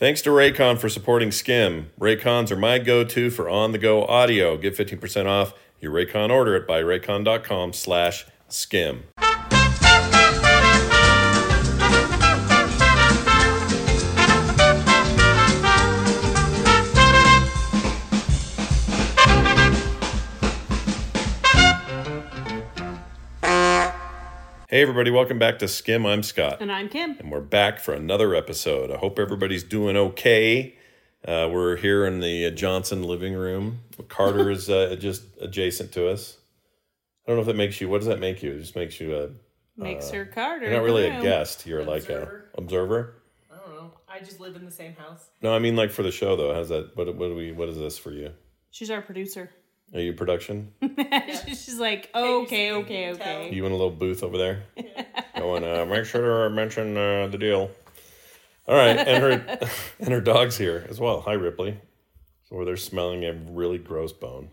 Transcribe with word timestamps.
Thanks 0.00 0.22
to 0.22 0.30
Raycon 0.30 0.78
for 0.78 0.88
supporting 0.88 1.30
Skim. 1.30 1.90
Raycons 2.00 2.50
are 2.50 2.56
my 2.56 2.78
go-to 2.78 3.28
for 3.28 3.50
on-the-go 3.50 4.06
audio. 4.06 4.56
Get 4.56 4.74
15% 4.74 5.26
off 5.26 5.52
your 5.78 5.92
Raycon 5.92 6.30
order 6.30 6.56
at 6.56 6.66
buyraycon.com 6.66 7.74
slash 7.74 8.24
skim. 8.48 9.02
Hey 24.70 24.82
everybody, 24.82 25.10
welcome 25.10 25.40
back 25.40 25.58
to 25.58 25.66
Skim. 25.66 26.06
I'm 26.06 26.22
Scott. 26.22 26.58
And 26.60 26.70
I'm 26.70 26.88
Kim. 26.88 27.16
And 27.18 27.32
we're 27.32 27.40
back 27.40 27.80
for 27.80 27.92
another 27.92 28.36
episode. 28.36 28.92
I 28.92 28.98
hope 28.98 29.18
everybody's 29.18 29.64
doing 29.64 29.96
okay. 29.96 30.76
Uh, 31.26 31.50
we're 31.52 31.74
here 31.74 32.06
in 32.06 32.20
the 32.20 32.46
uh, 32.46 32.50
Johnson 32.50 33.02
living 33.02 33.34
room. 33.34 33.80
Carter 34.08 34.48
is 34.48 34.70
uh, 34.70 34.94
just 34.96 35.24
adjacent 35.40 35.90
to 35.94 36.08
us. 36.08 36.36
I 37.26 37.30
don't 37.30 37.38
know 37.38 37.40
if 37.40 37.48
that 37.48 37.56
makes 37.56 37.80
you. 37.80 37.88
What 37.88 37.98
does 37.98 38.06
that 38.06 38.20
make 38.20 38.44
you? 38.44 38.52
It 38.52 38.60
just 38.60 38.76
makes 38.76 39.00
you 39.00 39.16
a. 39.16 39.30
Makes 39.76 40.08
her 40.10 40.24
Carter. 40.24 40.66
You're 40.66 40.76
not 40.76 40.84
really 40.84 41.08
a 41.08 41.20
guest. 41.20 41.66
You're 41.66 41.82
like 41.82 42.02
Observer. 42.02 42.44
a 42.54 42.60
observer. 42.60 43.14
I 43.52 43.56
don't 43.56 43.74
know. 43.74 43.90
I 44.08 44.20
just 44.20 44.38
live 44.38 44.54
in 44.54 44.64
the 44.64 44.70
same 44.70 44.94
house. 44.94 45.30
No, 45.42 45.52
I 45.52 45.58
mean 45.58 45.74
like 45.74 45.90
for 45.90 46.04
the 46.04 46.12
show 46.12 46.36
though. 46.36 46.54
How's 46.54 46.68
that? 46.68 46.96
What 46.96 47.08
what 47.16 47.26
do 47.26 47.34
we? 47.34 47.50
What 47.50 47.68
is 47.68 47.76
this 47.76 47.98
for 47.98 48.12
you? 48.12 48.34
She's 48.70 48.92
our 48.92 49.02
producer. 49.02 49.50
Are 49.92 50.00
you 50.00 50.12
production? 50.12 50.72
She's 51.48 51.78
like, 51.80 52.10
okay, 52.14 52.72
okay, 52.72 53.10
okay. 53.12 53.50
You 53.52 53.66
in 53.66 53.72
a 53.72 53.74
little 53.74 53.90
booth 53.90 54.22
over 54.22 54.38
there? 54.38 54.62
Going, 55.36 55.64
uh, 55.64 55.84
make 55.88 56.04
sure 56.04 56.48
to 56.48 56.54
mention 56.54 56.96
uh, 56.96 57.26
the 57.26 57.38
deal. 57.38 57.70
All 58.68 58.76
right, 58.76 58.96
and 58.96 59.22
her 59.22 59.58
and 59.98 60.08
her 60.10 60.20
dog's 60.20 60.56
here 60.56 60.86
as 60.88 61.00
well. 61.00 61.22
Hi, 61.22 61.32
Ripley. 61.32 61.76
So 62.48 62.64
they're 62.64 62.76
smelling 62.76 63.24
a 63.24 63.32
really 63.32 63.78
gross 63.78 64.12
bone 64.12 64.50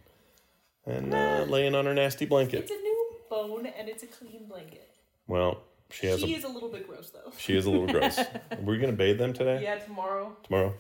and 0.86 1.14
uh, 1.14 1.46
laying 1.48 1.76
on 1.76 1.86
her 1.86 1.94
nasty 1.94 2.26
blanket. 2.26 2.60
It's 2.62 2.72
a 2.72 2.76
new 2.76 3.16
bone 3.30 3.66
and 3.68 3.90
it's 3.90 4.04
a 4.04 4.08
clean 4.08 4.48
blanket. 4.48 4.88
Well, 5.28 5.62
she 5.92 6.08
has 6.08 6.20
She 6.22 6.34
a 6.34 6.38
is 6.38 6.44
a 6.46 6.48
little 6.48 6.70
bit 6.70 6.88
gross 6.88 7.12
though. 7.12 7.32
she 7.38 7.56
is 7.56 7.66
a 7.66 7.70
little 7.70 7.88
gross. 7.88 8.20
Were 8.62 8.74
you 8.74 8.82
gonna 8.82 8.94
bathe 8.94 9.18
them 9.20 9.34
today? 9.34 9.62
Yeah, 9.64 9.78
tomorrow. 9.80 10.36
Tomorrow. 10.44 10.74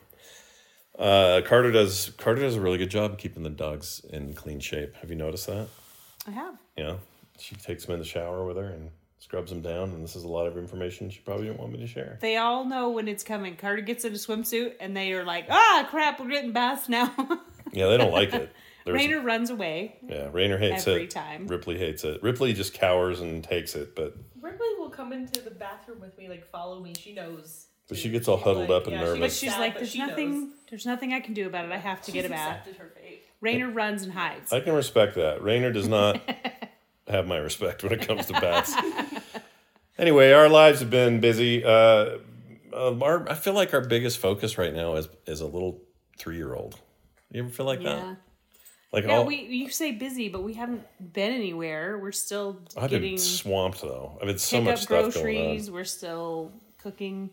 Uh, 0.98 1.42
Carter 1.46 1.72
does 1.72 2.12
Carter 2.18 2.42
does 2.42 2.56
a 2.56 2.62
really 2.62 2.78
good 2.78 2.90
job 2.90 3.18
keeping 3.18 3.44
the 3.44 3.50
dogs 3.50 4.02
in 4.12 4.34
clean 4.34 4.60
shape. 4.60 4.96
Have 4.98 5.10
you 5.10 5.16
noticed 5.16 5.48
that? 5.48 5.68
I 6.28 6.32
have. 6.32 6.56
Yeah, 6.76 6.96
she 7.40 7.56
takes 7.56 7.86
them 7.86 7.94
in 7.94 8.00
the 8.00 8.06
shower 8.06 8.46
with 8.46 8.58
her 8.58 8.66
and 8.66 8.90
scrubs 9.20 9.50
them 9.52 9.62
down. 9.62 9.90
And 9.92 10.04
this 10.04 10.16
is 10.16 10.24
a 10.24 10.28
lot 10.28 10.48
of 10.48 10.58
information 10.58 11.10
she 11.10 11.20
probably 11.20 11.46
didn't 11.48 11.60
want 11.60 11.72
me 11.74 11.80
to 11.80 11.88
share. 11.88 12.18
They 12.22 12.38
all 12.38 12.66
know 12.66 12.90
when 12.90 13.08
it's 13.08 13.24
coming. 13.24 13.56
Carter 13.56 13.82
gets 13.82 14.06
in 14.06 14.14
a 14.14 14.16
swimsuit 14.16 14.74
and 14.80 14.96
they 14.98 15.14
are 15.14 15.24
like, 15.24 15.46
ah, 15.50 15.88
crap, 15.90 16.20
we're 16.20 16.30
getting 16.30 16.52
baths 16.54 16.90
now. 16.90 17.14
Yeah, 17.74 17.88
they 17.88 17.98
don't 17.98 18.14
like 18.14 18.34
it. 18.34 18.50
There's- 18.86 18.98
Rainer 18.98 19.20
runs 19.20 19.50
away. 19.50 19.98
Yeah, 20.08 20.30
Rainer 20.32 20.58
hates 20.58 20.88
Every 20.88 21.04
it. 21.04 21.10
time. 21.10 21.48
Ripley 21.48 21.78
hates 21.78 22.06
it. 22.06 22.24
Ripley 22.24 22.54
just 22.54 22.74
cowers 22.74 23.20
and 23.20 23.44
takes 23.44 23.76
it, 23.76 23.94
but 23.94 24.16
Ripley 24.40 24.70
will 24.80 24.90
come 24.90 25.12
into 25.12 25.42
the 25.42 25.52
bathroom 25.52 26.00
with 26.00 26.18
me, 26.18 26.30
like 26.30 26.50
follow 26.50 26.80
me. 26.80 26.94
She 26.98 27.14
knows. 27.14 27.67
But 27.88 27.96
too. 27.96 28.02
she 28.02 28.10
gets 28.10 28.28
all 28.28 28.38
huddled 28.38 28.70
like- 28.70 28.82
up 28.82 28.88
and 28.88 28.94
yeah, 28.94 29.00
she 29.00 29.06
nervous. 29.06 29.20
But 29.20 29.32
she's 29.32 29.52
sad, 29.52 29.60
like, 29.60 29.74
but 29.74 29.80
there's 29.80 29.92
she 29.92 30.00
nothing, 30.00 30.42
knows. 30.42 30.50
there's 30.70 30.86
nothing 30.86 31.14
I 31.14 31.20
can 31.22 31.34
do 31.34 31.48
about 31.48 31.66
it. 31.66 31.72
I 31.72 31.78
have 31.78 32.02
to 32.04 32.12
get 32.12 32.22
She's 32.24 32.32
a 32.32 32.34
bath. 32.34 32.58
accepted 32.60 32.78
her 32.82 32.90
fate. 32.96 33.24
Rainer 33.40 33.70
runs 33.70 34.04
and 34.04 34.12
hides. 34.12 34.52
I 34.52 34.60
can 34.62 34.74
respect 34.74 35.16
that. 35.16 35.42
Rainer 35.44 35.72
does 35.72 35.88
not 35.88 36.20
have 37.08 37.28
my 37.28 37.38
respect 37.38 37.84
when 37.84 37.94
it 37.94 38.02
comes 38.08 38.26
to 38.26 38.34
bats. 38.34 38.74
anyway, 39.98 40.32
our 40.32 40.50
lives 40.50 40.80
have 40.80 40.90
been 40.90 41.20
busy. 41.20 41.64
Uh, 41.64 42.18
uh, 42.74 42.98
our, 43.02 43.30
I 43.30 43.34
feel 43.36 43.54
like 43.54 43.74
our 43.74 43.82
biggest 43.82 44.18
focus 44.20 44.58
right 44.58 44.74
now 44.74 44.96
is 44.96 45.08
is 45.26 45.42
a 45.42 45.46
little 45.46 45.82
three 46.18 46.36
year 46.38 46.54
old. 46.54 46.80
You 47.32 47.44
ever 47.44 47.50
feel 47.52 47.66
like 47.66 47.82
yeah. 47.82 47.96
that? 47.96 48.18
Like 48.94 49.04
Yeah, 49.06 49.18
all, 49.18 49.26
we 49.26 49.36
you 49.44 49.70
say 49.70 49.92
busy, 49.92 50.30
but 50.30 50.44
we 50.44 50.54
haven't 50.54 50.84
been 51.14 51.32
anywhere. 51.34 51.98
We're 52.00 52.12
still 52.12 52.62
I've 52.76 52.90
getting 52.90 53.12
been 53.14 53.18
swamped 53.18 53.82
though. 53.82 54.18
I've 54.22 54.28
had 54.30 54.40
so 54.40 54.58
pick 54.58 54.66
much 54.66 54.74
up 54.74 54.80
stuff 54.80 54.90
going 54.90 55.06
on. 55.06 55.12
groceries. 55.12 55.72
We're 55.72 55.84
still 55.84 56.52
cooking. 56.78 57.30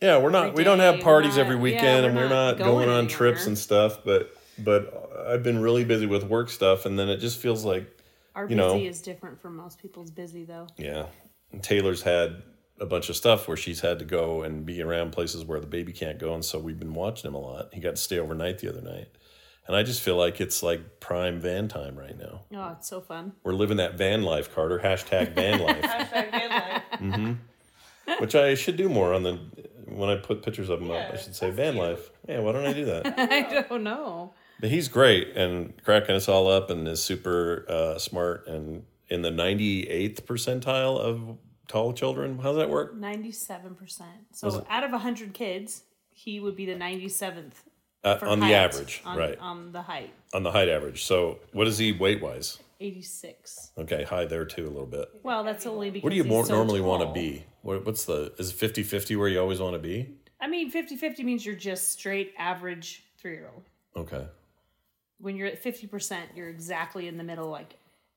Yeah, 0.00 0.18
we're 0.18 0.30
not. 0.30 0.54
We 0.54 0.64
don't 0.64 0.78
have 0.80 1.00
parties 1.00 1.36
We're 1.36 1.42
every 1.44 1.56
weekend, 1.56 1.82
yeah, 2.04 2.08
and 2.08 2.16
we're 2.16 2.28
not 2.28 2.58
not 2.58 2.58
going, 2.58 2.86
going 2.86 2.88
on 2.90 3.08
trips 3.08 3.40
anywhere. 3.40 3.48
and 3.48 3.58
stuff. 3.58 3.98
But 4.04 4.36
but 4.58 5.10
I've 5.26 5.42
been 5.42 5.60
really 5.60 5.84
busy 5.84 6.06
with 6.06 6.24
work 6.24 6.50
stuff, 6.50 6.84
and 6.86 6.98
then 6.98 7.08
it 7.08 7.16
just 7.18 7.38
feels 7.40 7.64
like 7.64 7.90
Our 8.34 8.42
You 8.44 8.48
busy 8.48 8.56
know. 8.56 8.76
is 8.78 9.00
different 9.00 9.40
from 9.40 9.56
most 9.56 9.80
people's 9.80 10.10
busy, 10.10 10.44
though. 10.44 10.66
yeah. 10.76 11.06
And 11.52 11.62
Taylor's 11.62 12.02
had 12.02 12.42
a 12.80 12.84
bunch 12.86 13.08
of 13.08 13.16
stuff 13.16 13.48
where 13.48 13.56
she's 13.56 13.80
had 13.80 13.98
to 14.00 14.04
go 14.04 14.42
and 14.42 14.66
be 14.66 14.82
around 14.82 15.12
places 15.12 15.44
where 15.44 15.60
the 15.60 15.66
baby 15.66 15.92
can't 15.92 16.18
go, 16.18 16.34
and 16.34 16.44
so 16.44 16.58
we've 16.58 16.78
been 16.78 16.92
watching 16.94 17.28
him 17.28 17.34
a 17.34 17.40
lot. 17.40 17.72
He 17.72 17.80
got 17.80 17.96
to 17.96 18.02
stay 18.02 18.18
overnight 18.18 18.58
the 18.58 18.68
other 18.68 18.82
night, 18.82 19.08
and 19.66 19.74
I 19.74 19.82
just 19.82 20.02
feel 20.02 20.16
like 20.16 20.40
it's 20.42 20.62
like 20.62 21.00
prime 21.00 21.40
van 21.40 21.68
time 21.68 21.96
right 21.98 22.18
now. 22.18 22.42
Oh, 22.54 22.72
it's 22.76 22.88
so 22.88 23.00
fun. 23.00 23.32
We're 23.44 23.54
living 23.54 23.78
that 23.78 23.94
van 23.96 24.22
life, 24.24 24.54
Carter. 24.54 24.78
Hashtag 24.78 25.34
van 25.34 25.60
life, 25.62 25.80
Hashtag 25.82 26.30
van 26.30 26.50
life. 26.50 26.82
Mm-hmm. 27.00 28.22
which 28.22 28.34
I 28.34 28.54
should 28.54 28.76
do 28.76 28.88
more 28.90 29.14
on 29.14 29.22
the 29.22 29.38
when 29.86 30.08
I 30.10 30.16
put 30.16 30.42
pictures 30.42 30.68
of 30.68 30.80
him 30.80 30.90
up. 30.90 31.12
I 31.12 31.16
should 31.16 31.34
say 31.34 31.50
van 31.50 31.74
cute. 31.74 31.84
life. 31.84 32.10
Yeah, 32.28 32.40
why 32.40 32.52
don't 32.52 32.66
I 32.66 32.72
do 32.72 32.84
that? 32.86 33.14
I 33.18 33.62
don't 33.68 33.82
know. 33.82 34.34
But 34.60 34.70
he's 34.70 34.88
great 34.88 35.36
and 35.36 35.74
cracking 35.84 36.14
us 36.14 36.28
all 36.28 36.48
up 36.48 36.70
and 36.70 36.86
is 36.88 37.02
super 37.02 37.66
uh, 37.68 37.98
smart 37.98 38.46
and 38.46 38.84
in 39.08 39.22
the 39.22 39.30
98th 39.30 40.22
percentile 40.22 40.98
of 40.98 41.36
tall 41.68 41.92
children. 41.92 42.38
How's 42.42 42.56
that 42.56 42.70
work? 42.70 42.94
Ninety-seven 42.96 43.74
percent. 43.74 44.10
So 44.32 44.66
out 44.68 44.84
of 44.84 44.90
hundred 44.92 45.34
kids, 45.34 45.82
he 46.12 46.40
would 46.40 46.56
be 46.56 46.66
the 46.66 46.74
ninety-seventh 46.74 47.62
Uh, 48.02 48.16
for 48.16 48.26
on 48.28 48.40
the 48.40 48.54
average, 48.54 49.02
on, 49.04 49.18
right? 49.18 49.38
On 49.38 49.72
the 49.72 49.82
height, 49.82 50.12
on 50.32 50.42
the 50.42 50.52
height 50.52 50.68
average. 50.68 51.04
So 51.04 51.38
what 51.52 51.66
is 51.66 51.78
he 51.78 51.92
weight 51.92 52.22
wise? 52.22 52.58
Eighty-six. 52.80 53.72
Okay, 53.78 54.04
high 54.04 54.24
there 54.24 54.44
too 54.44 54.64
a 54.66 54.70
little 54.70 54.86
bit. 54.86 55.08
Well, 55.22 55.44
that's 55.44 55.66
only 55.66 55.90
because 55.90 56.04
What 56.04 56.10
do 56.10 56.16
you 56.16 56.24
more 56.24 56.44
so 56.44 56.54
normally 56.54 56.80
want 56.80 57.02
to 57.02 57.12
be? 57.12 57.44
What, 57.62 57.84
what's 57.84 58.04
the 58.04 58.32
is 58.38 58.52
50 58.52 58.82
50 58.82 59.16
where 59.16 59.28
you 59.28 59.40
always 59.40 59.60
want 59.60 59.74
to 59.74 59.78
be? 59.78 60.14
I 60.40 60.48
mean, 60.48 60.70
50-50 60.70 61.24
means 61.24 61.46
you're 61.46 61.54
just 61.54 61.90
straight 61.92 62.34
average 62.38 63.04
three-year-old. 63.18 63.62
Okay. 63.96 64.26
When 65.18 65.34
you're 65.36 65.48
at 65.48 65.58
fifty 65.62 65.86
percent, 65.86 66.30
you're 66.34 66.50
exactly 66.50 67.08
in 67.08 67.16
the 67.16 67.24
middle, 67.24 67.48
like 67.48 67.76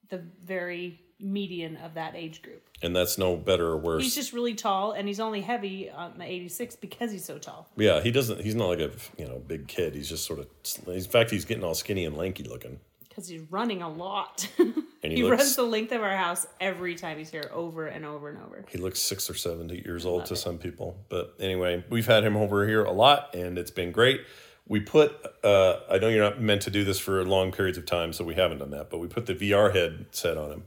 the 0.09 0.21
very 0.43 0.99
median 1.21 1.77
of 1.77 1.93
that 1.93 2.15
age 2.15 2.41
group. 2.41 2.61
And 2.81 2.95
that's 2.95 3.17
no 3.17 3.35
better 3.37 3.67
or 3.67 3.77
worse. 3.77 4.03
He's 4.03 4.15
just 4.15 4.33
really 4.33 4.53
tall, 4.53 4.91
and 4.91 5.07
he's 5.07 5.19
only 5.19 5.41
heavy 5.41 5.89
on 5.89 6.17
the 6.17 6.23
86 6.23 6.77
because 6.77 7.11
he's 7.11 7.25
so 7.25 7.37
tall. 7.37 7.67
yeah, 7.77 8.01
he 8.01 8.11
doesn't. 8.11 8.41
He's 8.41 8.55
not 8.55 8.67
like 8.67 8.79
a 8.79 8.91
you 9.17 9.25
know 9.27 9.41
big 9.47 9.67
kid. 9.67 9.95
He's 9.95 10.09
just 10.09 10.25
sort 10.25 10.39
of. 10.39 10.47
In 10.87 11.01
fact, 11.03 11.31
he's 11.31 11.45
getting 11.45 11.63
all 11.63 11.73
skinny 11.75 12.05
and 12.05 12.17
lanky 12.17 12.43
looking. 12.43 12.79
Because 13.19 13.29
he's 13.29 13.51
running 13.51 13.81
a 13.81 13.89
lot. 13.89 14.47
He 15.01 15.15
he 15.15 15.23
looks- 15.23 15.43
runs 15.43 15.55
the 15.55 15.63
length 15.63 15.93
of 15.93 16.01
our 16.01 16.15
house 16.17 16.45
every 16.59 16.93
time 16.95 17.17
he's 17.17 17.29
here, 17.31 17.49
over 17.53 17.87
and 17.87 18.03
over 18.05 18.27
and 18.27 18.37
over. 18.39 18.65
He 18.69 18.77
looks 18.77 18.99
six 18.99 19.29
or 19.29 19.33
seven 19.33 19.69
years 19.69 20.05
old 20.05 20.25
to 20.25 20.35
some 20.35 20.57
people. 20.57 20.97
But 21.07 21.35
anyway, 21.39 21.85
we've 21.89 22.05
had 22.05 22.25
him 22.25 22.35
over 22.35 22.67
here 22.67 22.83
a 22.83 22.91
lot, 22.91 23.33
and 23.33 23.57
it's 23.57 23.71
been 23.71 23.93
great. 23.93 24.19
We 24.67 24.81
put. 24.81 25.15
Uh, 25.41 25.77
I 25.89 25.99
know 25.99 26.09
you're 26.09 26.21
not 26.21 26.41
meant 26.41 26.63
to 26.63 26.69
do 26.69 26.83
this 26.83 26.99
for 26.99 27.23
long 27.23 27.53
periods 27.53 27.77
of 27.77 27.85
time, 27.85 28.11
so 28.11 28.25
we 28.25 28.35
haven't 28.35 28.57
done 28.57 28.71
that. 28.71 28.89
But 28.89 28.97
we 28.97 29.07
put 29.07 29.25
the 29.25 29.35
VR 29.35 29.73
headset 29.73 30.37
on 30.37 30.51
him, 30.51 30.63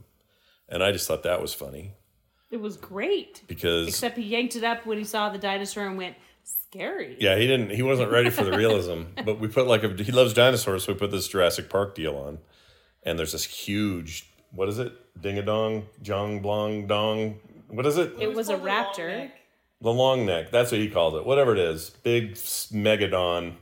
and 0.67 0.83
I 0.83 0.91
just 0.91 1.07
thought 1.07 1.21
that 1.21 1.39
was 1.39 1.53
funny 1.53 1.91
It 2.49 2.59
was 2.59 2.75
great. 2.75 3.43
because 3.45 3.87
Except 3.87 4.17
he 4.17 4.23
yanked 4.23 4.55
it 4.55 4.63
up 4.63 4.83
when 4.87 4.97
he 4.97 5.03
saw 5.03 5.29
the 5.29 5.37
dinosaur 5.37 5.85
and 5.85 5.95
went, 5.95 6.15
scary. 6.43 7.17
Yeah, 7.19 7.35
he 7.35 7.47
didn't. 7.47 7.71
He 7.71 7.81
wasn't 7.81 8.11
ready 8.11 8.29
for 8.29 8.43
the 8.43 8.51
realism. 8.57 9.03
but 9.25 9.39
we 9.39 9.47
put 9.47 9.67
like 9.67 9.83
a. 9.83 9.89
He 9.89 10.11
loves 10.11 10.33
dinosaurs, 10.33 10.83
so 10.83 10.93
we 10.93 10.99
put 10.99 11.11
this 11.11 11.27
Jurassic 11.27 11.69
Park 11.69 11.95
deal 11.95 12.15
on, 12.15 12.39
and 13.03 13.17
there's 13.17 13.31
this 13.31 13.45
huge. 13.45 14.29
What 14.51 14.69
is 14.69 14.79
it? 14.79 14.93
Ding 15.19 15.37
a 15.37 15.41
dong, 15.41 15.87
jong 16.01 16.41
blong 16.41 16.87
dong. 16.87 17.39
What 17.67 17.85
is 17.85 17.97
it? 17.97 18.13
It 18.19 18.33
was 18.33 18.49
a 18.49 18.53
called 18.57 18.63
the 18.63 18.67
long 18.67 18.85
raptor. 18.85 19.31
The 19.81 19.93
long 19.93 20.25
neck. 20.25 20.51
That's 20.51 20.71
what 20.71 20.79
he 20.79 20.89
called 20.89 21.15
it. 21.15 21.25
Whatever 21.25 21.53
it 21.53 21.59
is, 21.59 21.89
big 21.89 22.35
megadon 22.35 23.55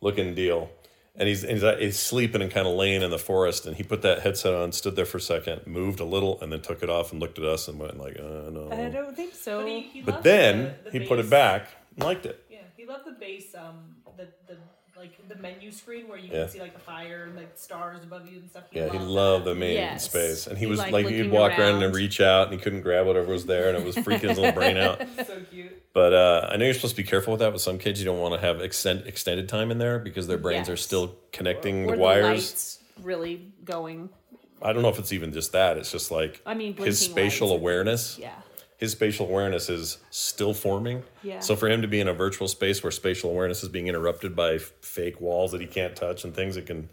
looking 0.00 0.34
deal. 0.34 0.70
And 1.14 1.28
he's 1.28 1.42
he's, 1.42 1.62
uh, 1.62 1.76
he's 1.78 1.98
sleeping 1.98 2.40
and 2.42 2.50
kind 2.50 2.66
of 2.66 2.74
laying 2.74 3.02
in 3.02 3.10
the 3.10 3.18
forest. 3.18 3.66
And 3.66 3.76
he 3.76 3.82
put 3.82 4.02
that 4.02 4.20
headset 4.20 4.54
on, 4.54 4.72
stood 4.72 4.96
there 4.96 5.04
for 5.04 5.18
a 5.18 5.20
second, 5.20 5.66
moved 5.66 6.00
a 6.00 6.04
little, 6.04 6.40
and 6.40 6.50
then 6.50 6.62
took 6.62 6.82
it 6.82 6.88
off 6.88 7.12
and 7.12 7.20
looked 7.20 7.38
at 7.38 7.44
us 7.44 7.68
and 7.68 7.78
went 7.78 7.98
like, 7.98 8.18
uh, 8.18 8.50
no. 8.50 8.68
I 8.72 8.88
don't 8.88 9.14
think 9.14 9.34
so. 9.34 9.58
But, 9.60 9.68
he, 9.68 9.80
he 9.80 10.02
But 10.02 10.22
then 10.22 10.74
the, 10.84 10.90
the 10.90 10.98
he 10.98 11.06
put 11.06 11.18
it 11.18 11.28
back 11.28 11.68
and 11.68 11.81
liked 11.96 12.26
it. 12.26 12.44
Yeah, 12.50 12.58
he 12.76 12.86
loved 12.86 13.06
the 13.06 13.12
base, 13.12 13.54
um, 13.54 13.96
the 14.16 14.28
the 14.46 14.56
like 14.96 15.26
the 15.28 15.34
menu 15.36 15.72
screen 15.72 16.06
where 16.06 16.18
you 16.18 16.28
Yeah. 16.30 16.42
can 16.42 16.48
see 16.50 16.60
like 16.60 16.74
the 16.74 16.78
fire 16.80 17.24
and 17.24 17.34
like 17.34 17.52
stars 17.56 18.02
above 18.04 18.28
you 18.30 18.38
and 18.40 18.50
stuff. 18.50 18.64
Yeah, 18.72 18.88
he 18.90 18.98
loved 18.98 19.10
loved 19.10 19.44
that. 19.46 19.50
the 19.50 19.54
main 19.56 19.74
Yes. 19.74 20.04
space, 20.04 20.46
and 20.46 20.56
he, 20.58 20.66
He 20.66 20.70
was 20.70 20.78
like 20.80 21.06
he'd 21.06 21.30
walk 21.30 21.58
around 21.58 21.82
and 21.82 21.94
reach 21.94 22.20
out, 22.20 22.48
and 22.48 22.56
he 22.56 22.62
couldn't 22.62 22.82
grab 22.82 23.06
whatever 23.06 23.32
was 23.32 23.46
there, 23.46 23.68
and 23.68 23.78
it 23.78 23.84
was 23.84 23.96
freaking 23.96 24.28
his 24.28 24.38
little 24.38 24.52
brain 24.52 24.76
out. 24.76 25.00
so 25.26 25.40
cute. 25.50 25.82
But 25.94 26.12
uh, 26.12 26.48
I 26.52 26.56
know 26.56 26.66
you're 26.66 26.74
supposed 26.74 26.94
to 26.96 27.02
be 27.02 27.08
careful 27.08 27.32
with 27.32 27.40
that. 27.40 27.52
With 27.52 27.62
some 27.62 27.78
kids, 27.78 28.00
you 28.00 28.04
don't 28.04 28.18
want 28.20 28.34
to 28.34 28.40
have 28.46 28.60
extend, 28.60 29.06
extended 29.06 29.48
time 29.48 29.70
in 29.70 29.78
there 29.78 29.98
because 29.98 30.26
their 30.26 30.38
brains 30.38 30.68
are 30.68 30.76
still 30.76 31.16
connecting 31.32 31.84
or 31.84 31.92
the 31.92 31.96
the 31.96 32.02
wires. 32.02 32.24
lights 32.50 32.78
really 33.02 33.52
going. 33.64 34.08
I 34.60 34.72
don't 34.72 34.82
know 34.82 34.88
if 34.90 34.98
it's 34.98 35.12
even 35.12 35.32
just 35.32 35.52
that. 35.52 35.76
It's 35.78 35.90
just 35.90 36.10
like 36.10 36.40
I 36.46 36.54
mean, 36.54 36.76
his 36.76 37.00
spatial 37.00 37.48
lights. 37.48 37.60
awareness. 37.60 38.18
Yeah. 38.18 38.30
His 38.82 38.90
spatial 38.90 39.28
awareness 39.28 39.70
is 39.70 39.98
still 40.10 40.52
forming. 40.52 41.04
Yeah. 41.22 41.38
So 41.38 41.54
for 41.54 41.68
him 41.68 41.82
to 41.82 41.88
be 41.88 42.00
in 42.00 42.08
a 42.08 42.12
virtual 42.12 42.48
space 42.48 42.82
where 42.82 42.90
spatial 42.90 43.30
awareness 43.30 43.62
is 43.62 43.68
being 43.68 43.86
interrupted 43.86 44.34
by 44.34 44.54
f- 44.54 44.72
fake 44.80 45.20
walls 45.20 45.52
that 45.52 45.60
he 45.60 45.68
can't 45.68 45.94
touch 45.94 46.24
and 46.24 46.34
things 46.34 46.56
that 46.56 46.66
can 46.66 46.88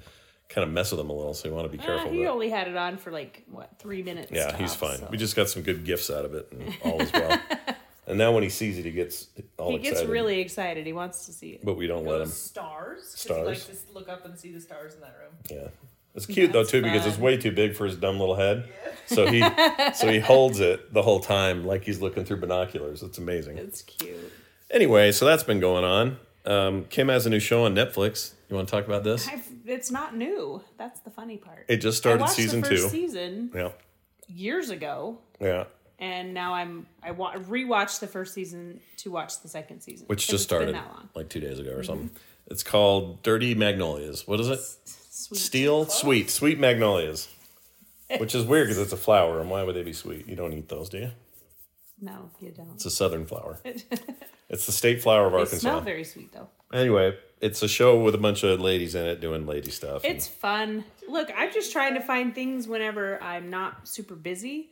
kind 0.49 0.67
of 0.67 0.71
mess 0.71 0.91
with 0.91 0.99
him 0.99 1.09
a 1.09 1.13
little. 1.13 1.33
So 1.33 1.49
you 1.49 1.55
want 1.55 1.65
to 1.71 1.75
be 1.75 1.81
Uh, 1.81 1.87
careful. 1.87 2.11
he 2.11 2.19
with 2.19 2.27
only 2.27 2.49
had 2.51 2.67
it 2.67 2.77
on 2.77 2.97
for 2.97 3.09
like, 3.11 3.41
what, 3.49 3.71
three 3.79 4.03
minutes? 4.03 4.31
Yeah, 4.31 4.55
he's 4.55 4.75
fine. 4.75 4.99
so. 4.99 5.07
We 5.09 5.17
just 5.17 5.35
got 5.35 5.49
some 5.49 5.63
good 5.63 5.83
gifts 5.83 6.11
out 6.11 6.25
of 6.25 6.35
it, 6.35 6.47
and 6.51 6.75
all 6.83 7.01
is 7.01 7.11
well. 7.11 7.41
and 8.07 8.19
now 8.19 8.33
when 8.33 8.43
he 8.43 8.49
sees 8.49 8.77
it, 8.77 8.85
he 8.85 8.91
gets 8.91 9.25
all 9.57 9.71
He 9.71 9.77
excited. 9.77 9.95
gets 10.01 10.07
really 10.07 10.39
excited. 10.41 10.85
He 10.85 10.93
wants 10.93 11.25
to 11.25 11.33
see 11.33 11.49
it. 11.53 11.65
but 11.65 11.75
we 11.75 11.87
don't 11.87 12.05
let 12.05 12.21
him. 12.21 12.27
Stars. 12.27 13.09
Stars. 13.15 13.39
He 13.39 13.45
likes 13.45 13.65
to 13.65 13.93
look 13.95 14.09
up 14.09 14.25
and 14.25 14.37
see 14.37 14.51
the 14.51 14.61
stars 14.61 14.93
in 14.93 15.01
that 15.01 15.15
room. 15.19 15.33
Yeah, 15.49 15.69
it's 16.15 16.25
cute 16.25 16.51
though 16.51 16.59
That's 16.59 16.71
too 16.71 16.81
because 16.81 17.05
it's 17.05 17.17
way 17.17 17.37
too 17.37 17.51
big 17.51 17.75
for 17.75 17.85
his 17.85 17.95
dumb 17.97 18.19
little 18.19 18.35
head. 18.35 18.67
So 19.07 19.27
he 19.27 19.41
so 19.93 20.07
he 20.11 20.19
holds 20.31 20.59
it 20.59 20.93
the 20.93 21.01
whole 21.01 21.19
time 21.19 21.65
like 21.65 21.83
he's 21.83 22.01
looking 22.01 22.25
through 22.25 22.37
binoculars. 22.37 23.01
It's 23.03 23.17
amazing. 23.17 23.57
It's 23.57 23.81
cute. 23.81 24.31
Anyway, 24.71 25.11
so 25.11 25.25
that's 25.25 25.43
been 25.43 25.59
going 25.59 25.83
on. 25.83 26.17
Um, 26.45 26.85
Kim 26.85 27.09
has 27.09 27.25
a 27.25 27.29
new 27.29 27.39
show 27.39 27.65
on 27.65 27.75
Netflix. 27.75 28.33
You 28.49 28.55
want 28.55 28.67
to 28.67 28.71
talk 28.71 28.85
about 28.87 29.03
this? 29.03 29.27
I've, 29.27 29.45
it's 29.65 29.91
not 29.91 30.15
new. 30.15 30.63
That's 30.77 30.99
the 31.01 31.09
funny 31.11 31.37
part. 31.37 31.65
It 31.67 31.77
just 31.77 31.97
started 31.97 32.27
season 32.29 32.61
the 32.61 32.67
first 32.69 32.83
two. 32.83 32.89
season 32.89 33.51
Yeah, 33.53 33.71
years 34.27 34.69
ago, 34.71 35.19
yeah. 35.39 35.65
and 35.99 36.33
now 36.33 36.53
I'm 36.53 36.87
I 37.03 37.11
wa- 37.11 37.33
rewatched 37.35 37.99
the 37.99 38.07
first 38.07 38.33
season 38.33 38.79
to 38.97 39.11
watch 39.11 39.41
the 39.41 39.47
second 39.47 39.81
season, 39.81 40.07
which 40.07 40.27
just 40.27 40.43
started 40.43 40.73
that 40.75 40.85
long. 40.87 40.95
Mm-hmm. 41.05 41.17
like 41.19 41.29
two 41.29 41.39
days 41.39 41.59
ago 41.59 41.71
or 41.71 41.83
something. 41.83 42.09
It's 42.47 42.63
called 42.63 43.21
Dirty 43.21 43.53
Magnolias. 43.53 44.27
What 44.27 44.39
is 44.39 44.49
it? 44.49 44.59
Sweet. 45.19 45.37
Steel, 45.37 45.85
sweet, 45.85 46.29
sweet 46.29 46.59
magnolias. 46.59 47.27
Which 48.17 48.33
is 48.33 48.45
weird 48.45 48.67
because 48.67 48.79
it's 48.81 48.93
a 48.93 48.97
flower, 48.97 49.39
and 49.39 49.49
why 49.49 49.61
would 49.63 49.75
they 49.75 49.83
be 49.83 49.93
sweet? 49.93 50.27
You 50.27 50.35
don't 50.35 50.53
eat 50.53 50.69
those, 50.69 50.89
do 50.89 50.97
you? 50.97 51.11
No, 52.01 52.31
you 52.39 52.51
don't. 52.51 52.71
It's 52.75 52.85
a 52.85 52.89
southern 52.89 53.25
flower. 53.25 53.59
it's 54.49 54.65
the 54.65 54.71
state 54.71 55.01
flower 55.03 55.25
of 55.27 55.33
They 55.33 55.39
Arkansas. 55.39 55.59
smell 55.59 55.81
very 55.81 56.05
sweet 56.05 56.31
though. 56.31 56.47
Anyway, 56.73 57.17
it's 57.41 57.61
a 57.61 57.67
show 57.67 58.01
with 58.01 58.15
a 58.15 58.17
bunch 58.17 58.43
of 58.43 58.61
ladies 58.61 58.95
in 58.95 59.05
it 59.05 59.19
doing 59.19 59.45
lady 59.45 59.69
stuff. 59.69 60.05
It's 60.05 60.27
fun. 60.27 60.85
Look, 61.07 61.29
I'm 61.35 61.51
just 61.51 61.71
trying 61.71 61.95
to 61.95 61.99
find 61.99 62.33
things 62.33 62.67
whenever 62.67 63.21
I'm 63.21 63.49
not 63.49 63.87
super 63.87 64.15
busy 64.15 64.69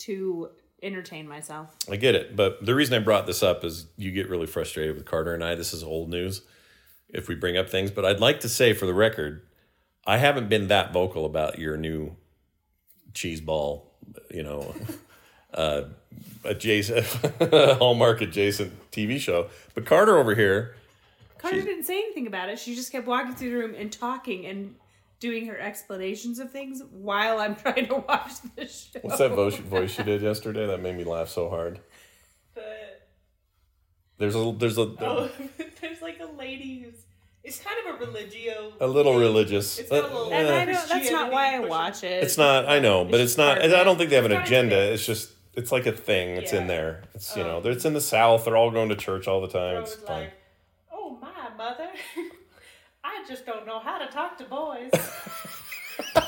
to 0.00 0.50
entertain 0.82 1.26
myself. 1.26 1.74
I 1.90 1.96
get 1.96 2.14
it, 2.14 2.36
but 2.36 2.64
the 2.64 2.74
reason 2.74 2.94
I 2.94 2.98
brought 2.98 3.26
this 3.26 3.42
up 3.42 3.64
is 3.64 3.86
you 3.96 4.12
get 4.12 4.28
really 4.28 4.46
frustrated 4.46 4.94
with 4.94 5.06
Carter 5.06 5.34
and 5.34 5.42
I. 5.42 5.54
This 5.54 5.72
is 5.72 5.82
old 5.82 6.10
news 6.10 6.42
if 7.08 7.26
we 7.26 7.34
bring 7.34 7.56
up 7.56 7.68
things, 7.70 7.90
but 7.90 8.04
I'd 8.04 8.20
like 8.20 8.40
to 8.40 8.48
say 8.48 8.74
for 8.74 8.86
the 8.86 8.94
record, 8.94 9.42
I 10.06 10.18
haven't 10.18 10.48
been 10.48 10.68
that 10.68 10.92
vocal 10.92 11.24
about 11.26 11.58
your 11.58 11.76
new 11.76 12.16
cheese 13.14 13.40
ball, 13.40 13.92
you 14.30 14.42
know, 14.42 14.74
uh, 15.54 15.82
adjacent 16.44 17.06
Hallmark 17.52 18.20
adjacent 18.20 18.90
TV 18.90 19.18
show. 19.18 19.48
But 19.74 19.86
Carter 19.86 20.16
over 20.16 20.34
here, 20.34 20.74
Carter 21.38 21.62
didn't 21.62 21.84
say 21.84 21.98
anything 21.98 22.26
about 22.26 22.48
it. 22.48 22.58
She 22.58 22.74
just 22.74 22.92
kept 22.92 23.06
walking 23.06 23.34
through 23.34 23.50
the 23.50 23.56
room 23.56 23.74
and 23.76 23.90
talking 23.92 24.46
and 24.46 24.74
doing 25.20 25.46
her 25.46 25.58
explanations 25.58 26.38
of 26.38 26.50
things 26.50 26.82
while 26.90 27.38
I'm 27.38 27.54
trying 27.64 27.86
to 27.88 27.96
watch 27.96 28.32
the 28.56 28.66
show. 28.66 29.00
what's 29.02 29.18
that 29.18 29.32
voice, 29.32 29.56
voice 29.56 29.98
you 29.98 30.04
did 30.04 30.22
yesterday 30.22 30.66
that 30.66 30.80
made 30.82 30.96
me 30.96 31.04
laugh 31.04 31.28
so 31.28 31.48
hard? 31.50 31.80
But 32.54 33.08
There's 34.18 34.34
a 34.34 34.54
there's 34.58 34.78
a 34.78 34.82
oh, 35.00 35.30
there's 35.80 36.02
like 36.02 36.20
a 36.20 36.26
lady 36.38 36.80
who's 36.80 37.04
it's 37.44 37.58
kind 37.60 37.76
of 37.86 37.94
a 38.00 38.04
religio. 38.04 38.72
a 38.80 38.86
little 38.86 39.18
religious. 39.18 39.78
It's 39.78 39.90
got 39.90 40.04
a 40.04 40.06
Uh, 40.06 40.08
little- 40.10 40.32
And 40.32 40.46
eh. 40.48 40.62
I 40.62 40.64
don't, 40.66 40.88
that's 40.88 41.10
not 41.10 41.32
why 41.32 41.54
I 41.56 41.60
watch 41.60 42.04
it. 42.04 42.22
It's 42.22 42.36
not. 42.38 42.68
I 42.68 42.78
know, 42.78 43.04
but 43.04 43.20
it's 43.20 43.36
not. 43.38 43.62
I 43.62 43.84
don't 43.84 43.96
think 43.96 44.10
they 44.10 44.16
have 44.16 44.24
an 44.26 44.32
agenda. 44.32 44.92
It's 44.92 45.04
just. 45.06 45.32
It's 45.54 45.72
like 45.72 45.84
a 45.86 45.92
thing. 45.92 46.36
It's 46.36 46.52
in 46.52 46.68
there. 46.68 47.02
It's 47.14 47.36
you 47.36 47.42
know. 47.42 47.58
Um, 47.58 47.66
It's 47.66 47.84
in 47.84 47.92
the 47.92 48.00
South. 48.00 48.44
They're 48.44 48.56
all 48.56 48.70
going 48.70 48.88
to 48.90 48.94
church 48.96 49.26
all 49.26 49.40
the 49.40 49.48
time. 49.48 49.78
It's 49.82 49.96
was 49.96 50.04
fun. 50.06 50.20
like, 50.20 50.32
oh 50.92 51.18
my 51.20 51.48
mother, 51.58 51.88
I 53.04 53.24
just 53.28 53.44
don't 53.46 53.66
know 53.66 53.80
how 53.80 53.98
to 53.98 54.06
talk 54.06 54.38
to 54.38 54.44
boys. 54.44 54.90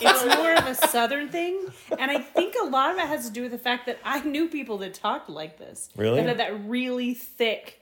it's 0.01 0.37
more 0.37 0.55
of 0.55 0.67
a 0.67 0.75
southern 0.89 1.29
thing 1.31 1.59
and 1.99 2.11
i 2.11 2.19
think 2.19 2.55
a 2.61 2.65
lot 2.67 2.91
of 2.91 2.99
it 2.99 3.07
has 3.07 3.27
to 3.27 3.33
do 3.33 3.43
with 3.43 3.53
the 3.53 3.59
fact 3.59 3.87
that 3.87 3.99
i 4.05 4.21
knew 4.23 4.47
people 4.47 4.77
that 4.79 4.93
talked 4.93 5.31
like 5.31 5.57
this 5.59 5.89
Really? 5.97 6.17
that 6.21 6.29
had 6.29 6.39
that 6.41 6.69
really 6.69 7.15
thick 7.15 7.81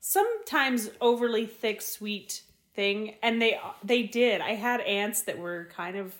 sometimes 0.00 0.90
overly 1.00 1.46
thick 1.46 1.80
sweet 1.80 2.42
thing 2.78 3.14
and 3.24 3.42
they 3.42 3.58
they 3.82 4.04
did 4.04 4.40
i 4.40 4.54
had 4.54 4.80
aunts 4.82 5.22
that 5.22 5.36
were 5.36 5.66
kind 5.74 5.96
of 5.96 6.14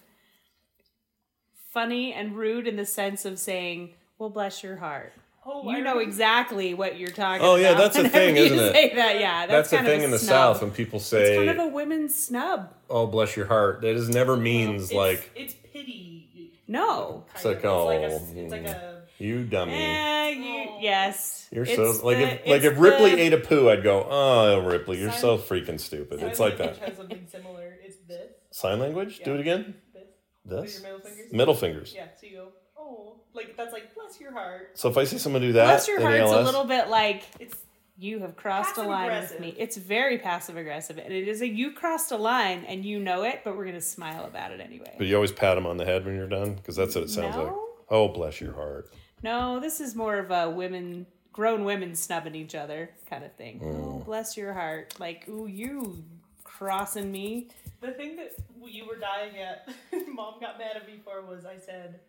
funny 1.70 2.12
and 2.12 2.36
rude 2.36 2.66
in 2.66 2.74
the 2.76 2.84
sense 2.86 3.24
of 3.24 3.38
saying 3.38 3.90
well 4.18 4.28
bless 4.30 4.62
your 4.62 4.76
heart 4.76 5.12
Oh, 5.50 5.70
you 5.70 5.82
know 5.82 5.98
exactly 5.98 6.74
what 6.74 6.98
you're 6.98 7.08
talking 7.08 7.40
about. 7.40 7.52
Oh, 7.52 7.56
yeah, 7.56 7.72
that's 7.72 7.96
the 7.96 8.02
whenever 8.02 8.18
thing, 8.18 8.36
isn't 8.36 8.58
it? 8.58 8.72
say 8.74 8.94
that 8.96 9.18
yeah 9.18 9.46
That's 9.46 9.70
that's, 9.70 9.70
the 9.70 9.76
kind 9.76 9.86
of 9.88 9.92
thing 9.94 10.00
a 10.02 10.04
in 10.04 10.10
the 10.10 10.18
snub. 10.18 10.28
South 10.56 10.60
when 10.62 10.70
people 10.72 11.00
say 11.00 11.20
it's 11.20 11.28
say, 11.30 11.46
kind 11.46 11.58
of 11.58 11.64
a 11.64 11.68
women's 11.68 12.14
snub 12.14 12.70
"Oh, 12.90 13.06
bless 13.06 13.34
your 13.34 13.46
heart." 13.46 13.80
That 13.80 13.94
is 13.94 14.10
never 14.10 14.36
means 14.36 14.82
It's, 14.84 14.92
like 14.92 15.30
it's 15.34 15.54
pity. 15.72 16.52
no 16.66 17.24
It's 17.34 17.46
like, 17.46 17.58
of. 17.58 17.64
oh, 17.64 17.88
it's 17.88 18.12
like 18.30 18.36
a, 18.36 18.40
it's 18.42 18.52
like 18.52 18.66
a 18.66 18.97
you 19.18 19.44
dummy. 19.44 19.74
Eh, 19.74 20.28
you, 20.30 20.68
yes. 20.80 21.48
You're 21.50 21.64
It's 21.64 21.76
so 21.76 22.06
like 22.06 22.18
the- 22.18 22.32
if 22.42 22.46
like 22.46 22.62
if 22.62 22.78
Ripley 22.78 23.10
the- 23.14 23.20
ate 23.22 23.32
a 23.32 23.38
poo, 23.38 23.68
I'd 23.70 23.82
go, 23.82 24.06
"Oh, 24.08 24.60
Ripley, 24.60 25.00
you're 25.00 25.12
so 25.12 25.38
freaking 25.38 25.80
stupid." 25.80 26.22
It's 26.22 26.38
like 26.40 26.58
that. 26.58 26.76
has 26.78 26.96
something 26.96 27.26
similar. 27.30 27.76
It's 27.82 27.96
this. 28.06 28.32
Sign 28.50 28.78
language. 28.78 29.20
Do 29.24 29.34
it 29.34 29.40
again. 29.40 29.74
This. 29.94 30.04
This. 30.44 30.74
your 30.74 30.82
middle 30.82 31.00
fingers. 31.00 31.32
Middle 31.32 31.54
fingers. 31.54 31.92
Yeah. 31.94 32.06
So 32.20 32.26
you 32.26 32.36
go. 32.36 32.48
Oh, 32.78 33.20
like 33.34 33.56
that's 33.56 33.72
like 33.72 33.94
bless 33.94 34.20
your 34.20 34.32
heart. 34.32 34.70
So 34.78 34.88
if 34.88 34.96
I 34.96 35.04
see 35.04 35.18
someone 35.18 35.42
do 35.42 35.52
that, 35.52 35.64
Bless 35.66 35.88
your 35.88 36.00
in 36.00 36.06
heart's 36.06 36.32
a 36.32 36.42
little 36.42 36.64
bit 36.64 36.88
like 36.88 37.24
It's 37.40 37.56
you 38.00 38.20
have 38.20 38.36
crossed 38.36 38.76
a 38.76 38.82
line 38.82 39.10
with 39.10 39.40
me. 39.40 39.54
It's 39.58 39.76
very 39.76 40.18
passive 40.18 40.56
aggressive, 40.56 40.98
and 40.98 41.12
it 41.12 41.26
is 41.26 41.40
a 41.42 41.48
you 41.48 41.72
crossed 41.72 42.12
a 42.12 42.16
line 42.16 42.64
and 42.68 42.84
you 42.84 43.00
know 43.00 43.24
it, 43.24 43.40
but 43.42 43.56
we're 43.56 43.64
gonna 43.66 43.80
smile 43.80 44.24
about 44.24 44.52
it 44.52 44.60
anyway. 44.60 44.94
But 44.98 45.06
you 45.08 45.14
always 45.16 45.32
pat 45.32 45.56
them 45.56 45.66
on 45.66 45.78
the 45.78 45.84
head 45.84 46.04
when 46.06 46.14
you're 46.14 46.28
done 46.28 46.54
because 46.54 46.76
that's 46.76 46.94
what 46.94 47.04
it 47.04 47.10
sounds 47.10 47.36
like. 47.36 47.52
Oh, 47.90 48.08
bless 48.08 48.40
your 48.40 48.52
heart. 48.54 48.90
No, 49.22 49.60
this 49.60 49.80
is 49.80 49.94
more 49.94 50.16
of 50.18 50.30
a 50.30 50.48
women, 50.50 51.06
grown 51.32 51.64
women 51.64 51.94
snubbing 51.94 52.34
each 52.34 52.54
other 52.54 52.90
kind 53.10 53.24
of 53.24 53.32
thing. 53.34 53.60
Mm. 53.60 53.84
Oh, 53.84 54.02
bless 54.04 54.36
your 54.36 54.52
heart, 54.52 54.94
like 54.98 55.28
ooh, 55.28 55.46
you 55.46 56.02
crossing 56.44 57.10
me. 57.12 57.48
the 57.80 57.92
thing 57.92 58.16
that 58.16 58.32
you 58.66 58.86
were 58.86 58.96
dying 58.96 59.36
at. 59.38 59.68
Mom 60.08 60.34
got 60.40 60.58
mad 60.58 60.76
at 60.76 60.86
me 60.86 61.00
for 61.04 61.22
was 61.22 61.44
I 61.44 61.56
said, 61.58 62.00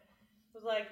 I 0.53 0.57
was 0.57 0.63
like, 0.65 0.87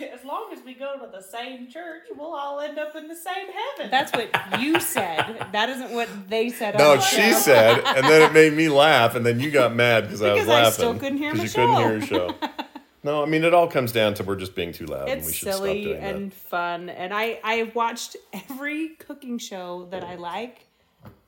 As 0.00 0.24
long 0.24 0.50
as 0.52 0.60
we 0.64 0.74
go 0.74 0.98
to 0.98 1.10
the 1.10 1.20
same 1.22 1.68
church, 1.68 2.04
we'll 2.16 2.32
all 2.34 2.58
end 2.60 2.78
up 2.78 2.96
in 2.96 3.06
the 3.08 3.14
same 3.16 3.46
heaven. 3.76 3.90
That's 3.90 4.12
what 4.12 4.60
you 4.60 4.80
said. 4.80 5.46
That 5.52 5.68
isn't 5.68 5.90
what 5.92 6.08
they 6.30 6.48
said. 6.50 6.78
No, 6.78 6.98
she 7.00 7.32
show. 7.32 7.38
said, 7.38 7.80
and 7.84 8.04
then 8.06 8.22
it 8.22 8.32
made 8.32 8.54
me 8.54 8.68
laugh, 8.70 9.14
and 9.14 9.26
then 9.26 9.40
you 9.40 9.50
got 9.50 9.74
mad 9.74 10.04
because 10.04 10.22
I 10.22 10.32
was 10.32 10.44
Because 10.44 10.48
I 10.48 10.62
laughing. 10.62 10.72
still 10.72 10.94
couldn't 10.94 11.18
hear 11.18 11.30
'cause 11.32 11.38
my 11.38 11.44
you 11.44 11.50
couldn't 11.50 11.76
hear 11.76 11.92
your 11.98 12.00
show. 12.06 12.34
No, 13.04 13.22
I 13.22 13.26
mean 13.26 13.44
it 13.44 13.52
all 13.52 13.68
comes 13.68 13.92
down 13.92 14.14
to 14.14 14.24
we're 14.24 14.34
just 14.34 14.54
being 14.54 14.72
too 14.72 14.86
loud, 14.86 15.08
and 15.08 15.20
we 15.20 15.28
It's 15.28 15.34
should 15.34 15.48
stop 15.48 15.58
silly 15.58 15.94
and 15.94 16.32
fun, 16.32 16.88
and 16.88 17.12
I 17.14 17.38
I 17.44 17.54
have 17.54 17.74
watched 17.74 18.16
every 18.32 18.88
cooking 18.96 19.38
show 19.38 19.86
that 19.90 20.02
I 20.02 20.16
like 20.16 20.66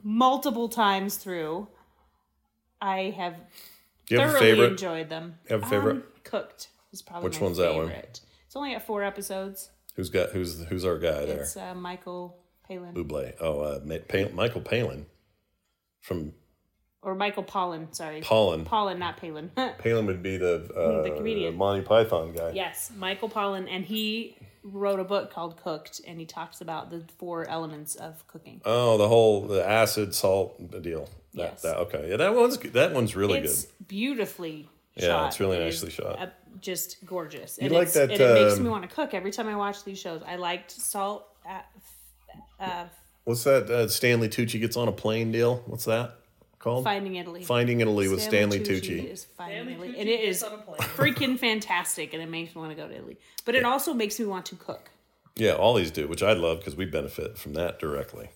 multiple 0.02 0.68
times 0.68 1.16
through. 1.16 1.68
I 2.80 3.14
have 3.16 3.34
that. 3.34 3.50
Do 4.06 4.14
you 4.14 4.20
have 4.20 4.28
a 4.30 4.32
thoroughly 4.32 4.50
favorite? 4.50 4.70
enjoyed 4.72 5.08
them. 5.10 5.38
You 5.48 5.56
have 5.56 5.64
a 5.64 5.66
favorite? 5.66 5.96
Um, 5.96 6.02
Cooked 6.24 6.68
is 6.92 7.02
probably 7.02 7.28
Which 7.28 7.40
one's 7.40 7.58
that 7.58 7.74
one? 7.74 7.90
It's 7.90 8.56
only 8.56 8.72
got 8.72 8.82
four 8.82 9.04
episodes. 9.04 9.70
Who's 9.96 10.08
got 10.08 10.30
who's 10.30 10.64
who's 10.64 10.84
our 10.84 10.98
guy 10.98 11.26
there? 11.26 11.40
It's 11.42 11.56
uh, 11.56 11.74
Michael 11.74 12.38
Palin 12.66 12.94
Bublé. 12.94 13.34
Oh, 13.40 13.60
uh, 13.60 13.80
Ma- 13.84 14.28
Michael 14.32 14.60
Palin 14.62 15.06
from 16.00 16.32
or 17.02 17.14
Michael 17.14 17.44
Pollan. 17.44 17.94
Sorry, 17.94 18.20
Pollan. 18.20 18.64
Pollan, 18.64 18.98
not 18.98 19.16
Palin. 19.18 19.50
Palin 19.78 20.06
would 20.06 20.22
be 20.22 20.36
the 20.36 20.68
uh, 20.76 21.02
The 21.02 21.10
comedian. 21.16 21.56
Monty 21.56 21.82
Python 21.82 22.32
guy. 22.32 22.50
yes, 22.54 22.90
Michael 22.96 23.28
Pollan, 23.28 23.66
and 23.70 23.84
he 23.84 24.36
wrote 24.62 24.98
a 24.98 25.04
book 25.04 25.30
called 25.32 25.56
Cooked, 25.62 26.00
and 26.06 26.18
he 26.18 26.26
talks 26.26 26.60
about 26.60 26.90
the 26.90 27.04
four 27.18 27.48
elements 27.48 27.94
of 27.94 28.26
cooking. 28.26 28.60
Oh, 28.64 28.98
the 28.98 29.06
whole 29.08 29.42
the 29.46 29.66
acid 29.68 30.14
salt 30.14 30.58
deal. 30.82 31.08
That, 31.34 31.52
Yes. 31.52 31.62
that 31.62 31.76
okay. 31.78 32.08
Yeah, 32.10 32.16
that 32.16 32.34
one's 32.34 32.56
good. 32.56 32.72
that 32.72 32.92
one's 32.94 33.14
really 33.14 33.38
it's 33.38 33.64
good. 33.66 33.88
beautifully 33.88 34.68
Yeah, 34.94 35.08
shot. 35.08 35.26
it's 35.28 35.38
really 35.40 35.58
It 35.58 35.64
nicely 35.64 35.90
shot. 35.90 36.18
uh, 36.18 36.26
just 36.60 37.04
gorgeous. 37.04 37.58
You 37.60 37.66
and 37.66 37.74
like 37.74 37.92
that, 37.92 38.10
And 38.10 38.20
it 38.20 38.34
makes 38.44 38.56
um, 38.56 38.64
me 38.64 38.70
want 38.70 38.88
to 38.88 38.94
cook 38.94 39.12
every 39.12 39.30
time 39.30 39.46
I 39.46 39.54
watch 39.54 39.84
these 39.84 39.98
shows. 39.98 40.22
I 40.26 40.36
liked 40.36 40.70
Salt. 40.72 41.26
At, 41.46 41.70
uh, 42.58 42.86
What's 43.24 43.44
that 43.44 43.68
uh, 43.70 43.86
Stanley 43.88 44.28
Tucci 44.30 44.58
gets 44.58 44.76
on 44.76 44.88
a 44.88 44.92
plane 44.92 45.30
deal? 45.30 45.62
What's 45.66 45.84
that 45.84 46.16
called? 46.58 46.84
Finding 46.84 47.16
Italy. 47.16 47.42
Finding 47.44 47.80
Italy 47.80 48.08
with 48.08 48.22
Stanley, 48.22 48.60
Tucci. 48.60 49.10
Is 49.12 49.24
Finding 49.36 49.56
Stanley 49.58 49.72
Italy. 49.74 49.88
Tucci 49.88 50.00
and 50.00 50.08
it 50.08 50.20
gets 50.22 50.36
is 50.38 50.42
on 50.42 50.52
a 50.54 50.58
plane. 50.58 50.78
freaking 50.78 51.38
fantastic, 51.38 52.12
and 52.14 52.22
it 52.22 52.28
makes 52.30 52.54
me 52.54 52.60
want 52.60 52.72
to 52.72 52.76
go 52.76 52.88
to 52.88 52.94
Italy. 52.94 53.18
But 53.44 53.54
it 53.54 53.64
also 53.64 53.92
makes 53.94 54.18
me 54.18 54.26
want 54.26 54.46
to 54.46 54.56
cook. 54.56 54.90
Yeah, 55.36 55.52
all 55.52 55.74
these 55.74 55.90
do, 55.90 56.08
which 56.08 56.22
I 56.22 56.32
love 56.32 56.58
because 56.60 56.76
we 56.76 56.86
benefit 56.86 57.36
from 57.38 57.52
that 57.54 57.78
directly. 57.78 58.30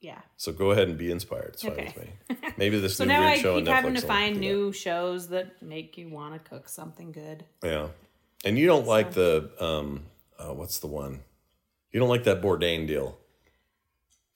Yeah. 0.00 0.18
So 0.36 0.50
go 0.50 0.70
ahead 0.70 0.88
and 0.88 0.96
be 0.96 1.10
inspired. 1.10 1.50
It's 1.52 1.62
fine 1.62 1.72
Okay. 1.72 1.94
with 2.28 2.42
me. 2.42 2.48
Maybe 2.56 2.80
this 2.80 2.96
So 2.96 3.04
new 3.04 3.12
now 3.12 3.20
weird 3.20 3.32
I 3.32 3.38
show 3.38 3.52
on 3.56 3.60
keep 3.60 3.68
Netflix. 3.68 3.74
having 3.74 3.94
to 3.96 4.00
find 4.00 4.34
do 4.36 4.40
new 4.40 4.72
shows 4.72 5.28
that 5.28 5.62
make 5.62 5.96
you 5.98 6.08
want 6.08 6.32
to 6.42 6.50
cook 6.50 6.68
something 6.70 7.12
good. 7.12 7.44
Yeah, 7.62 7.88
and 8.44 8.58
you 8.58 8.66
don't 8.66 8.86
like 8.86 9.12
the 9.12 9.50
um, 9.60 10.04
uh, 10.38 10.54
what's 10.54 10.78
the 10.80 10.86
one? 10.86 11.20
You 11.92 12.00
don't 12.00 12.08
like 12.08 12.24
that 12.24 12.40
Bourdain 12.40 12.86
deal? 12.86 13.18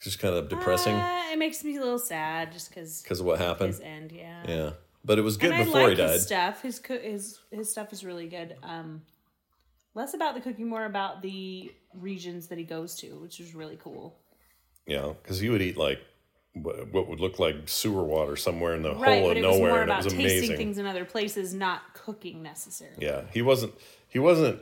Just 0.04 0.18
kind 0.18 0.34
of 0.34 0.48
depressing 0.50 0.94
Uh, 0.94 1.22
it 1.32 1.38
makes 1.38 1.64
me 1.64 1.76
a 1.76 1.80
little 1.80 1.98
sad 1.98 2.52
just 2.52 2.68
because 2.68 3.00
because 3.02 3.20
of 3.20 3.26
what 3.26 3.38
happened. 3.38 3.68
his 3.72 3.80
end. 3.80 4.12
Yeah. 4.12 4.42
Yeah, 4.46 4.70
but 5.04 5.18
it 5.18 5.22
was 5.22 5.36
good 5.38 5.52
and 5.52 5.64
before 5.64 5.80
like 5.80 5.90
he 5.90 5.94
died. 5.96 6.10
his 6.10 6.22
stuff. 6.24 6.60
His 6.62 6.78
co- 6.78 6.98
his 6.98 7.38
his 7.50 7.70
stuff 7.70 7.90
is 7.92 8.04
really 8.04 8.28
good. 8.28 8.54
Um, 8.62 9.00
less 9.94 10.12
about 10.12 10.34
the 10.34 10.42
cooking, 10.42 10.68
more 10.68 10.84
about 10.84 11.22
the 11.22 11.72
regions 11.94 12.48
that 12.48 12.58
he 12.58 12.64
goes 12.64 12.94
to, 12.96 13.16
which 13.16 13.40
is 13.40 13.54
really 13.54 13.78
cool. 13.82 14.14
Know, 14.86 15.16
because 15.22 15.40
he 15.40 15.48
would 15.48 15.62
eat 15.62 15.78
like 15.78 16.00
what, 16.52 17.08
would 17.08 17.18
look 17.20 17.38
like 17.38 17.66
sewer 17.66 18.04
water 18.04 18.36
somewhere 18.36 18.74
in 18.74 18.82
the 18.82 18.94
Right, 18.94 19.22
hole 19.22 19.30
of 19.30 19.38
nowhere, 19.38 19.80
and 19.82 19.90
it 19.90 19.96
was 19.96 20.04
tasting 20.06 20.20
amazing. 20.20 20.56
things 20.58 20.76
in 20.78 20.84
other 20.84 21.06
places, 21.06 21.54
not 21.54 21.94
cooking 21.94 22.42
necessarily. 22.42 22.98
Yeah, 23.06 23.22
he 23.32 23.40
wasn't. 23.40 23.72
He 24.08 24.18
wasn't. 24.18 24.60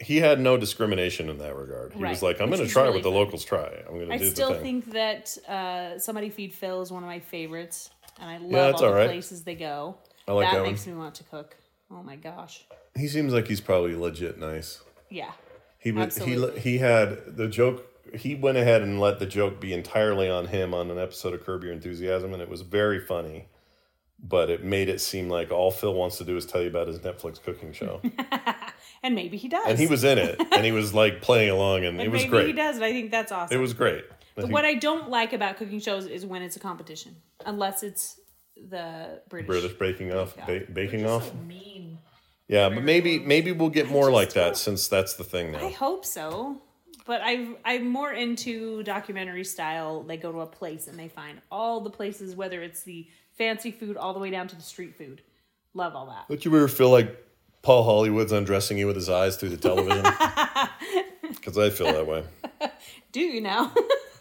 He 0.00 0.16
had 0.16 0.40
no 0.40 0.56
discrimination 0.56 1.28
in 1.28 1.38
that 1.38 1.54
regard. 1.54 1.92
He 1.92 2.02
was 2.02 2.22
like, 2.22 2.40
"I'm 2.40 2.48
going 2.48 2.66
to 2.66 2.68
try 2.68 2.84
really 2.84 2.94
what 2.94 3.02
the 3.02 3.10
fun. 3.10 3.18
locals 3.18 3.44
try. 3.44 3.68
I'm 3.86 3.94
going 3.94 4.08
to 4.08 4.14
I 4.14 4.18
do 4.18 4.30
still 4.30 4.48
the 4.48 4.54
thing." 4.54 4.82
think 4.82 4.94
that 4.94 5.36
uh, 5.46 5.98
somebody 5.98 6.30
feed 6.30 6.54
Phil 6.54 6.80
is 6.80 6.90
one 6.90 7.02
of 7.02 7.08
my 7.08 7.20
favorites, 7.20 7.90
and 8.18 8.30
I 8.30 8.38
love 8.38 8.50
that's 8.52 8.82
all 8.82 8.90
the 8.90 8.96
right. 8.96 9.08
places 9.08 9.44
they 9.44 9.54
go. 9.54 9.98
I 10.26 10.32
like 10.32 10.50
that, 10.50 10.58
that 10.58 10.64
makes 10.64 10.86
me 10.86 10.94
want 10.94 11.14
to 11.16 11.24
cook. 11.24 11.56
Oh 11.90 12.02
my 12.02 12.16
gosh, 12.16 12.64
he 12.96 13.08
seems 13.08 13.32
like 13.34 13.46
he's 13.46 13.60
probably 13.60 13.94
legit 13.94 14.38
nice. 14.38 14.80
yeah. 15.10 15.32
He 15.78 15.92
would. 15.92 16.02
Absolutely. 16.04 16.60
He 16.60 16.72
he 16.72 16.78
had 16.78 17.36
the 17.36 17.48
joke. 17.48 17.86
He 18.14 18.34
went 18.34 18.58
ahead 18.58 18.82
and 18.82 19.00
let 19.00 19.18
the 19.18 19.26
joke 19.26 19.60
be 19.60 19.72
entirely 19.72 20.28
on 20.28 20.46
him 20.46 20.74
on 20.74 20.90
an 20.90 20.98
episode 20.98 21.32
of 21.34 21.44
Curb 21.44 21.62
Your 21.62 21.72
Enthusiasm, 21.72 22.32
and 22.32 22.42
it 22.42 22.48
was 22.48 22.62
very 22.62 23.00
funny. 23.00 23.46
But 24.22 24.50
it 24.50 24.62
made 24.62 24.88
it 24.90 25.00
seem 25.00 25.28
like 25.30 25.50
all 25.50 25.70
Phil 25.70 25.94
wants 25.94 26.18
to 26.18 26.24
do 26.24 26.36
is 26.36 26.44
tell 26.44 26.60
you 26.60 26.68
about 26.68 26.88
his 26.88 26.98
Netflix 26.98 27.42
cooking 27.42 27.72
show, 27.72 28.00
And 29.02 29.14
maybe 29.14 29.38
he 29.38 29.48
does. 29.48 29.64
and 29.66 29.78
he 29.78 29.86
was 29.86 30.04
in 30.04 30.18
it, 30.18 30.38
and 30.52 30.62
he 30.64 30.72
was 30.72 30.92
like 30.92 31.22
playing 31.22 31.48
along, 31.50 31.84
and, 31.86 31.98
And 31.98 32.02
it 32.02 32.10
was 32.10 32.20
maybe 32.22 32.30
great. 32.30 32.46
he 32.48 32.52
does, 32.52 32.76
and 32.76 32.84
I 32.84 32.92
think 32.92 33.10
that's 33.10 33.32
awesome. 33.32 33.56
It 33.56 33.60
was 33.60 33.72
great. 33.72 34.04
I 34.36 34.42
think 34.42 34.52
what 34.52 34.64
I 34.66 34.74
don't 34.74 35.08
like 35.08 35.32
about 35.32 35.56
cooking 35.56 35.80
shows 35.80 36.06
is 36.06 36.26
when 36.26 36.42
it's 36.42 36.56
a 36.56 36.60
competition, 36.60 37.16
unless 37.46 37.82
it's 37.82 38.20
the 38.68 39.22
British. 39.30 39.46
British 39.48 39.72
baking 39.78 40.12
off, 40.12 40.36
ba- 40.46 40.66
baking 40.70 41.06
off. 41.06 41.34
mean. 41.34 41.98
Yeah, 42.46 42.68
but 42.68 42.82
maybe 42.82 43.18
maybe 43.20 43.52
we'll 43.52 43.70
get 43.70 43.88
more 43.90 44.10
like 44.10 44.34
that 44.34 44.56
since 44.56 44.86
that's 44.88 45.14
the 45.14 45.24
thing 45.24 45.52
now. 45.52 45.66
I 45.66 45.70
hope 45.70 46.04
so, 46.04 46.60
but 47.06 47.20
I 47.24 47.54
I'm 47.64 47.86
more 47.88 48.12
into 48.12 48.82
documentary 48.82 49.44
style. 49.44 50.02
They 50.02 50.16
go 50.18 50.30
to 50.32 50.40
a 50.40 50.46
place 50.46 50.88
and 50.88 50.98
they 50.98 51.08
find 51.08 51.40
all 51.50 51.80
the 51.80 51.90
places, 51.90 52.34
whether 52.36 52.60
it's 52.62 52.82
the 52.82 53.06
fancy 53.40 53.70
food 53.70 53.96
all 53.96 54.12
the 54.12 54.20
way 54.20 54.28
down 54.28 54.46
to 54.46 54.54
the 54.54 54.60
street 54.60 54.94
food. 54.98 55.22
Love 55.72 55.96
all 55.96 56.04
that. 56.04 56.28
Don't 56.28 56.44
you 56.44 56.54
ever 56.54 56.68
feel 56.68 56.90
like 56.90 57.16
Paul 57.62 57.84
Hollywood's 57.84 58.32
undressing 58.32 58.76
you 58.76 58.86
with 58.86 58.96
his 58.96 59.08
eyes 59.08 59.36
through 59.36 59.48
the 59.48 59.56
television? 59.56 60.04
Because 61.22 61.56
I 61.56 61.70
feel 61.70 61.86
that 61.86 62.06
way. 62.06 62.24
Do 63.12 63.20
you 63.20 63.40
now? 63.40 63.72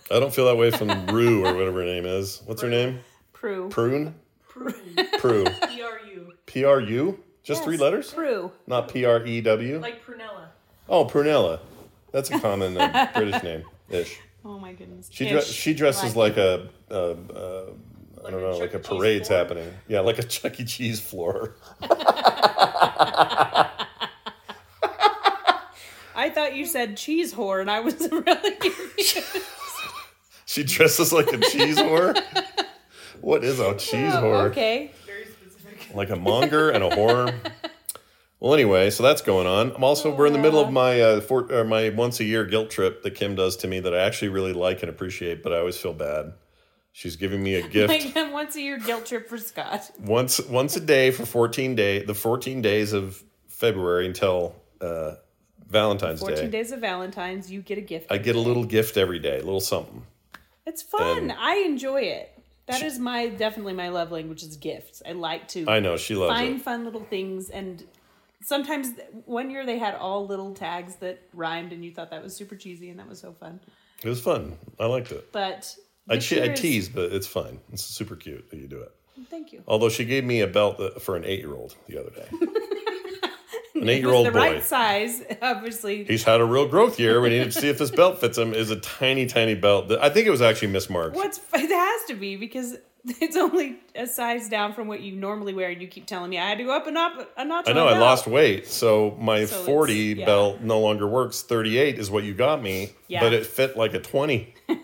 I 0.09 0.19
don't 0.19 0.33
feel 0.33 0.45
that 0.45 0.55
way 0.55 0.71
from 0.71 1.07
Rue 1.07 1.45
or 1.45 1.53
whatever 1.53 1.79
her 1.79 1.85
name 1.85 2.05
is. 2.05 2.41
What's 2.45 2.61
her 2.61 2.69
name? 2.69 2.99
Prue. 3.33 3.67
Prune? 3.67 4.15
Prue. 4.47 4.73
Prue. 5.17 5.43
P-R-U. 5.67 6.33
P 6.45 6.63
R 6.63 6.79
U? 6.79 7.19
Just 7.43 7.63
three 7.63 7.75
letters? 7.75 8.13
Prue. 8.13 8.51
Not 8.67 8.87
P 8.87 9.03
R 9.03 9.25
E 9.25 9.41
W? 9.41 9.79
Like 9.79 10.05
Prunella. 10.05 10.49
Oh, 10.87 11.03
Prunella. 11.03 11.59
That's 12.11 12.29
a 12.29 12.39
common 12.39 12.77
uh, 12.77 13.09
British 13.13 13.43
name 13.43 13.63
ish. 13.89 14.17
Oh 14.45 14.57
my 14.59 14.71
goodness. 14.71 15.09
She, 15.11 15.27
dre- 15.27 15.41
she 15.41 15.73
dresses 15.73 16.15
like 16.15 16.37
a, 16.37 16.69
a, 16.89 17.15
a 17.35 17.65
I 18.29 18.31
don't 18.31 18.41
know, 18.41 18.51
Chuck 18.53 18.61
like 18.61 18.73
a 18.75 18.79
parade's 18.79 19.27
floor? 19.27 19.39
happening. 19.39 19.73
Yeah, 19.87 20.01
like 20.01 20.19
a 20.19 20.23
Chuck 20.23 20.59
E. 20.59 20.65
Cheese 20.65 20.99
floor. 20.99 21.55
I 26.15 26.29
thought 26.29 26.53
you 26.55 26.65
said 26.65 26.97
cheese 26.97 27.33
whore, 27.33 27.61
and 27.61 27.71
I 27.71 27.79
was 27.79 27.95
really 28.11 28.51
confused. 28.55 29.23
She 30.45 30.63
dresses 30.63 31.13
like 31.13 31.27
a 31.31 31.37
cheese 31.37 31.77
whore. 31.77 32.21
What 33.21 33.43
is 33.43 33.59
a 33.59 33.73
cheese 33.77 34.13
Oh, 34.13 34.23
whore? 34.23 34.49
okay. 34.51 34.91
Very 35.05 35.25
specific. 35.25 35.95
Like 35.95 36.09
a 36.09 36.15
monger 36.15 36.69
and 36.69 36.83
a 36.83 36.89
whore. 36.89 37.33
Well, 38.39 38.53
anyway, 38.53 38.89
so 38.89 39.03
that's 39.03 39.21
going 39.21 39.47
on. 39.47 39.71
I'm 39.75 39.83
also 39.83 40.13
we're 40.13 40.25
in 40.27 40.33
the 40.33 40.39
middle 40.39 40.59
of 40.59 40.71
my 40.71 40.99
uh, 41.01 41.21
for, 41.21 41.51
or 41.51 41.63
my 41.65 41.89
once 41.89 42.19
a 42.19 42.23
year 42.23 42.45
guilt 42.45 42.69
trip 42.69 43.03
that 43.03 43.11
Kim 43.15 43.35
does 43.35 43.55
to 43.57 43.67
me 43.67 43.79
that 43.81 43.93
I 43.93 43.99
actually 43.99 44.29
really 44.29 44.53
like 44.53 44.81
and 44.81 44.89
appreciate, 44.89 45.41
but 45.43 45.51
I 45.53 45.57
always 45.59 45.77
feel 45.77 45.93
bad. 45.93 46.33
She's 46.99 47.15
giving 47.15 47.41
me 47.41 47.55
a 47.55 47.61
gift 47.75 47.87
Like 47.87 48.13
once 48.33 48.57
a 48.57 48.61
year 48.61 48.77
guilt 48.77 49.05
trip 49.05 49.29
for 49.29 49.37
Scott. 49.37 49.89
once 50.01 50.41
once 50.47 50.75
a 50.75 50.81
day 50.81 51.11
for 51.11 51.25
14 51.25 51.73
day 51.73 52.03
the 52.03 52.13
14 52.13 52.61
days 52.61 52.91
of 52.91 53.23
February 53.47 54.05
until 54.05 54.53
uh, 54.81 55.13
Valentine's 55.69 56.19
14 56.19 56.35
Day. 56.37 56.47
days 56.49 56.73
of 56.73 56.81
Valentine's, 56.81 57.49
you 57.49 57.61
get 57.61 57.77
a 57.77 57.81
gift. 57.81 58.11
I 58.11 58.17
get 58.17 58.35
a 58.35 58.39
little 58.39 58.65
gift 58.65 58.97
every 58.97 59.19
day, 59.19 59.35
a 59.35 59.43
little 59.43 59.61
something. 59.61 60.05
It's 60.65 60.81
fun. 60.81 61.17
And- 61.17 61.31
I 61.31 61.59
enjoy 61.59 62.01
it. 62.01 62.37
That 62.65 62.81
is 62.83 62.99
my 62.99 63.29
definitely 63.29 63.73
my 63.73 63.87
love 63.89 64.11
language 64.11 64.43
is 64.43 64.57
gifts. 64.57 65.01
I 65.07 65.13
like 65.13 65.47
to 65.49 65.69
I 65.69 65.79
know 65.79 65.95
she 65.95 66.15
loves 66.15 66.37
find 66.37 66.57
it. 66.57 66.61
fun 66.61 66.83
little 66.83 67.05
things 67.05 67.49
and 67.49 67.81
sometimes 68.43 68.89
one 69.25 69.49
year 69.51 69.65
they 69.65 69.77
had 69.79 69.95
all 69.95 70.27
little 70.27 70.53
tags 70.53 70.95
that 70.97 71.21
rhymed 71.33 71.71
and 71.71 71.83
you 71.85 71.91
thought 71.93 72.11
that 72.11 72.21
was 72.21 72.35
super 72.35 72.57
cheesy 72.57 72.89
and 72.89 72.99
that 72.99 73.07
was 73.07 73.19
so 73.21 73.31
fun. 73.31 73.61
It 74.03 74.09
was 74.09 74.19
fun. 74.19 74.57
I 74.79 74.85
liked 74.85 75.11
it. 75.13 75.31
But 75.31 75.75
I, 76.07 76.17
che- 76.17 76.43
I 76.43 76.49
tease, 76.49 76.89
but 76.89 77.11
it's 77.11 77.27
fine. 77.27 77.59
It's 77.71 77.83
super 77.83 78.15
cute 78.15 78.49
that 78.51 78.57
you 78.57 78.67
do 78.67 78.81
it. 78.81 78.91
Thank 79.29 79.51
you. 79.51 79.63
Although 79.67 79.89
she 79.89 80.05
gave 80.05 80.23
me 80.23 80.41
a 80.41 80.47
belt 80.47 81.01
for 81.01 81.15
an 81.15 81.25
eight 81.25 81.39
year 81.39 81.53
old 81.53 81.75
the 81.87 81.97
other 81.99 82.11
day. 82.11 82.27
An 83.75 83.87
eight-year-old 83.87 84.27
the 84.27 84.31
boy. 84.31 84.39
right 84.39 84.63
size, 84.63 85.21
obviously. 85.41 86.03
He's 86.03 86.25
had 86.25 86.41
a 86.41 86.45
real 86.45 86.67
growth 86.67 86.99
year. 86.99 87.21
We 87.21 87.29
need 87.29 87.45
to 87.45 87.51
see 87.51 87.69
if 87.69 87.77
this 87.77 87.91
belt 87.91 88.19
fits 88.19 88.37
him. 88.37 88.53
Is 88.53 88.71
a 88.71 88.75
tiny, 88.81 89.25
tiny 89.25 89.55
belt. 89.55 89.87
That, 89.87 90.03
I 90.03 90.09
think 90.09 90.27
it 90.27 90.31
was 90.31 90.41
actually 90.41 90.73
mismarked. 90.73 91.13
What's 91.13 91.39
it 91.53 91.69
has 91.71 92.05
to 92.09 92.15
be 92.15 92.35
because 92.35 92.75
it's 93.05 93.37
only 93.37 93.77
a 93.95 94.05
size 94.05 94.49
down 94.49 94.73
from 94.73 94.89
what 94.89 94.99
you 94.99 95.15
normally 95.15 95.53
wear, 95.53 95.69
and 95.69 95.81
you 95.81 95.87
keep 95.87 96.07
telling 96.07 96.29
me 96.29 96.37
I 96.37 96.49
had 96.49 96.57
to 96.57 96.65
go 96.65 96.71
up 96.75 96.87
a, 96.87 96.91
notch. 96.91 97.25
A 97.37 97.45
notch 97.45 97.69
I 97.69 97.71
know 97.73 97.87
I 97.87 97.91
belt. 97.91 98.01
lost 98.01 98.27
weight, 98.27 98.67
so 98.67 99.15
my 99.17 99.45
So 99.45 99.63
40 99.63 99.93
yeah. 99.95 100.25
belt 100.25 100.59
no 100.59 100.81
longer 100.81 101.07
works. 101.07 101.41
38 101.43 101.99
is 101.99 102.11
what 102.11 102.25
you 102.25 102.33
got 102.33 102.61
me, 102.61 102.91
Yeah. 103.07 103.21
but 103.21 103.31
it 103.31 103.45
fit 103.45 103.77
like 103.77 103.93
a 103.93 103.99
20. 104.01 104.55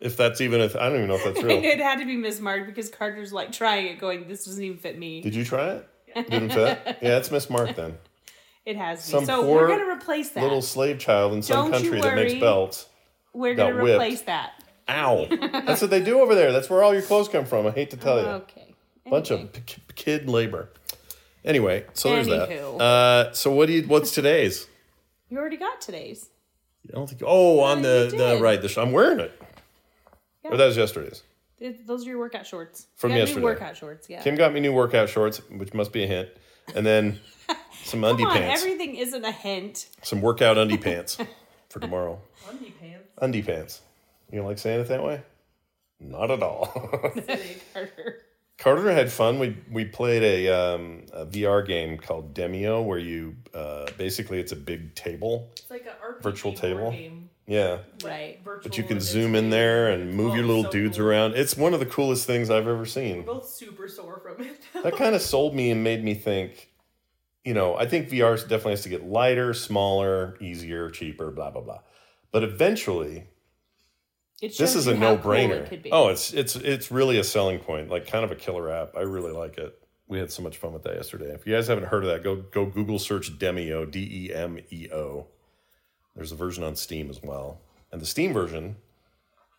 if 0.00 0.16
that's 0.16 0.40
even 0.40 0.60
a, 0.60 0.68
th- 0.68 0.76
I 0.80 0.88
don't 0.88 0.96
even 0.96 1.08
know 1.08 1.16
if 1.16 1.24
that's 1.24 1.42
real. 1.42 1.56
it 1.62 1.80
had 1.80 1.98
to 1.98 2.06
be 2.06 2.16
mismarked 2.16 2.66
because 2.66 2.88
Carter's 2.88 3.32
like 3.32 3.52
trying 3.52 3.86
it, 3.86 3.98
going, 3.98 4.28
"This 4.28 4.44
doesn't 4.44 4.62
even 4.62 4.78
fit 4.78 4.98
me." 4.98 5.20
Did 5.20 5.34
you 5.34 5.44
try 5.44 5.70
it? 5.72 5.88
Didn't 6.30 6.50
fit. 6.50 6.78
Yeah, 7.02 7.18
it's 7.18 7.28
mismarked 7.28 7.76
then. 7.76 7.96
It 8.64 8.76
has 8.76 9.02
to 9.04 9.10
Some 9.10 9.20
be. 9.20 9.26
So 9.26 9.42
poor 9.42 9.62
we're 9.62 9.68
gonna 9.68 9.92
replace 9.94 10.30
that. 10.30 10.42
little 10.42 10.62
slave 10.62 10.98
child 10.98 11.32
in 11.32 11.42
some 11.42 11.70
Don't 11.70 11.82
you 11.84 11.90
country 11.92 12.00
that 12.02 12.16
makes 12.16 12.34
belts. 12.34 12.86
we're 13.32 13.54
got 13.54 13.70
gonna 13.72 13.82
whipped. 13.82 13.94
replace 13.96 14.22
that. 14.22 14.52
Ow! 14.90 15.26
That's 15.52 15.80
what 15.82 15.90
they 15.90 16.02
do 16.02 16.20
over 16.20 16.34
there. 16.34 16.50
That's 16.52 16.68
where 16.70 16.82
all 16.82 16.92
your 16.94 17.02
clothes 17.02 17.28
come 17.28 17.44
from. 17.44 17.66
I 17.66 17.70
hate 17.70 17.90
to 17.90 17.96
tell 17.96 18.20
you. 18.20 18.26
Okay. 18.26 18.74
bunch 19.08 19.30
of 19.30 19.52
p- 19.52 19.60
k- 19.66 19.82
kid 19.94 20.28
labor. 20.28 20.70
Anyway, 21.44 21.84
so 21.94 22.10
there's 22.10 22.26
Anywho. 22.26 22.78
that. 22.78 22.84
Uh, 22.84 23.32
so 23.32 23.52
what 23.52 23.66
do 23.66 23.72
you? 23.74 23.82
What's 23.82 24.10
today's? 24.12 24.66
You 25.28 25.38
already 25.38 25.56
got 25.58 25.80
today's. 25.80 26.28
I 26.88 26.94
don't 26.94 27.06
think. 27.08 27.22
Oh, 27.24 27.60
on 27.60 27.82
the 27.82 28.08
the 28.10 28.16
did. 28.34 28.40
right. 28.42 28.60
The 28.60 28.68
sh- 28.68 28.78
I'm 28.78 28.92
wearing 28.92 29.20
it. 29.20 29.32
Yeah. 30.44 30.50
Or 30.52 30.56
that 30.56 30.66
was 30.66 30.76
yesterday's. 30.76 31.22
It- 31.58 31.86
those 31.86 32.06
are 32.06 32.10
your 32.10 32.18
workout 32.18 32.46
shorts. 32.46 32.86
From 32.96 33.10
You 33.10 33.16
got 33.16 33.20
new 33.20 33.26
yesterday. 33.26 33.44
workout 33.44 33.76
shorts. 33.76 34.08
Yeah. 34.08 34.22
Kim 34.22 34.36
got 34.36 34.52
me 34.52 34.60
new 34.60 34.72
workout 34.72 35.08
shorts, 35.08 35.38
which 35.50 35.74
must 35.74 35.92
be 35.92 36.04
a 36.04 36.06
hint, 36.06 36.28
and 36.74 36.86
then 36.86 37.18
some 37.84 38.04
undie 38.04 38.22
Come 38.22 38.32
on, 38.32 38.38
pants, 38.38 38.62
everything 38.62 38.94
isn't 38.96 39.24
a 39.24 39.32
hint. 39.32 39.86
some 40.02 40.20
workout 40.20 40.56
undie 40.58 40.76
pants 40.78 41.18
for 41.68 41.80
tomorrow. 41.80 42.20
Undie 42.48 42.72
pants. 42.80 43.08
Undie 43.18 43.42
pants. 43.42 43.80
You 44.30 44.38
don't 44.38 44.46
like 44.46 44.58
saying 44.58 44.80
it 44.80 44.88
that 44.88 45.02
way? 45.02 45.22
Not 46.00 46.30
at 46.30 46.42
all. 46.42 46.66
Carter. 47.74 48.22
Carter 48.56 48.92
had 48.92 49.10
fun. 49.10 49.38
We 49.38 49.56
we 49.70 49.84
played 49.84 50.22
a, 50.22 50.48
um, 50.74 51.06
a 51.12 51.24
VR 51.26 51.66
game 51.66 51.96
called 51.98 52.34
Demeo, 52.34 52.84
where 52.84 52.98
you 52.98 53.36
uh, 53.54 53.86
basically 53.96 54.38
it's 54.40 54.52
a 54.52 54.56
big 54.56 54.94
table. 54.94 55.48
It's 55.52 55.70
like 55.70 55.86
a 55.86 56.04
RPG 56.04 56.22
Virtual 56.22 56.52
table? 56.52 56.90
Game, 56.90 57.30
Yeah, 57.50 57.78
Right. 58.04 58.38
virtual 58.44 58.62
but 58.62 58.76
you 58.76 58.84
can 58.84 59.00
zoom 59.00 59.34
in 59.34 59.48
there 59.48 59.88
and 59.90 60.12
move 60.12 60.32
Oh, 60.32 60.34
your 60.36 60.44
little 60.44 60.64
so 60.64 60.70
dudes 60.70 60.98
cool. 60.98 61.06
around. 61.06 61.34
It's 61.34 61.56
one 61.56 61.72
of 61.72 61.80
the 61.80 61.86
coolest 61.86 62.26
things 62.26 62.50
I've 62.50 62.68
ever 62.68 62.84
seen. 62.84 63.18
We're 63.24 63.34
both 63.34 63.48
super 63.48 63.88
sore 63.88 64.20
from 64.20 64.44
it. 64.44 64.60
That 64.82 64.96
kind 64.96 65.14
of 65.14 65.22
sold 65.22 65.54
me 65.54 65.70
and 65.70 65.82
made 65.82 66.04
me 66.04 66.12
think. 66.14 66.68
You 67.44 67.54
know, 67.54 67.74
I 67.74 67.86
think 67.86 68.10
VR 68.10 68.36
definitely 68.36 68.72
has 68.72 68.82
to 68.82 68.90
get 68.90 69.04
lighter, 69.06 69.54
smaller, 69.54 70.36
easier, 70.40 70.90
cheaper, 70.90 71.30
blah 71.30 71.50
blah 71.50 71.62
blah. 71.62 71.80
But 72.32 72.44
eventually, 72.44 73.28
It 74.42 74.58
this 74.58 74.74
is 74.74 74.86
a 74.86 74.92
how 74.94 75.00
no 75.00 75.16
cool 75.16 75.32
brainer. 75.32 75.72
it 75.72 75.86
oh, 75.90 76.08
it's 76.08 76.34
it's 76.34 76.54
it's 76.54 76.90
really 76.90 77.18
a 77.18 77.24
selling 77.24 77.60
point, 77.60 77.88
like 77.88 78.06
kind 78.06 78.24
of 78.26 78.30
a 78.30 78.36
killer 78.36 78.70
app. 78.70 78.94
I 78.94 79.00
really 79.00 79.32
like 79.32 79.56
it. 79.56 79.74
We 80.06 80.18
had 80.18 80.30
so 80.30 80.42
much 80.42 80.58
fun 80.58 80.74
with 80.74 80.82
that 80.82 80.96
yesterday. 80.96 81.32
If 81.32 81.46
you 81.46 81.54
guys 81.54 81.68
haven't 81.68 81.84
heard 81.86 82.04
of 82.04 82.10
that, 82.10 82.22
go 82.22 82.36
go 82.36 82.66
Google 82.66 82.98
search 82.98 83.38
Demeo, 83.38 83.90
D 83.90 84.26
E 84.28 84.34
M 84.34 84.58
E 84.70 84.88
O. 84.92 85.28
There's 86.18 86.32
a 86.32 86.36
version 86.36 86.64
on 86.64 86.74
Steam 86.74 87.10
as 87.10 87.22
well, 87.22 87.60
and 87.92 88.02
the 88.02 88.06
Steam 88.06 88.32
version 88.32 88.74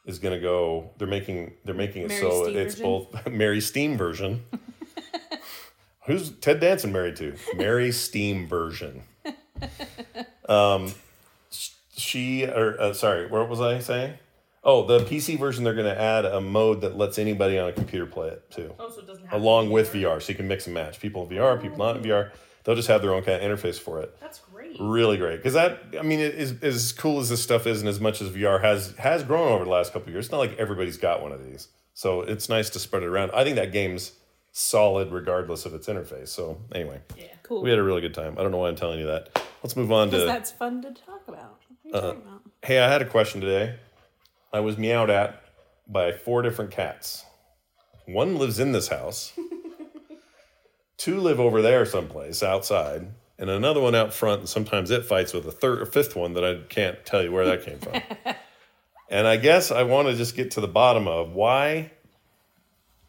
is 0.05 0.19
going 0.19 0.33
to 0.37 0.41
go. 0.41 0.89
They're 0.97 1.07
making 1.07 1.53
they're 1.63 1.73
making 1.73 2.01
it 2.01 2.09
Mary 2.09 2.19
so 2.21 2.43
Steam 2.43 2.57
it's 2.57 2.73
version? 2.75 2.83
both 2.83 3.27
Mary 3.31 3.61
Steam 3.61 3.97
version. 3.97 4.43
Who's 6.05 6.31
Ted 6.31 6.59
Danson 6.59 6.91
married 6.91 7.15
to? 7.15 7.33
Mary 7.55 7.91
Steam 7.91 8.45
version. 8.47 9.03
Um, 10.49 10.91
she 11.95 12.43
or 12.43 12.81
uh, 12.81 12.93
sorry, 12.93 13.27
what 13.27 13.47
was 13.49 13.61
I 13.61 13.77
saying? 13.77 14.15
Oh, 14.63 14.83
the 14.87 15.01
PC 15.01 15.37
version. 15.37 15.63
They're 15.63 15.75
going 15.75 15.85
to 15.85 16.01
add 16.01 16.25
a 16.25 16.41
mode 16.41 16.81
that 16.81 16.97
lets 16.97 17.19
anybody 17.19 17.59
on 17.59 17.69
a 17.69 17.71
computer 17.71 18.07
play 18.07 18.29
it 18.29 18.49
too, 18.49 18.73
oh, 18.79 18.89
so 18.89 19.01
it 19.01 19.05
doesn't 19.05 19.27
have 19.27 19.39
along 19.39 19.65
to 19.65 19.69
be 19.69 19.73
with 19.75 19.93
VR. 19.93 20.17
VR, 20.17 20.21
so 20.23 20.29
you 20.29 20.35
can 20.35 20.47
mix 20.47 20.65
and 20.65 20.73
match. 20.73 20.99
People 20.99 21.21
in 21.21 21.37
VR, 21.37 21.61
people 21.61 21.77
not 21.77 21.97
in 21.97 22.01
VR. 22.03 22.31
They'll 22.63 22.75
just 22.75 22.87
have 22.87 23.03
their 23.03 23.13
own 23.13 23.21
kind 23.23 23.43
of 23.43 23.47
interface 23.47 23.79
for 23.79 24.01
it. 24.01 24.19
That's 24.19 24.39
great. 24.77 24.87
Really 24.89 25.17
great 25.17 25.37
because 25.37 25.53
that 25.53 25.81
I 25.99 26.03
mean, 26.03 26.19
it 26.19 26.35
is 26.35 26.61
as 26.63 26.91
cool 26.91 27.19
as 27.19 27.29
this 27.29 27.41
stuff 27.41 27.67
is, 27.67 27.79
and 27.81 27.89
as 27.89 27.99
much 27.99 28.21
as 28.21 28.29
VR 28.29 28.61
has 28.61 28.93
has 28.97 29.23
grown 29.23 29.51
over 29.51 29.63
the 29.65 29.69
last 29.71 29.93
couple 29.93 30.07
of 30.09 30.13
years. 30.13 30.25
It's 30.25 30.31
not 30.31 30.39
like 30.39 30.57
everybody's 30.57 30.97
got 30.97 31.21
one 31.21 31.31
of 31.31 31.43
these, 31.43 31.67
so 31.93 32.21
it's 32.21 32.49
nice 32.49 32.69
to 32.71 32.79
spread 32.79 33.03
it 33.03 33.07
around. 33.07 33.31
I 33.31 33.43
think 33.43 33.55
that 33.57 33.71
game's 33.71 34.13
solid 34.51 35.11
regardless 35.11 35.65
of 35.65 35.73
its 35.73 35.87
interface. 35.87 36.29
So 36.29 36.61
anyway, 36.73 37.01
yeah, 37.17 37.25
cool. 37.43 37.61
we 37.61 37.69
had 37.69 37.79
a 37.79 37.83
really 37.83 38.01
good 38.01 38.13
time. 38.13 38.35
I 38.37 38.41
don't 38.43 38.51
know 38.51 38.57
why 38.57 38.69
I'm 38.69 38.75
telling 38.75 38.99
you 38.99 39.07
that. 39.07 39.41
Let's 39.63 39.75
move 39.75 39.91
on 39.91 40.09
Because 40.09 40.23
to. 40.23 40.27
that's 40.27 40.51
fun 40.51 40.81
to 40.81 40.91
talk 40.91 41.27
about. 41.27 41.59
What 41.67 41.75
are 41.83 41.85
you 41.85 41.93
uh, 41.95 42.01
talking 42.13 42.21
about? 42.27 42.41
Hey, 42.63 42.79
I 42.79 42.89
had 42.91 43.01
a 43.01 43.05
question 43.05 43.41
today. 43.41 43.75
I 44.53 44.61
was 44.61 44.77
meowed 44.77 45.09
at 45.09 45.43
by 45.87 46.11
four 46.11 46.41
different 46.41 46.71
cats. 46.71 47.25
One 48.05 48.37
lives 48.37 48.57
in 48.59 48.71
this 48.71 48.87
house. 48.87 49.33
Two 50.97 51.19
live 51.19 51.39
over 51.39 51.61
there 51.61 51.85
someplace 51.85 52.43
outside, 52.43 53.07
and 53.39 53.49
another 53.49 53.79
one 53.81 53.95
out 53.95 54.13
front. 54.13 54.41
And 54.41 54.49
sometimes 54.49 54.91
it 54.91 55.05
fights 55.05 55.33
with 55.33 55.47
a 55.47 55.51
third 55.51 55.81
or 55.81 55.85
fifth 55.87 56.15
one 56.15 56.33
that 56.33 56.43
I 56.45 56.59
can't 56.69 57.03
tell 57.05 57.23
you 57.23 57.31
where 57.31 57.45
that 57.45 57.63
came 57.65 57.79
from. 57.79 58.01
and 59.09 59.25
I 59.25 59.37
guess 59.37 59.71
I 59.71 59.83
want 59.83 60.07
to 60.09 60.15
just 60.15 60.35
get 60.35 60.51
to 60.51 60.61
the 60.61 60.67
bottom 60.67 61.07
of 61.07 61.31
why. 61.33 61.91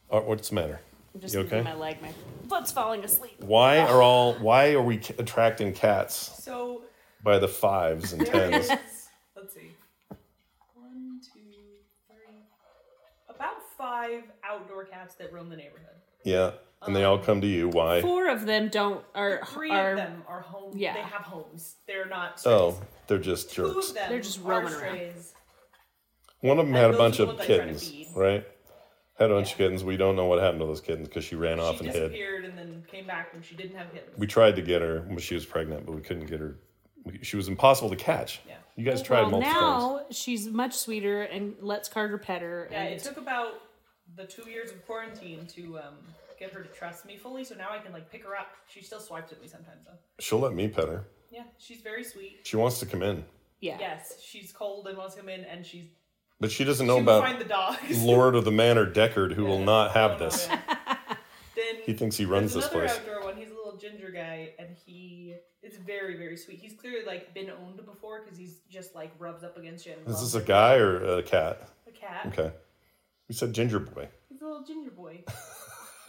Or 0.09 0.23
what's 0.23 0.49
the 0.49 0.55
matter? 0.55 0.81
I'm 1.14 1.21
just 1.21 1.35
You 1.35 1.40
okay? 1.40 1.61
my 1.62 1.75
leg. 1.75 2.01
My 2.01 2.12
foot's 2.49 2.73
falling 2.73 3.05
asleep. 3.05 3.37
Why 3.40 3.79
are 3.79 4.01
all? 4.01 4.35
Why 4.35 4.73
are 4.73 4.83
we 4.83 4.97
attracting 5.19 5.73
cats 5.73 6.43
So 6.43 6.83
by 7.23 7.38
the 7.38 7.49
fives 7.49 8.12
and 8.12 8.25
tens? 8.25 8.69
let's 9.37 9.55
see. 9.55 9.73
One, 10.75 11.21
two, 11.23 11.40
three. 12.09 12.45
About 13.29 13.57
five 13.77 14.23
outdoor 14.45 14.85
cats 14.85 15.14
that 15.16 15.33
roam 15.33 15.49
the 15.49 15.57
neighborhood. 15.57 15.87
Yeah, 16.25 16.53
and 16.87 16.97
they 16.97 17.05
all 17.05 17.19
come 17.19 17.40
to 17.40 17.47
you. 17.47 17.69
Why? 17.69 18.01
Four 18.01 18.29
of 18.29 18.47
them 18.47 18.69
don't 18.69 19.05
are 19.14 19.40
Three 19.47 19.71
are 19.71 19.93
of 19.93 19.97
them 19.99 20.23
are 20.27 20.40
home. 20.40 20.73
yeah. 20.77 20.95
They 20.95 21.01
have 21.03 21.23
homes. 21.23 21.77
They're 21.87 22.07
not 22.07 22.40
strays. 22.40 22.53
Oh, 22.55 22.81
they're 23.07 23.19
just 23.19 23.51
Two 23.53 23.73
jerks. 23.75 23.88
of 23.90 23.95
them 23.95 24.09
They're 24.11 24.21
just 24.21 24.38
are 24.40 24.43
roaming 24.43 24.73
around. 24.73 24.79
strays. 24.97 25.35
One 26.40 26.59
of 26.59 26.66
them 26.66 26.75
And 26.75 26.77
had 26.83 26.88
a 26.90 26.93
those 26.93 26.99
bunch 26.99 27.21
are 27.21 27.27
the 27.27 27.33
of 27.33 27.38
ones 27.38 27.40
I 27.43 27.47
try 27.47 27.57
to 27.57 27.62
kittens, 27.62 27.88
feed. 27.90 28.09
right? 28.16 28.47
Had 29.19 29.31
a 29.31 29.35
bunch 29.35 29.53
of 29.53 29.59
kittens. 29.59 29.85
We 29.85 29.99
don't 29.99 30.16
know 30.16 30.25
what 30.25 30.40
happened 30.40 30.61
to 30.61 30.66
those 30.66 30.81
kittens 30.81 31.09
because 31.09 31.25
she 31.25 31.37
ran 31.37 31.61
off 31.61 31.79
She 31.79 31.85
and 31.85 31.95
hid. 31.95 32.01
disappeared 32.01 32.45
and 32.47 32.57
then 32.57 32.83
came 32.90 33.07
back 33.07 33.35
when 33.35 33.43
she 33.43 33.55
didn't 33.55 33.77
have 33.77 33.93
kittens. 33.93 34.16
We 34.16 34.27
tried 34.27 34.57
to 34.57 34.62
get 34.62 34.81
her 34.81 35.03
when 35.03 35.19
she 35.19 35.35
was 35.35 35.45
pregnant, 35.45 35.85
but 35.85 35.95
we 35.95 36.01
couldn't 36.01 36.27
get 36.27 36.40
her. 36.40 36.57
We- 37.05 37.19
She 37.23 37.37
was 37.37 37.49
impossible 37.49 37.90
to 37.90 37.97
catch. 37.97 38.40
Yeah. 38.49 38.55
You 38.77 38.85
guys 38.87 39.03
tried 39.03 39.23
well, 39.23 39.33
multiple 39.33 39.53
times. 39.61 39.83
now 39.83 40.07
she's 40.11 40.47
much 40.47 40.73
sweeter 40.75 41.23
and 41.23 41.55
lets 41.61 41.90
Carter 41.90 42.16
pet 42.16 42.40
her. 42.40 42.69
Yeah, 42.71 42.83
and 42.85 42.95
it 42.95 43.03
took 43.03 43.19
about 43.19 43.61
the 44.16 44.25
two 44.25 44.49
years 44.49 44.71
of 44.71 44.87
quarantine 44.87 45.47
to 45.49 45.79
um, 45.81 45.95
get 46.40 46.50
her 46.53 46.62
to 46.62 46.68
trust 46.70 47.07
me 47.07 47.16
fully. 47.16 47.44
So 47.44 47.55
now 47.55 47.68
I 47.70 47.79
can 47.79 47.92
like 47.92 48.11
pick 48.11 48.24
her 48.24 48.35
up. 48.35 48.48
She 48.66 48.83
still 48.83 48.98
swipes 48.98 49.31
at 49.31 49.40
me 49.40 49.46
sometimes 49.46 49.85
though. 49.85 49.98
She'll 50.18 50.40
let 50.40 50.55
me 50.55 50.66
pet 50.66 50.88
her. 50.88 51.05
Yeah, 51.31 51.44
she's 51.59 51.81
very 51.83 52.03
sweet. 52.03 52.40
She 52.42 52.57
wants 52.57 52.81
to 52.81 52.87
come 52.87 53.05
in, 53.05 53.24
yeah. 53.61 53.76
Yes, 53.79 54.14
she's 54.20 54.50
cold 54.50 54.88
and 54.88 54.98
wants 54.98 55.14
to 55.14 55.20
come 55.20 55.29
in, 55.29 55.44
and 55.44 55.64
she's 55.64 55.85
but 56.40 56.50
she 56.50 56.64
doesn't 56.64 56.87
know 56.87 56.94
will 56.96 57.03
about 57.03 57.22
find 57.22 57.38
the 57.40 57.44
dogs. 57.44 58.03
Lord 58.03 58.35
of 58.35 58.44
the 58.44 58.50
Manor 58.50 58.87
Deckard, 58.90 59.35
who 59.35 59.44
will 59.44 59.61
not 59.61 59.92
have 59.92 60.12
no, 60.18 60.24
this. 60.26 60.48
yeah. 60.48 60.59
then 61.55 61.76
He 61.85 61.92
thinks 61.92 62.16
he 62.16 62.24
runs 62.24 62.55
there's 62.55 62.64
this 62.64 62.72
another 62.72 62.88
place. 62.88 62.98
outdoor 62.98 63.22
one. 63.24 63.37
He's 63.37 63.50
a 63.50 63.55
little 63.55 63.76
ginger 63.76 64.11
guy, 64.11 64.55
and 64.59 64.70
he 64.87 65.35
is 65.62 65.76
very 65.76 66.16
very 66.16 66.37
sweet. 66.37 66.59
He's 66.59 66.72
clearly 66.72 67.05
like 67.07 67.33
been 67.35 67.50
owned 67.50 67.85
before 67.85 68.22
because 68.24 68.38
he's 68.38 68.57
just 68.70 68.94
like 68.96 69.12
rubs 69.18 69.44
up 69.44 69.57
against 69.59 69.85
you. 69.87 69.92
And 69.92 70.09
Is 70.09 70.20
this 70.20 70.35
a 70.35 70.38
it. 70.38 70.46
guy 70.46 70.76
or 70.76 71.18
a 71.18 71.22
cat? 71.22 71.68
A 71.87 71.90
cat. 71.92 72.26
Okay. 72.29 72.50
You 73.29 73.35
said 73.35 73.53
ginger 73.53 73.79
boy. 73.79 74.09
He's 74.29 74.40
a 74.40 74.46
little 74.46 74.64
ginger 74.64 74.90
boy. 74.90 75.22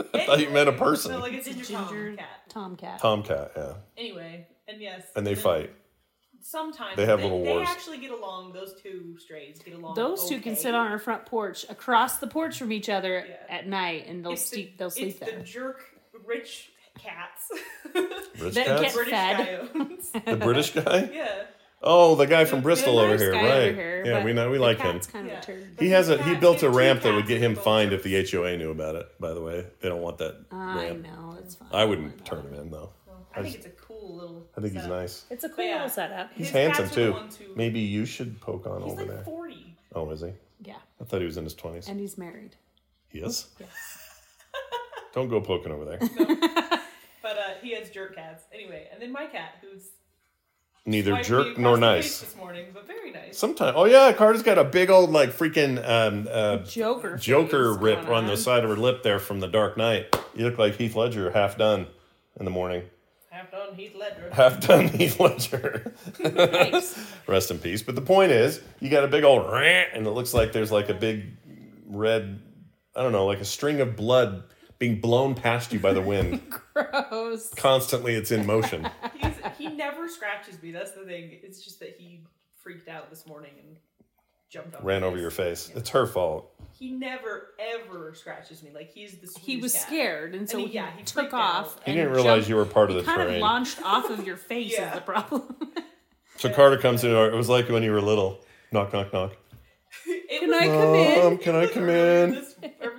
I 0.14 0.26
thought 0.26 0.40
you 0.40 0.50
meant 0.50 0.70
a 0.70 0.74
person. 0.74 1.12
No, 1.12 1.20
like 1.20 1.34
a 1.34 1.42
ginger, 1.44 1.64
Ginger 1.64 2.16
cat. 2.18 2.28
tomcat. 2.50 3.00
Tomcat, 3.00 3.52
yeah. 3.56 3.74
Anyway, 3.98 4.48
and 4.68 4.82
yes, 4.82 5.04
And 5.16 5.26
they 5.26 5.34
then 5.36 5.44
fight. 5.44 5.74
Sometimes 6.44 6.96
They 6.98 7.06
have 7.06 7.20
they, 7.20 7.24
little 7.26 7.44
they 7.44 7.52
wars. 7.52 7.68
actually 7.70 8.00
get 8.00 8.10
along. 8.12 8.54
Those 8.54 8.74
two 8.82 9.16
strays 9.20 9.60
get 9.64 9.76
along. 9.76 9.94
Those 9.96 10.28
two 10.28 10.40
can 10.40 10.54
okay. 10.54 10.62
sit 10.62 10.74
on 10.74 10.88
our 10.88 10.98
front 10.98 11.26
porch, 11.28 11.66
across 11.70 12.18
the 12.18 12.26
porch 12.28 12.58
from 12.58 12.72
each 12.72 12.90
other 12.90 13.26
Yeah. 13.28 13.36
at 13.58 13.68
night, 13.68 14.08
and 14.08 14.26
they'll 14.26 14.32
It's 14.34 14.50
the- 14.50 14.56
sleep. 14.56 14.78
They'll 14.80 14.90
sleep 14.90 15.10
it's 15.10 15.20
there. 15.20 15.38
the 15.38 15.44
jerk 15.44 15.84
rich 16.26 16.72
cats. 17.00 17.52
Rich 18.40 18.54
That 18.56 18.66
cats? 18.66 18.82
get- 18.82 18.94
British 18.94 19.12
fed. 19.14 19.72
coyotes. 19.72 20.10
The 20.10 20.36
British 20.38 20.72
guy? 20.72 21.10
yeah. 21.14 21.44
Oh, 21.84 22.16
the 22.16 22.28
guy 22.28 22.46
from 22.46 22.60
The 22.60 22.64
Bristol 22.64 23.00
over 23.00 23.18
here, 23.18 23.32
guy 23.32 23.42
right? 23.44 23.52
over 23.70 23.72
here, 23.74 24.04
yeah, 24.06 24.24
we 24.24 24.34
know 24.34 24.52
we 24.52 24.58
the 24.58 24.64
like 24.64 24.80
him. 24.80 25.00
Kind 25.00 25.26
of 25.28 25.32
Yeah. 25.34 25.40
a 25.40 25.44
turd. 25.44 25.76
He 25.80 25.90
has 25.90 26.10
a 26.10 26.22
he 26.22 26.36
built 26.36 26.62
a 26.64 26.70
ramp 26.70 27.02
that 27.02 27.14
would 27.14 27.26
get 27.28 27.42
him 27.42 27.56
fined 27.56 27.92
if 27.94 28.04
the 28.04 28.16
HOA 28.30 28.56
knew 28.58 28.70
about 28.72 28.96
it. 28.96 29.08
By 29.20 29.34
the 29.34 29.42
way, 29.42 29.66
they 29.80 29.90
don't 29.90 30.02
want 30.02 30.20
that 30.20 30.36
I 30.52 30.76
ramp. 30.90 31.02
know 31.04 31.38
it's 31.40 31.56
fine. 31.56 31.70
I 31.74 31.86
wouldn't 31.86 32.24
turn 32.26 32.46
him 32.46 32.54
in 32.54 32.70
though. 32.72 32.92
I 33.36 33.42
think 33.42 33.56
it's 33.56 33.66
a 33.66 33.70
cool 33.70 34.16
little. 34.18 34.48
I 34.58 34.62
think 34.62 34.74
he's 34.74 34.86
nice. 34.88 35.26
It's 35.30 35.44
a 35.46 35.50
cool 35.50 35.64
yeah. 35.66 35.74
little 35.76 35.90
setup. 35.90 36.32
He's 36.36 36.48
His 36.48 36.54
handsome 36.54 36.86
cats 36.86 36.98
are 36.98 37.02
the 37.02 37.06
too. 37.08 37.14
ones 37.14 37.36
who- 37.38 37.56
Maybe 37.56 37.80
you 37.80 38.06
should 38.06 38.40
poke 38.42 38.68
on 38.68 38.82
He's 38.84 38.92
over 38.92 39.02
like 39.02 39.10
there. 39.10 39.24
forty. 39.24 39.76
Oh, 39.96 40.10
is 40.12 40.22
he? 40.22 40.34
Yeah, 40.64 40.76
I 41.00 41.06
thought 41.06 41.22
he 41.22 41.26
was 41.26 41.38
in 41.38 41.46
his 41.46 41.56
twenties. 41.56 41.88
and 41.88 42.00
he's 42.00 42.18
married. 42.18 42.56
He 43.10 43.20
is. 43.20 43.48
Yes. 43.60 43.70
Don't 45.14 45.30
go 45.30 45.42
poking 45.42 45.72
over 45.72 45.86
there. 45.86 46.00
But 47.24 47.38
uh, 47.38 47.42
he 47.62 47.74
has 47.76 47.90
jerk 47.92 48.16
cats 48.16 48.44
anyway. 48.52 48.88
And 48.92 49.00
then 49.00 49.12
my 49.12 49.28
cat, 49.28 49.52
who's 49.62 49.90
Neither 50.86 51.12
swiped 51.12 51.28
jerk 51.28 51.58
nor 51.58 51.78
nice. 51.78 52.22
this 52.22 52.36
morning, 52.36 52.68
but 52.74 52.88
very 52.88 53.12
nice. 53.12 53.38
Sometimes. 53.38 53.74
Oh 53.76 53.86
yeah, 53.86 54.12
Carter's 54.14 54.42
got 54.42 54.58
a 54.58 54.64
big 54.64 54.90
old 54.90 55.12
like 55.12 55.30
freaking 55.30 55.78
um, 55.88 56.28
uh, 56.32 56.58
Joker. 56.58 57.18
Joker 57.18 57.74
rip 57.74 58.02
going 58.02 58.14
on 58.14 58.28
the 58.28 58.36
side 58.36 58.64
of 58.64 58.70
her 58.70 58.76
lip 58.76 59.04
there 59.04 59.20
from 59.20 59.40
the 59.40 59.48
Dark 59.48 59.78
Knight. 59.78 60.16
You 60.36 60.46
look 60.46 60.58
like 60.58 60.78
Heath 60.78 60.96
Ledger, 60.96 61.32
half 61.32 61.58
done 61.58 61.88
in 62.40 62.46
the 62.46 62.52
morning. 62.52 62.84
Half 63.30 63.52
done 63.52 63.76
Heath 63.76 63.96
Ledger. 63.96 64.30
Half 64.34 64.62
done 64.68 64.88
Heath 64.90 65.20
Ledger. 65.20 65.94
Rest 67.28 67.52
in 67.52 67.60
peace. 67.60 67.84
But 67.84 67.96
the 67.96 68.02
point 68.02 68.32
is, 68.32 68.62
you 68.80 68.90
got 68.90 69.04
a 69.04 69.08
big 69.08 69.24
old 69.24 69.52
rant, 69.52 69.90
and 69.94 70.08
it 70.08 70.12
looks 70.12 70.34
like 70.34 70.52
there's 70.52 70.72
like 70.72 70.90
a 70.90 70.94
big 70.94 71.38
red, 71.88 72.42
I 72.96 73.04
don't 73.04 73.12
know, 73.12 73.26
like 73.26 73.40
a 73.40 73.46
string 73.46 73.82
of 73.82 73.96
blood 73.96 74.44
being 74.82 75.00
blown 75.00 75.36
past 75.36 75.72
you 75.72 75.80
by 75.80 75.94
the 75.94 76.02
wind. 76.02 76.42
Gross. 76.74 77.54
Constantly, 77.54 78.16
it's 78.16 78.32
in 78.32 78.48
motion. 78.48 78.90
He's 79.16 79.34
he 79.60 79.68
never 79.68 80.10
scratches 80.10 80.60
me. 80.62 80.72
That's 80.72 80.92
the 80.94 81.06
thing. 81.06 81.38
It's 81.44 81.64
just 81.64 81.80
that 81.82 81.96
he 82.00 82.24
freaked 82.64 82.90
out 82.90 83.12
this 83.12 83.28
morning 83.28 83.52
and 83.64 83.78
jumped 84.50 84.76
on. 84.76 84.84
Ran 84.84 85.04
over 85.04 85.16
face. 85.16 85.22
your 85.22 85.30
face. 85.32 85.72
It's 85.76 85.90
her 85.92 86.08
fault. 86.08 86.52
He 86.74 86.90
never 86.90 87.50
ever 87.60 88.16
scratches 88.16 88.64
me. 88.64 88.72
Like 88.74 88.90
he's 88.92 89.20
the. 89.20 89.28
he 89.28 89.60
sweetest 89.60 89.62
was 89.62 89.74
cat. 89.76 89.82
scared, 89.84 90.34
and 90.34 90.50
so 90.50 90.58
he- 90.58 90.66
he, 90.66 90.74
yeah, 90.74 90.90
he 90.98 91.04
took 91.04 91.32
off. 91.32 91.78
out. 91.78 91.84
He 91.86 91.94
didn't 91.94 92.10
realize 92.14 92.26
jumped- 92.48 92.50
you 92.50 92.56
were 92.56 92.66
part 92.66 92.90
of 92.90 92.96
he 92.96 93.02
the 93.04 93.06
kind 93.06 93.22
terrain. 93.22 93.36
of 93.36 93.42
launched 93.42 93.80
off 93.84 94.10
of 94.10 94.26
your 94.26 94.38
face. 94.52 94.74
Yeah. 94.74 94.90
Is 94.90 94.96
the 94.96 95.02
problem? 95.02 95.56
So 96.38 96.52
Carter 96.52 96.78
comes 96.80 97.04
in. 97.04 97.12
It 97.12 97.34
was 97.34 97.50
like 97.50 97.70
when 97.70 97.84
you 97.84 97.92
were 97.92 98.02
little. 98.02 98.44
Knock, 98.72 98.92
knock, 98.94 99.14
knock. 99.14 99.34
Can 100.06 100.50
was- 100.50 100.60
I 100.60 100.66
come 100.66 100.96
in? 100.96 101.20
Mom, 101.24 101.38
can 101.38 101.56
I 101.56 101.68
come 101.68 101.90
in? 101.90 102.32
This, 102.32 102.56
or 102.64 102.64
late, 102.64 102.74
in 102.74 102.90
the 102.90 102.91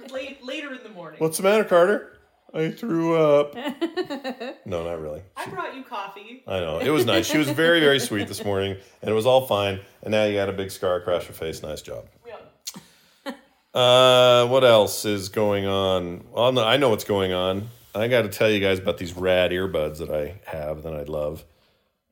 morning. 1.13 1.25
What's 1.25 1.37
the 1.37 1.43
matter, 1.43 1.65
Carter? 1.65 2.19
I 2.55 2.71
threw 2.71 3.17
up. 3.17 3.55
no, 4.67 4.85
not 4.85 5.01
really. 5.01 5.23
I 5.37 5.47
brought 5.49 5.75
you 5.75 5.85
coffee. 5.85 6.43
I 6.47 6.61
know. 6.61 6.81
It 6.81 6.91
was 6.91 7.07
nice. 7.07 7.27
She 7.27 7.39
was 7.39 7.49
very, 7.49 7.81
very 7.81 7.99
sweet 7.99 8.29
this 8.29 8.45
morning, 8.45 8.77
and 9.01 9.11
it 9.11 9.15
was 9.15 9.25
all 9.25 9.47
fine. 9.47 9.81
And 10.03 10.11
now 10.11 10.25
you 10.25 10.35
got 10.35 10.51
a 10.51 10.53
big 10.53 10.71
scar 10.71 10.97
across 10.97 11.25
your 11.25 11.33
face. 11.33 11.63
Nice 11.63 11.81
job. 11.81 12.07
Yeah. 12.27 13.33
Uh, 13.73 14.47
what 14.49 14.65
else 14.65 15.07
is 15.07 15.31
going 15.31 15.67
on? 15.67 16.25
Well, 16.31 16.59
I 16.59 16.77
know 16.77 16.91
what's 16.91 17.05
going 17.05 17.33
on. 17.33 17.69
I 17.95 18.09
got 18.09 18.23
to 18.23 18.29
tell 18.29 18.51
you 18.51 18.61
guys 18.61 18.79
about 18.79 18.99
these 18.99 19.15
rad 19.17 19.51
earbuds 19.51 19.99
that 19.99 20.11
I 20.11 20.41
have 20.45 20.83
that 20.83 20.95
I 20.95 21.05
love. 21.05 21.45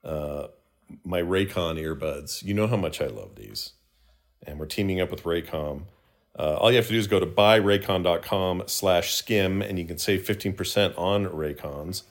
Uh, 0.02 0.46
my 1.04 1.20
Raycon 1.20 1.78
earbuds. 1.78 2.42
You 2.42 2.54
know 2.54 2.66
how 2.66 2.76
much 2.76 3.02
I 3.02 3.06
love 3.06 3.36
these, 3.36 3.72
and 4.46 4.58
we're 4.58 4.66
teaming 4.66 5.02
up 5.02 5.10
with 5.10 5.24
Raycon. 5.24 5.82
Uh, 6.38 6.54
all 6.54 6.70
you 6.70 6.76
have 6.76 6.86
to 6.86 6.92
do 6.92 6.98
is 6.98 7.06
go 7.06 7.20
to 7.20 7.26
buyraycon.com 7.26 8.64
slash 8.66 9.14
skim 9.14 9.60
and 9.62 9.78
you 9.78 9.84
can 9.84 9.98
save 9.98 10.22
15% 10.22 10.96
on 10.96 11.26
Raycons. 11.26 12.02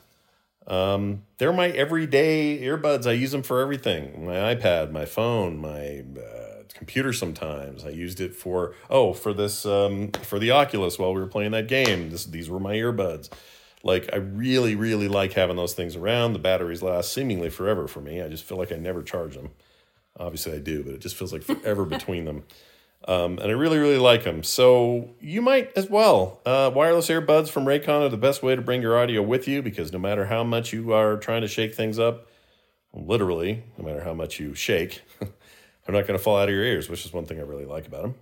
Um, 0.68 1.24
they're 1.38 1.54
my 1.54 1.70
everyday 1.70 2.60
earbuds. 2.62 3.08
I 3.08 3.14
use 3.14 3.32
them 3.32 3.42
for 3.42 3.60
everything. 3.60 4.26
My 4.26 4.56
iPad, 4.56 4.92
my 4.92 5.06
phone, 5.06 5.58
my 5.58 6.04
uh, 6.22 6.64
computer 6.74 7.12
sometimes. 7.12 7.86
I 7.86 7.90
used 7.90 8.22
it 8.22 8.36
for, 8.36 8.76
oh, 8.90 9.14
for 9.14 9.34
this, 9.34 9.66
um, 9.66 10.12
for 10.12 10.38
the 10.38 10.52
Oculus 10.52 11.00
while 11.00 11.14
we 11.14 11.22
were 11.22 11.28
playing 11.28 11.52
that 11.52 11.68
game. 11.68 12.12
This, 12.12 12.26
these 12.26 12.50
were 12.50 12.60
my 12.60 12.76
earbuds. 12.76 13.30
Like, 13.82 14.10
I 14.14 14.18
really, 14.18 14.76
really 14.76 15.08
like 15.08 15.34
having 15.34 15.56
those 15.56 15.74
things 15.74 15.96
around. 15.96 16.34
The 16.34 16.40
batteries 16.40 16.84
last 16.84 17.14
seemingly 17.14 17.50
forever 17.50 17.88
for 17.88 18.02
me. 18.02 18.22
I 18.22 18.28
just 18.28 18.44
feel 18.44 18.58
like 18.58 18.72
I 18.72 18.76
never 18.76 19.02
charge 19.02 19.36
them. 19.36 19.52
Obviously, 20.20 20.54
I 20.54 20.60
do, 20.60 20.84
but 20.84 20.94
it 20.94 21.00
just 21.00 21.16
feels 21.16 21.34
like 21.34 21.44
forever 21.44 21.86
between 21.98 22.26
them. 22.26 22.44
Um, 23.08 23.40
and 23.40 23.48
I 23.48 23.52
really, 23.52 23.78
really 23.78 23.98
like 23.98 24.24
them. 24.24 24.44
So 24.44 25.10
you 25.20 25.42
might 25.42 25.72
as 25.76 25.90
well. 25.90 26.42
Uh, 26.46 26.70
wireless 26.74 27.08
earbuds 27.08 27.50
from 27.50 27.66
Raycon 27.66 28.06
are 28.06 28.10
the 28.10 28.18
best 28.18 28.44
way 28.44 28.56
to 28.56 28.62
bring 28.62 28.82
your 28.82 28.98
audio 28.98 29.22
with 29.22 29.48
you 29.48 29.62
because 29.62 29.92
no 29.92 30.00
matter 30.00 30.26
how 30.26 30.44
much 30.44 30.74
you 30.74 30.94
are 30.94 31.18
trying 31.18 31.42
to 31.42 31.48
shake 31.48 31.74
things 31.74 31.98
up, 31.98 32.28
literally, 32.94 33.64
no 33.78 33.86
matter 33.86 34.04
how 34.04 34.14
much 34.14 34.40
you 34.40 34.54
shake, 34.54 35.02
they're 35.20 35.30
not 35.88 36.08
going 36.08 36.18
to 36.18 36.24
fall 36.24 36.38
out 36.38 36.50
of 36.50 36.54
your 36.54 36.64
ears, 36.64 36.90
which 36.90 37.06
is 37.06 37.14
one 37.14 37.26
thing 37.26 37.40
I 37.40 37.44
really 37.44 37.66
like 37.66 37.88
about 37.88 38.02
them. 38.02 38.16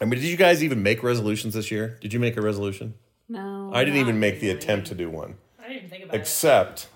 I 0.00 0.04
mean, 0.04 0.20
did 0.20 0.28
you 0.28 0.36
guys 0.36 0.62
even 0.62 0.82
make 0.82 1.02
resolutions 1.02 1.54
this 1.54 1.70
year? 1.70 1.96
Did 2.00 2.12
you 2.12 2.20
make 2.20 2.36
a 2.36 2.42
resolution? 2.42 2.94
no, 3.28 3.70
I 3.72 3.84
didn't 3.84 4.00
even 4.00 4.20
make 4.20 4.40
the 4.40 4.48
really. 4.48 4.58
attempt 4.58 4.88
to 4.88 4.94
do 4.94 5.10
one. 5.10 5.36
I 5.58 5.62
didn't 5.62 5.76
even 5.78 5.90
think 5.90 6.04
about 6.04 6.14
it. 6.14 6.20
Except, 6.20 6.88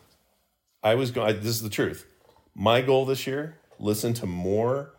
I 0.83 0.95
was 0.95 1.11
going. 1.11 1.37
This 1.37 1.47
is 1.47 1.63
the 1.63 1.71
truth. 1.71 2.07
My 2.55 2.83
goal 2.83 3.05
this 3.05 3.27
year: 3.27 3.57
listen 3.79 4.13
to 4.15 4.27
more 4.27 4.93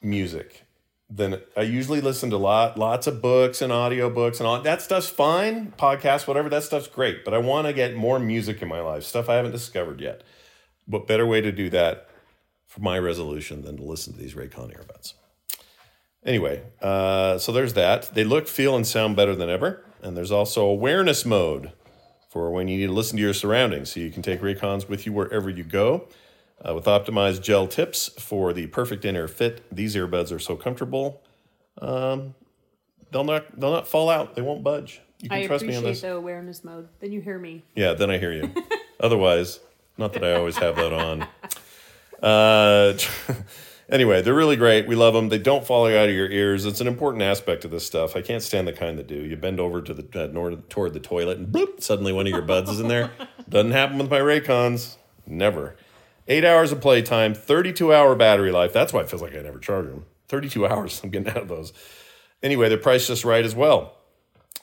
music 0.00 0.64
then 1.10 1.40
I 1.56 1.62
usually 1.62 2.00
listen 2.00 2.30
to. 2.30 2.36
Lot, 2.36 2.78
lots 2.78 3.06
of 3.06 3.22
books 3.22 3.62
and 3.62 3.72
audiobooks 3.72 4.38
and 4.38 4.46
all 4.46 4.60
that 4.60 4.82
stuff's 4.82 5.08
fine. 5.08 5.72
Podcasts, 5.78 6.26
whatever, 6.26 6.48
that 6.50 6.64
stuff's 6.64 6.86
great. 6.86 7.24
But 7.24 7.34
I 7.34 7.38
want 7.38 7.66
to 7.66 7.72
get 7.72 7.94
more 7.94 8.18
music 8.18 8.60
in 8.60 8.68
my 8.68 8.80
life, 8.80 9.04
stuff 9.04 9.28
I 9.28 9.36
haven't 9.36 9.52
discovered 9.52 10.00
yet. 10.00 10.22
What 10.86 11.06
better 11.06 11.26
way 11.26 11.40
to 11.40 11.52
do 11.52 11.70
that 11.70 12.08
for 12.66 12.80
my 12.80 12.98
resolution 12.98 13.62
than 13.62 13.76
to 13.78 13.82
listen 13.82 14.12
to 14.12 14.18
these 14.18 14.34
Raycon 14.34 14.76
earbuds? 14.76 15.14
Anyway, 16.24 16.62
uh, 16.82 17.38
so 17.38 17.52
there's 17.52 17.74
that. 17.74 18.14
They 18.14 18.24
look, 18.24 18.46
feel, 18.46 18.76
and 18.76 18.86
sound 18.86 19.16
better 19.16 19.34
than 19.34 19.48
ever. 19.48 19.84
And 20.02 20.16
there's 20.16 20.32
also 20.32 20.66
awareness 20.66 21.24
mode 21.24 21.72
for 22.28 22.50
when 22.50 22.68
you 22.68 22.76
need 22.76 22.86
to 22.86 22.92
listen 22.92 23.16
to 23.16 23.22
your 23.22 23.32
surroundings. 23.32 23.92
So 23.92 24.00
you 24.00 24.10
can 24.10 24.22
take 24.22 24.42
Raycons 24.42 24.88
with 24.88 25.06
you 25.06 25.12
wherever 25.12 25.48
you 25.48 25.64
go. 25.64 26.08
Uh, 26.66 26.74
with 26.74 26.86
optimized 26.86 27.40
gel 27.40 27.68
tips 27.68 28.08
for 28.20 28.52
the 28.52 28.66
perfect 28.66 29.04
in-ear 29.04 29.28
fit, 29.28 29.62
these 29.70 29.94
earbuds 29.94 30.32
are 30.32 30.40
so 30.40 30.56
comfortable. 30.56 31.22
Um, 31.80 32.34
they'll 33.12 33.24
not 33.24 33.58
they'll 33.58 33.72
not 33.72 33.86
fall 33.86 34.10
out. 34.10 34.34
They 34.34 34.42
won't 34.42 34.64
budge. 34.64 35.00
You 35.20 35.28
can 35.28 35.38
I 35.38 35.46
trust 35.46 35.64
me 35.64 35.74
on 35.74 35.78
appreciate 35.82 35.90
this. 35.92 36.00
the 36.02 36.14
awareness 36.14 36.64
mode. 36.64 36.88
Then 37.00 37.12
you 37.12 37.20
hear 37.20 37.38
me. 37.38 37.64
Yeah, 37.74 37.94
then 37.94 38.10
I 38.10 38.18
hear 38.18 38.32
you. 38.32 38.52
Otherwise, 39.00 39.60
not 39.96 40.12
that 40.14 40.24
I 40.24 40.34
always 40.34 40.56
have 40.56 40.76
that 40.76 40.92
on. 40.92 41.26
Uh, 42.20 42.98
anyway, 43.88 44.20
they're 44.22 44.34
really 44.34 44.56
great. 44.56 44.88
We 44.88 44.96
love 44.96 45.14
them. 45.14 45.28
They 45.28 45.38
don't 45.38 45.64
fall 45.64 45.86
out 45.86 46.08
of 46.08 46.14
your 46.14 46.28
ears. 46.28 46.64
It's 46.66 46.80
an 46.80 46.88
important 46.88 47.22
aspect 47.22 47.64
of 47.64 47.70
this 47.70 47.86
stuff. 47.86 48.16
I 48.16 48.22
can't 48.22 48.42
stand 48.42 48.66
the 48.66 48.72
kind 48.72 48.98
that 48.98 49.06
do. 49.06 49.14
You 49.14 49.36
bend 49.36 49.60
over 49.60 49.80
to 49.80 49.94
the 49.94 50.24
uh, 50.24 50.56
toward 50.68 50.94
the 50.94 50.98
toilet 50.98 51.38
and 51.38 51.46
bloop, 51.46 51.80
suddenly 51.80 52.12
one 52.12 52.26
of 52.26 52.32
your 52.32 52.42
buds 52.42 52.70
is 52.70 52.80
in 52.80 52.88
there. 52.88 53.12
Doesn't 53.48 53.70
happen 53.70 53.98
with 53.98 54.10
my 54.10 54.18
Raycons. 54.18 54.96
Never. 55.28 55.76
Eight 56.28 56.44
hours 56.44 56.72
of 56.72 56.80
playtime, 56.80 57.34
32 57.34 57.92
hour 57.92 58.14
battery 58.14 58.52
life. 58.52 58.72
That's 58.72 58.92
why 58.92 59.00
it 59.00 59.08
feels 59.08 59.22
like 59.22 59.34
I 59.34 59.40
never 59.40 59.58
charge 59.58 59.86
them. 59.86 60.04
32 60.28 60.66
hours 60.68 61.00
I'm 61.02 61.10
getting 61.10 61.28
out 61.28 61.38
of 61.38 61.48
those. 61.48 61.72
Anyway, 62.42 62.68
they're 62.68 62.78
priced 62.78 63.08
just 63.08 63.24
right 63.24 63.44
as 63.44 63.54
well. 63.54 63.94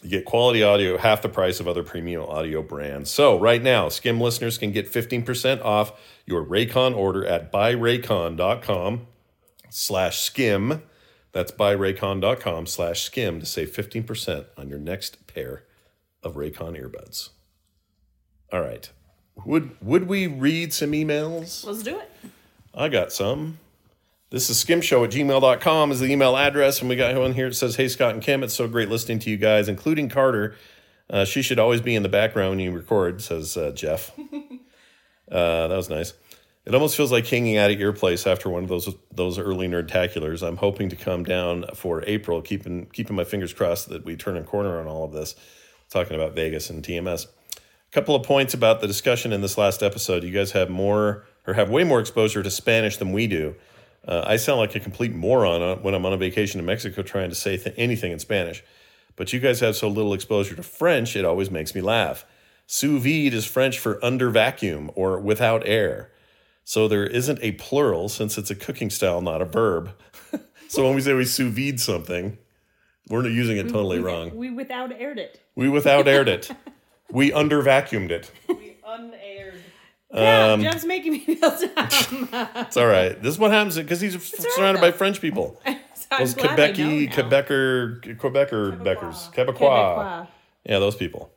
You 0.04 0.10
get 0.10 0.26
quality 0.26 0.62
audio 0.62 0.98
half 0.98 1.24
the 1.24 1.30
price 1.30 1.60
of 1.60 1.68
other 1.68 1.82
premium 1.82 2.22
audio 2.22 2.62
brands. 2.62 3.10
So 3.10 3.40
right 3.40 3.62
now, 3.62 3.90
Skim 3.90 4.22
listeners 4.22 4.58
can 4.60 4.72
get 4.72 4.92
15% 4.92 5.64
off 5.66 6.00
your 6.28 6.46
Raycon 6.46 6.96
order 6.96 7.26
at 7.26 7.52
buyraycon.com 7.52 9.08
slash 9.70 10.20
skim. 10.20 10.84
That's 11.32 11.52
buyraycon.com 11.52 12.68
slash 12.68 13.02
skim 13.02 13.40
to 13.40 13.46
save 13.46 13.72
15% 13.72 14.46
on 14.58 14.70
your 14.70 14.80
next 14.80 15.26
pair 15.26 15.64
of 16.22 16.36
Raycon 16.36 16.80
earbuds. 16.80 17.30
All 18.54 18.62
right. 18.62 18.90
Would 19.44 19.76
would 19.82 20.08
we 20.08 20.28
read 20.28 20.74
some 20.74 20.92
emails? 20.92 21.66
Let's 21.66 21.84
do 21.84 22.00
it. 22.00 22.12
I 22.74 22.90
got 22.90 23.12
some. 23.12 23.60
This 24.32 24.50
is 24.50 24.64
skimshow 24.64 25.06
at 25.06 25.12
gmail.com 25.12 25.92
is 25.92 26.00
the 26.00 26.12
email 26.12 26.36
address. 26.36 26.80
And 26.80 26.90
we 26.90 26.96
got 26.96 27.16
one 27.16 27.34
here 27.34 27.50
that 27.50 27.56
says, 27.56 27.76
Hey, 27.76 27.88
Scott 27.88 28.14
and 28.14 28.24
Kim, 28.24 28.44
it's 28.44 28.54
so 28.54 28.68
great 28.68 28.90
listening 28.90 29.20
to 29.20 29.30
you 29.30 29.38
guys, 29.38 29.70
including 29.70 30.10
Carter. 30.10 30.56
Uh, 31.10 31.24
she 31.24 31.42
should 31.42 31.60
always 31.60 31.80
be 31.80 31.96
in 31.96 32.04
the 32.04 32.10
background 32.10 32.50
when 32.52 32.60
you 32.60 32.72
record, 32.72 33.22
says 33.22 33.56
uh, 33.56 33.72
Jeff. 33.72 34.12
uh, 35.32 35.68
that 35.68 35.76
was 35.76 35.90
nice. 35.90 36.14
It 36.66 36.74
almost 36.74 36.98
feels 36.98 37.12
like 37.12 37.28
hanging 37.28 37.58
out 37.58 37.70
at 37.70 37.78
your 37.78 37.94
place 37.94 38.26
after 38.26 38.50
one 38.50 38.64
of 38.64 38.70
those 38.70 38.94
those 39.12 39.38
early 39.38 39.68
nerdtaculars. 39.68 40.46
I'm 40.46 40.58
hoping 40.58 40.90
to 40.90 40.96
come 40.96 41.24
down 41.24 41.66
for 41.76 42.04
April, 42.08 42.42
keeping 42.42 42.88
keeping 42.88 43.16
my 43.16 43.24
fingers 43.24 43.54
crossed 43.54 43.90
that 43.90 44.04
we 44.04 44.16
turn 44.16 44.36
a 44.36 44.44
corner 44.44 44.80
on 44.80 44.88
all 44.88 45.04
of 45.04 45.12
this. 45.12 45.36
Talking 45.90 46.16
about 46.16 46.34
Vegas 46.34 46.72
and 46.72 46.84
TMS. 46.84 47.28
Couple 47.96 48.14
of 48.14 48.24
points 48.24 48.54
about 48.54 48.82
the 48.82 48.88
discussion 48.88 49.32
in 49.32 49.40
this 49.40 49.58
last 49.58 49.82
episode. 49.82 50.26
You 50.26 50.32
guys 50.32 50.52
have 50.52 50.70
more 50.70 51.24
or 51.48 51.54
have 51.54 51.70
way 51.70 51.86
more 51.86 52.02
exposure 52.02 52.44
to 52.44 52.52
Spanish 52.52 52.98
than 52.98 53.14
we 53.14 53.26
do. 53.26 53.56
Uh, 54.06 54.22
I 54.28 54.36
sound 54.36 54.60
like 54.60 54.76
a 54.76 54.82
complete 54.82 55.14
moron 55.16 55.82
when 55.82 55.94
I'm 55.94 56.06
on 56.06 56.12
a 56.12 56.18
vacation 56.18 56.60
in 56.60 56.66
Mexico 56.66 57.04
trying 57.04 57.30
to 57.30 57.36
say 57.36 57.56
th- 57.56 57.74
anything 57.78 58.12
in 58.12 58.20
Spanish. 58.20 58.66
But 59.16 59.32
you 59.32 59.40
guys 59.40 59.62
have 59.62 59.78
so 59.78 59.88
little 59.88 60.14
exposure 60.14 60.58
to 60.58 60.62
French, 60.62 61.16
it 61.16 61.24
always 61.24 61.50
makes 61.50 61.74
me 61.74 61.80
laugh. 61.80 62.26
Sous 62.68 63.02
vide 63.02 63.34
is 63.34 63.46
French 63.46 63.80
for 63.80 64.04
under 64.04 64.30
vacuum 64.30 64.92
or 64.94 65.18
without 65.18 65.66
air. 65.66 66.12
So 66.66 66.90
there 66.90 67.08
isn't 67.08 67.40
a 67.42 67.54
plural 67.54 68.10
since 68.10 68.38
it's 68.38 68.52
a 68.52 68.56
cooking 68.56 68.90
style, 68.90 69.22
not 69.22 69.42
a 69.42 69.46
verb. 69.46 69.92
so 70.68 70.84
when 70.84 70.96
we 70.96 71.02
say 71.02 71.14
we 71.14 71.24
sous 71.24 71.56
vide 71.56 71.80
something, 71.80 72.38
we're 73.08 73.26
using 73.26 73.56
it 73.56 73.70
totally 73.70 74.00
wrong. 74.00 74.36
We 74.36 74.50
without 74.50 74.92
aired 74.92 75.18
it. 75.18 75.40
We 75.56 75.70
without 75.70 76.10
aired 76.10 76.28
it. 76.28 76.52
We 77.12 77.32
under 77.34 77.62
vacuumed 77.62 78.12
it. 78.12 78.32
We 78.48 78.78
unaired. 78.86 79.56
Yeah, 80.14 80.54
Um, 80.54 80.62
Jeff's 80.62 80.86
making 80.86 81.12
me 81.14 81.20
feel 81.20 81.38
dumb. 81.76 82.30
It's 82.56 82.78
all 82.78 82.88
right. 82.88 83.22
This 83.22 83.34
is 83.34 83.40
what 83.40 83.52
happens 83.52 83.76
because 83.78 84.00
he's 84.02 84.22
surrounded 84.56 84.80
by 84.82 84.92
French 84.92 85.22
people. 85.22 85.62
So 86.12 86.20
Those 86.20 86.34
glad 86.36 86.76
Quebecy. 86.76 87.08
Quebecer, 87.10 88.18
Quebecer, 88.20 88.78
Beckers, 88.84 89.34
Quebecois. 89.34 89.58
Quebecois. 89.58 90.28
Yeah, 90.64 90.78
those 90.78 90.96
people. 90.96 91.32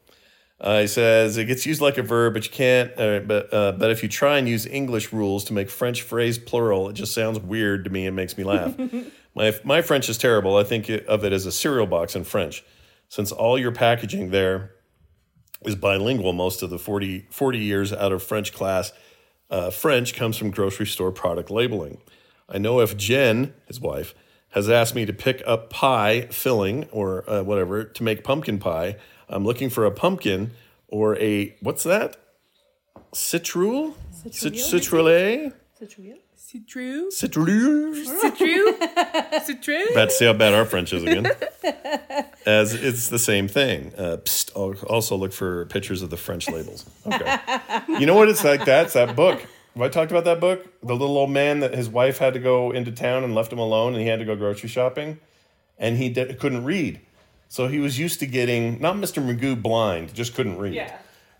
Uh, 0.61 0.81
he 0.81 0.87
says 0.87 1.39
it 1.39 1.47
gets 1.47 1.65
used 1.65 1.81
like 1.81 1.97
a 1.97 2.03
verb, 2.03 2.35
but 2.35 2.45
you 2.45 2.51
can't. 2.51 2.91
Uh, 2.99 3.21
but 3.21 3.53
uh, 3.55 3.73
but 3.73 3.91
if 3.91 4.03
you 4.03 4.11
try 4.11 4.37
and 4.37 4.47
use 4.47 4.67
English 4.67 5.11
rules 5.11 5.45
to 5.45 5.55
make 5.55 5.71
French 5.71 6.03
phrase 6.03 6.37
plural, 6.39 6.91
it 6.91 6.93
just 6.93 7.15
sounds 7.15 7.39
weird 7.41 7.85
to 7.85 7.91
me 7.91 8.07
and 8.07 8.15
makes 8.15 8.37
me 8.37 8.45
laugh. 8.45 8.75
my 9.35 9.55
my 9.65 9.81
French 9.81 10.09
is 10.11 10.19
terrible. 10.19 10.57
I 10.59 10.65
think 10.65 10.91
of 10.91 11.25
it 11.25 11.33
as 11.33 11.47
a 11.47 11.53
cereal 11.53 11.87
box 11.87 12.15
in 12.15 12.25
French, 12.25 12.63
since 13.09 13.33
all 13.33 13.59
your 13.59 13.73
packaging 13.73 14.31
there 14.33 14.73
is 15.62 15.75
bilingual. 15.75 16.33
Most 16.33 16.62
of 16.62 16.71
the 16.71 16.79
40, 16.79 17.27
40 17.31 17.59
years 17.59 17.92
out 17.92 18.12
of 18.12 18.23
French 18.23 18.53
class, 18.53 18.92
uh, 19.51 19.71
French 19.71 20.14
comes 20.14 20.37
from 20.37 20.51
grocery 20.51 20.87
store 20.87 21.12
product 21.12 21.51
labeling. 21.51 21.99
I 22.49 22.59
know 22.59 22.81
if 22.81 22.97
Jen, 22.97 23.55
his 23.66 23.81
wife, 23.81 24.14
has 24.51 24.71
asked 24.71 24.94
me 24.94 25.05
to 25.05 25.12
pick 25.12 25.42
up 25.47 25.71
pie 25.71 26.23
filling 26.31 26.85
or 26.90 27.29
uh, 27.29 27.42
whatever 27.42 27.85
to 27.85 28.03
make 28.03 28.25
pumpkin 28.25 28.59
pie, 28.59 28.97
I'm 29.29 29.44
looking 29.44 29.68
for 29.68 29.85
a 29.85 29.90
pumpkin 29.90 30.53
or 30.87 31.16
a 31.18 31.55
what's 31.61 31.83
that? 31.83 32.16
Citrule? 33.12 33.94
Cit- 34.12 34.55
Citrullo? 34.55 35.53
Citrullet? 35.81 36.18
Citrullus? 36.51 37.11
C'est 37.11 37.31
true. 37.31 37.95
Citrulure? 37.95 37.95
C'est 38.21 38.37
true. 38.37 38.75
C'est 39.45 39.61
true. 39.63 39.85
About 39.93 40.05
to 40.09 40.11
see 40.11 40.25
how 40.25 40.33
bad 40.33 40.55
our 40.55 40.65
French 40.65 40.93
is 40.95 41.03
again. 41.05 41.31
As 42.47 42.73
it's 42.73 43.09
the 43.09 43.19
same 43.19 43.49
thing. 43.49 43.93
Uh, 43.99 44.17
psst, 44.25 44.57
al- 44.57 44.89
also 44.89 45.15
look 45.17 45.33
for 45.35 45.67
pictures 45.67 46.01
of 46.01 46.09
the 46.09 46.17
French 46.17 46.49
labels. 46.49 46.87
Okay. 47.07 47.37
You 47.89 48.07
know 48.07 48.15
what 48.15 48.31
it's 48.31 48.45
like? 48.45 48.65
That's 48.65 48.95
that 48.95 49.15
book. 49.15 49.41
Have 49.75 49.83
I 49.83 49.89
talked 49.89 50.11
about 50.11 50.25
that 50.25 50.41
book? 50.41 50.67
The 50.83 50.95
little 50.97 51.19
old 51.19 51.31
man 51.31 51.61
that 51.61 51.75
his 51.75 51.89
wife 51.91 52.17
had 52.17 52.33
to 52.33 52.41
go 52.41 52.71
into 52.71 52.93
town 52.93 53.25
and 53.25 53.35
left 53.35 53.53
him 53.53 53.59
alone, 53.59 53.93
and 53.93 54.01
he 54.03 54.09
had 54.09 54.19
to 54.19 54.25
go 54.25 54.35
grocery 54.35 54.71
shopping, 54.71 55.19
and 55.79 55.99
he 55.99 56.09
di- 56.09 56.33
couldn't 56.35 56.65
read. 56.65 57.01
So 57.49 57.69
he 57.69 57.79
was 57.79 57.99
used 57.99 58.21
to 58.21 58.27
getting 58.27 58.81
not 58.81 58.97
Mr. 58.97 59.23
Magoo 59.23 59.61
blind, 59.61 60.15
just 60.15 60.35
couldn't 60.35 60.57
read. 60.59 60.73
Yeah. 60.75 60.97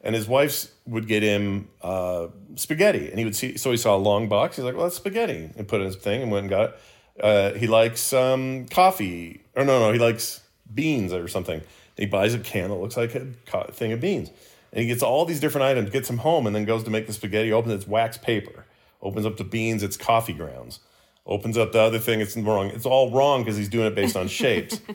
And 0.09 0.15
his 0.15 0.27
wife 0.27 0.69
would 0.87 1.07
get 1.07 1.23
him 1.23 1.69
uh, 1.83 2.29
spaghetti, 2.55 3.11
and 3.11 3.19
he 3.19 3.27
would 3.27 3.37
see. 3.37 3.59
So 3.59 3.71
he 3.71 3.77
saw 3.77 3.95
a 3.95 3.99
long 3.99 4.27
box. 4.27 4.57
He's 4.57 4.65
like, 4.65 4.75
"Well, 4.75 4.85
that's 4.85 4.97
spaghetti," 4.97 5.51
and 5.55 5.69
put 5.69 5.81
it 5.81 5.85
in 5.85 5.87
his 5.89 5.97
thing, 5.97 6.23
and 6.23 6.31
went 6.31 6.45
and 6.45 6.51
got 6.51 6.71
it. 6.71 6.81
Uh, 7.23 7.53
he 7.59 7.67
likes 7.67 8.15
um, 8.15 8.65
coffee, 8.71 9.43
or 9.55 9.67
no, 9.67 9.79
no, 9.79 9.93
he 9.93 9.99
likes 9.99 10.41
beans 10.75 11.13
or 11.13 11.29
something. 11.29 11.61
He 11.99 12.07
buys 12.07 12.33
a 12.33 12.39
can 12.39 12.71
that 12.71 12.77
looks 12.77 12.97
like 12.97 13.15
a 13.15 13.27
thing 13.71 13.93
of 13.93 14.01
beans, 14.01 14.31
and 14.73 14.81
he 14.81 14.87
gets 14.89 15.03
all 15.03 15.27
these 15.27 15.41
different 15.41 15.67
items, 15.67 15.91
gets 15.91 16.09
them 16.09 16.19
home, 16.19 16.47
and 16.47 16.57
then 16.57 16.65
goes 16.65 16.85
to 16.85 16.91
make 16.91 17.07
the 17.07 17.13
spaghetti. 17.13 17.53
Opens 17.53 17.75
it's 17.75 17.87
wax 17.87 18.17
paper. 18.17 18.65
Opens 19.03 19.27
up 19.27 19.37
the 19.37 19.45
beans, 19.45 19.83
it's 19.83 19.99
coffee 19.99 20.33
grounds. 20.33 20.81
Opens 21.27 21.59
up 21.59 21.73
the 21.73 21.81
other 21.81 21.99
thing, 21.99 22.23
it's 22.23 22.35
wrong. 22.35 22.69
It's 22.71 22.87
all 22.87 23.11
wrong 23.11 23.43
because 23.43 23.59
he's 23.59 23.69
doing 23.69 23.87
it 23.87 23.95
based 23.95 24.17
on 24.17 24.27
shapes. 24.29 24.81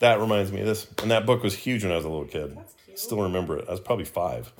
That 0.00 0.20
reminds 0.20 0.52
me 0.52 0.60
of 0.60 0.66
this. 0.66 0.86
And 1.02 1.10
that 1.10 1.26
book 1.26 1.42
was 1.42 1.54
huge 1.54 1.82
when 1.82 1.92
I 1.92 1.96
was 1.96 2.04
a 2.04 2.08
little 2.08 2.24
kid. 2.24 2.56
Still 2.98 3.22
remember 3.22 3.56
it. 3.56 3.64
I 3.68 3.70
was 3.70 3.80
probably 3.80 4.04
five, 4.04 4.52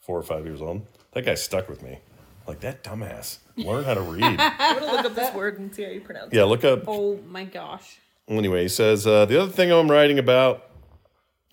four 0.00 0.18
or 0.18 0.22
five 0.24 0.44
years 0.44 0.60
old. 0.60 0.84
That 1.12 1.24
guy 1.24 1.34
stuck 1.34 1.68
with 1.68 1.80
me. 1.80 2.00
Like 2.46 2.58
that 2.60 2.82
dumbass. 2.82 3.38
Learn 3.56 3.84
how 3.84 3.94
to 3.94 4.00
read. 4.00 4.22
I'm 4.38 4.80
gonna 4.80 4.92
look 4.92 5.04
up 5.04 5.14
this 5.14 5.32
word 5.32 5.60
and 5.60 5.72
see 5.72 5.84
how 5.84 5.90
you 5.90 6.00
pronounce 6.00 6.32
it. 6.32 6.36
yeah, 6.36 6.42
look 6.42 6.64
up. 6.64 6.82
Oh 6.88 7.20
my 7.28 7.44
gosh. 7.44 7.98
Anyway, 8.26 8.62
he 8.62 8.68
says 8.68 9.06
uh, 9.06 9.26
the 9.26 9.40
other 9.40 9.52
thing 9.52 9.70
I'm 9.70 9.88
writing 9.88 10.18
about 10.18 10.64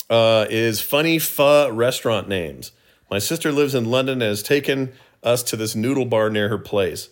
uh, 0.10 0.48
is 0.50 0.82
funny 0.82 1.20
pho 1.20 1.70
restaurant 1.70 2.28
names. 2.28 2.72
My 3.12 3.20
sister 3.20 3.52
lives 3.52 3.76
in 3.76 3.86
London 3.86 4.14
and 4.14 4.24
has 4.24 4.42
taken 4.42 4.94
us 5.22 5.44
to 5.44 5.56
this 5.56 5.76
noodle 5.76 6.06
bar 6.06 6.32
near 6.32 6.50
her 6.50 6.58
place. 6.58 7.10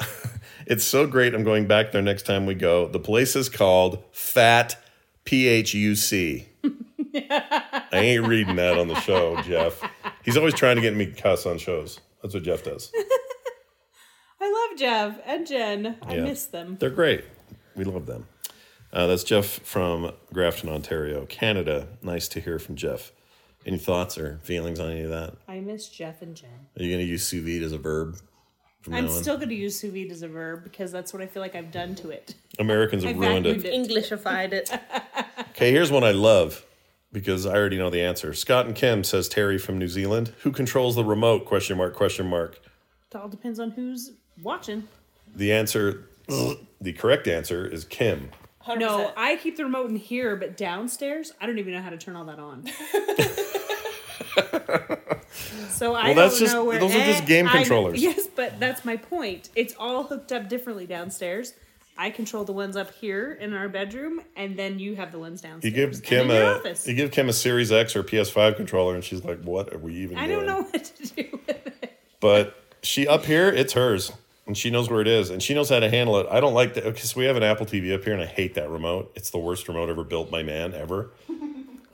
it's 0.66 0.84
so 0.84 1.06
great. 1.06 1.34
I'm 1.34 1.44
going 1.44 1.68
back 1.68 1.92
there 1.92 2.02
next 2.02 2.26
time 2.26 2.46
we 2.46 2.54
go. 2.54 2.88
The 2.88 2.98
place 2.98 3.36
is 3.36 3.48
called 3.48 4.02
Fat 4.10 4.76
P 5.24 5.46
H 5.46 5.72
U 5.72 5.94
C. 5.94 6.48
I 7.92 7.98
ain't 7.98 8.26
reading 8.26 8.56
that 8.56 8.78
on 8.78 8.88
the 8.88 8.98
show, 9.00 9.40
Jeff. 9.42 9.82
He's 10.24 10.36
always 10.36 10.54
trying 10.54 10.76
to 10.76 10.82
get 10.82 10.94
me 10.94 11.06
to 11.06 11.12
cuss 11.12 11.44
on 11.46 11.58
shows. 11.58 12.00
That's 12.22 12.34
what 12.34 12.42
Jeff 12.42 12.62
does. 12.64 12.90
I 14.40 14.68
love 14.70 14.78
Jeff 14.78 15.18
and 15.26 15.46
Jen. 15.46 15.96
I 16.02 16.16
Yeah. 16.16 16.22
miss 16.24 16.46
them. 16.46 16.76
They're 16.80 16.90
great. 16.90 17.24
We 17.76 17.84
love 17.84 18.06
them. 18.06 18.26
Uh, 18.92 19.06
that's 19.06 19.24
Jeff 19.24 19.46
from 19.46 20.12
Grafton, 20.32 20.68
Ontario, 20.68 21.24
Canada. 21.26 21.88
Nice 22.02 22.28
to 22.28 22.40
hear 22.40 22.58
from 22.58 22.76
Jeff. 22.76 23.12
Any 23.64 23.78
thoughts 23.78 24.18
or 24.18 24.40
feelings 24.42 24.80
on 24.80 24.90
any 24.90 25.02
of 25.02 25.10
that? 25.10 25.34
I 25.46 25.60
miss 25.60 25.88
Jeff 25.88 26.20
and 26.22 26.34
Jen. 26.34 26.50
Are 26.78 26.82
you 26.82 26.90
going 26.90 27.04
to 27.04 27.10
use 27.10 27.26
sous 27.26 27.42
vide 27.44 27.62
as 27.62 27.72
a 27.72 27.78
verb 27.78 28.16
I'm 28.90 29.08
still 29.08 29.36
going 29.36 29.50
to 29.50 29.54
use 29.54 29.78
sous 29.78 29.92
vide 29.92 30.10
as 30.10 30.22
a 30.22 30.28
verb 30.28 30.64
because 30.64 30.90
that's 30.90 31.12
what 31.12 31.22
I 31.22 31.26
feel 31.26 31.40
like 31.40 31.54
I've 31.54 31.70
done 31.70 31.94
to 31.96 32.10
it. 32.10 32.34
Americans 32.58 33.04
have 33.04 33.16
I 33.16 33.18
ruined 33.20 33.46
vacuumed 33.46 33.58
it. 33.60 33.64
it. 33.66 33.74
Englishified 33.74 34.52
it. 34.52 34.70
Okay, 35.50 35.70
here's 35.70 35.92
one 35.92 36.02
I 36.02 36.10
love 36.10 36.66
because 37.12 37.46
I 37.46 37.54
already 37.54 37.78
know 37.78 37.90
the 37.90 38.00
answer. 38.02 38.32
Scott 38.34 38.66
and 38.66 38.74
Kim 38.74 39.04
says 39.04 39.28
Terry 39.28 39.58
from 39.58 39.78
New 39.78 39.88
Zealand. 39.88 40.32
Who 40.42 40.50
controls 40.52 40.94
the 40.96 41.04
remote? 41.04 41.44
Question 41.44 41.76
mark. 41.76 41.94
Question 41.94 42.26
mark. 42.26 42.58
It 43.10 43.16
all 43.16 43.28
depends 43.28 43.58
on 43.60 43.72
who's 43.72 44.12
watching. 44.42 44.88
The 45.36 45.52
answer, 45.52 46.08
the 46.80 46.92
correct 46.94 47.28
answer 47.28 47.66
is 47.66 47.84
Kim. 47.84 48.30
100%. 48.66 48.78
No, 48.78 49.12
I 49.16 49.36
keep 49.36 49.56
the 49.56 49.64
remote 49.64 49.90
in 49.90 49.96
here, 49.96 50.36
but 50.36 50.56
downstairs, 50.56 51.32
I 51.40 51.46
don't 51.46 51.58
even 51.58 51.74
know 51.74 51.82
how 51.82 51.90
to 51.90 51.98
turn 51.98 52.14
all 52.16 52.24
that 52.26 52.38
on. 52.38 52.64
so 55.70 55.94
I 55.94 56.06
Well, 56.06 56.14
that's 56.14 56.34
don't 56.34 56.40
just- 56.40 56.54
know 56.54 56.64
where. 56.64 56.78
those 56.78 56.94
are 56.94 57.04
just 57.04 57.22
eh, 57.22 57.26
game 57.26 57.48
I 57.48 57.52
controllers. 57.58 58.00
yes, 58.02 58.26
but 58.34 58.58
that's 58.60 58.84
my 58.84 58.96
point. 58.96 59.48
It's 59.56 59.74
all 59.78 60.04
hooked 60.04 60.32
up 60.32 60.48
differently 60.48 60.86
downstairs. 60.86 61.54
I 61.96 62.10
control 62.10 62.44
the 62.44 62.52
ones 62.52 62.76
up 62.76 62.92
here 62.94 63.32
in 63.32 63.52
our 63.52 63.68
bedroom, 63.68 64.22
and 64.36 64.56
then 64.58 64.78
you 64.78 64.96
have 64.96 65.12
the 65.12 65.18
ones 65.18 65.42
You 65.42 65.48
downstairs. 65.50 65.74
give 65.74 65.92
and 65.92 66.02
Kim 66.02 66.30
a 66.30 66.42
office. 66.56 66.86
you 66.88 66.94
give 66.94 67.10
Kim 67.10 67.28
a 67.28 67.32
Series 67.32 67.70
X 67.70 67.94
or 67.94 68.02
PS5 68.02 68.56
controller, 68.56 68.94
and 68.94 69.04
she's 69.04 69.24
like, 69.24 69.42
"What 69.42 69.72
are 69.74 69.78
we 69.78 69.94
even 69.96 70.16
I 70.16 70.26
doing?" 70.26 70.46
don't 70.46 70.46
know 70.46 70.62
what 70.70 70.84
to 70.84 71.06
do 71.06 71.28
with 71.32 71.48
it. 71.48 71.92
But 72.20 72.56
she 72.82 73.06
up 73.06 73.24
here, 73.26 73.48
it's 73.48 73.74
hers, 73.74 74.12
and 74.46 74.56
she 74.56 74.70
knows 74.70 74.88
where 74.90 75.00
it 75.00 75.08
is, 75.08 75.30
and 75.30 75.42
she 75.42 75.54
knows 75.54 75.68
how 75.68 75.80
to 75.80 75.90
handle 75.90 76.18
it. 76.18 76.26
I 76.30 76.40
don't 76.40 76.54
like 76.54 76.74
that 76.74 76.84
because 76.84 77.14
we 77.14 77.26
have 77.26 77.36
an 77.36 77.42
Apple 77.42 77.66
TV 77.66 77.94
up 77.94 78.04
here, 78.04 78.12
and 78.14 78.22
I 78.22 78.26
hate 78.26 78.54
that 78.54 78.70
remote. 78.70 79.12
It's 79.14 79.30
the 79.30 79.38
worst 79.38 79.68
remote 79.68 79.88
ever 79.90 80.02
built 80.04 80.30
by 80.30 80.42
man 80.42 80.74
ever. 80.74 81.10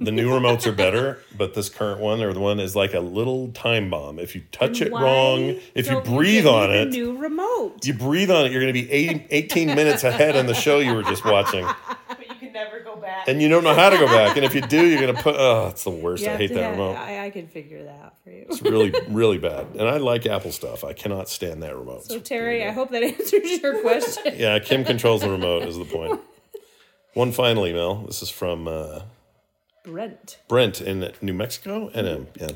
The 0.01 0.13
new 0.13 0.31
remotes 0.31 0.65
are 0.67 0.73
better, 0.73 1.19
but 1.37 1.55
this 1.55 1.69
current 1.69 2.01
one 2.01 2.23
or 2.23 2.33
the 2.33 2.39
one 2.39 2.61
is 2.61 2.77
like 2.77 2.95
a 2.95 3.01
little 3.01 3.49
time 3.53 3.91
bomb. 3.91 4.21
If 4.21 4.37
you 4.37 4.43
touch 4.53 4.81
it 4.81 4.93
Why 4.93 5.03
wrong, 5.03 5.41
if 5.75 5.87
you 5.87 5.93
don't 5.95 6.05
breathe 6.07 6.45
get 6.45 6.53
me 6.53 6.57
on 6.63 6.69
the 6.71 6.81
it, 6.83 6.89
new 6.91 7.17
remote. 7.19 7.85
you 7.85 7.95
breathe 7.95 8.31
on 8.31 8.47
it, 8.47 8.53
you're 8.53 8.61
going 8.61 8.73
to 8.73 8.81
be 8.81 8.89
80, 8.91 9.27
18 9.31 9.67
minutes 9.75 10.05
ahead 10.05 10.37
on 10.37 10.47
the 10.47 10.55
show 10.55 10.79
you 10.79 10.95
were 10.95 11.03
just 11.03 11.25
watching, 11.25 11.67
but 12.09 12.21
you 12.29 12.35
can 12.37 12.53
never 12.53 12.79
go 12.79 12.95
back. 12.95 13.27
and 13.27 13.43
you 13.43 13.49
don't 13.49 13.65
know 13.65 13.75
how 13.75 13.91
to 13.91 13.99
go 13.99 14.07
back. 14.07 14.37
And 14.37 14.45
if 14.47 14.55
you 14.55 14.61
do, 14.61 14.87
you're 14.87 15.01
going 15.01 15.17
to 15.17 15.21
put. 15.21 15.35
Oh, 15.37 15.67
it's 15.67 15.83
the 15.83 15.91
worst. 15.91 16.23
You 16.23 16.29
I 16.29 16.31
have 16.33 16.41
hate 16.41 16.49
to 16.49 16.55
that 16.55 16.63
have- 16.63 16.71
remote. 16.73 16.95
I, 16.97 17.27
I 17.27 17.31
can 17.31 17.49
figure 17.49 17.83
that 17.83 18.01
out 18.01 18.15
for 18.23 18.31
you. 18.31 18.47
It's 18.49 18.63
really, 18.63 18.95
really 19.09 19.39
bad. 19.39 19.67
And 19.75 19.89
I 19.89 19.97
like 19.97 20.27
Apple 20.27 20.53
stuff. 20.53 20.85
I 20.85 20.93
cannot 20.93 21.29
stand 21.29 21.61
that 21.65 21.77
remote. 21.77 22.05
So 22.05 22.21
Terry, 22.21 22.65
I 22.65 22.71
hope 22.71 22.91
that 22.93 23.03
answers 23.03 23.61
your 23.61 23.81
question. 23.81 24.35
Yeah, 24.37 24.61
Kim 24.61 24.85
controls 24.85 25.23
the 25.23 25.31
remote 25.31 25.65
is 25.65 25.77
the 25.77 25.85
point. 25.87 26.21
One 27.15 27.33
final 27.33 27.67
email. 27.67 27.97
This 28.07 28.23
is 28.23 28.31
from 28.31 28.69
uh, 28.69 29.01
Brent. 29.89 30.39
Brent 30.49 30.81
in 30.83 31.13
New 31.23 31.33
Mexico. 31.33 31.89
NM, 31.91 32.27
yeah. 32.35 32.49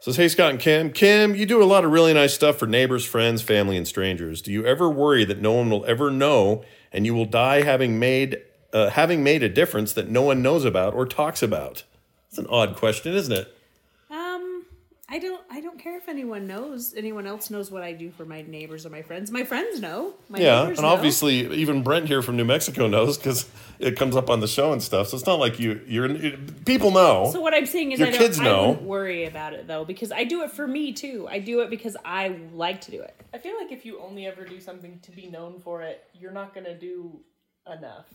Says, 0.00 0.16
hey, 0.16 0.28
Scott 0.28 0.50
and 0.50 0.60
Kim. 0.60 0.92
Kim, 0.92 1.34
you 1.34 1.44
do 1.44 1.60
a 1.60 1.64
lot 1.64 1.84
of 1.84 1.90
really 1.90 2.14
nice 2.14 2.32
stuff 2.32 2.56
for 2.56 2.68
neighbors, 2.68 3.04
friends, 3.04 3.42
family, 3.42 3.76
and 3.76 3.86
strangers. 3.86 4.40
Do 4.40 4.52
you 4.52 4.64
ever 4.64 4.88
worry 4.88 5.24
that 5.24 5.40
no 5.40 5.52
one 5.52 5.70
will 5.70 5.84
ever 5.86 6.08
know 6.10 6.62
and 6.92 7.04
you 7.04 7.14
will 7.14 7.24
die 7.24 7.62
having 7.62 7.98
made, 7.98 8.40
uh, 8.72 8.90
having 8.90 9.24
made 9.24 9.42
a 9.42 9.48
difference 9.48 9.92
that 9.94 10.08
no 10.08 10.22
one 10.22 10.40
knows 10.40 10.64
about 10.64 10.94
or 10.94 11.04
talks 11.04 11.42
about? 11.42 11.82
It's 12.28 12.38
an 12.38 12.46
odd 12.48 12.76
question, 12.76 13.12
isn't 13.12 13.32
it? 13.32 13.52
I 15.10 15.18
don't. 15.18 15.40
I 15.50 15.62
don't 15.62 15.78
care 15.78 15.96
if 15.96 16.06
anyone 16.06 16.46
knows. 16.46 16.92
Anyone 16.94 17.26
else 17.26 17.48
knows 17.48 17.70
what 17.70 17.82
I 17.82 17.92
do 17.94 18.10
for 18.10 18.26
my 18.26 18.42
neighbors 18.42 18.84
or 18.84 18.90
my 18.90 19.00
friends. 19.00 19.30
My 19.30 19.42
friends 19.42 19.80
know. 19.80 20.12
My 20.28 20.38
Yeah, 20.38 20.62
neighbors 20.64 20.78
and 20.78 20.86
know. 20.86 20.92
obviously 20.92 21.50
even 21.54 21.82
Brent 21.82 22.06
here 22.08 22.20
from 22.20 22.36
New 22.36 22.44
Mexico 22.44 22.86
knows 22.88 23.16
because 23.16 23.48
it 23.78 23.96
comes 23.96 24.16
up 24.16 24.28
on 24.28 24.40
the 24.40 24.46
show 24.46 24.70
and 24.72 24.82
stuff. 24.82 25.08
So 25.08 25.16
it's 25.16 25.24
not 25.24 25.38
like 25.38 25.58
you 25.58 25.80
you're 25.86 26.08
people 26.66 26.90
know. 26.90 27.30
So 27.32 27.40
what 27.40 27.54
I'm 27.54 27.64
saying 27.64 27.92
is, 27.92 28.00
Your 28.00 28.08
I 28.08 28.10
don't. 28.10 28.20
kids 28.20 28.38
I 28.38 28.44
know. 28.44 28.68
wouldn't 28.68 28.86
worry 28.86 29.24
about 29.24 29.54
it 29.54 29.66
though 29.66 29.86
because 29.86 30.12
I 30.12 30.24
do 30.24 30.42
it 30.42 30.50
for 30.52 30.66
me 30.66 30.92
too. 30.92 31.26
I 31.30 31.38
do 31.38 31.60
it 31.60 31.70
because 31.70 31.96
I 32.04 32.28
like 32.52 32.82
to 32.82 32.90
do 32.90 33.00
it. 33.00 33.14
I 33.32 33.38
feel 33.38 33.56
like 33.56 33.72
if 33.72 33.86
you 33.86 34.00
only 34.00 34.26
ever 34.26 34.44
do 34.44 34.60
something 34.60 35.00
to 35.04 35.10
be 35.10 35.26
known 35.28 35.58
for 35.60 35.80
it, 35.80 36.04
you're 36.12 36.32
not 36.32 36.54
gonna 36.54 36.78
do 36.78 37.20
enough. 37.70 38.06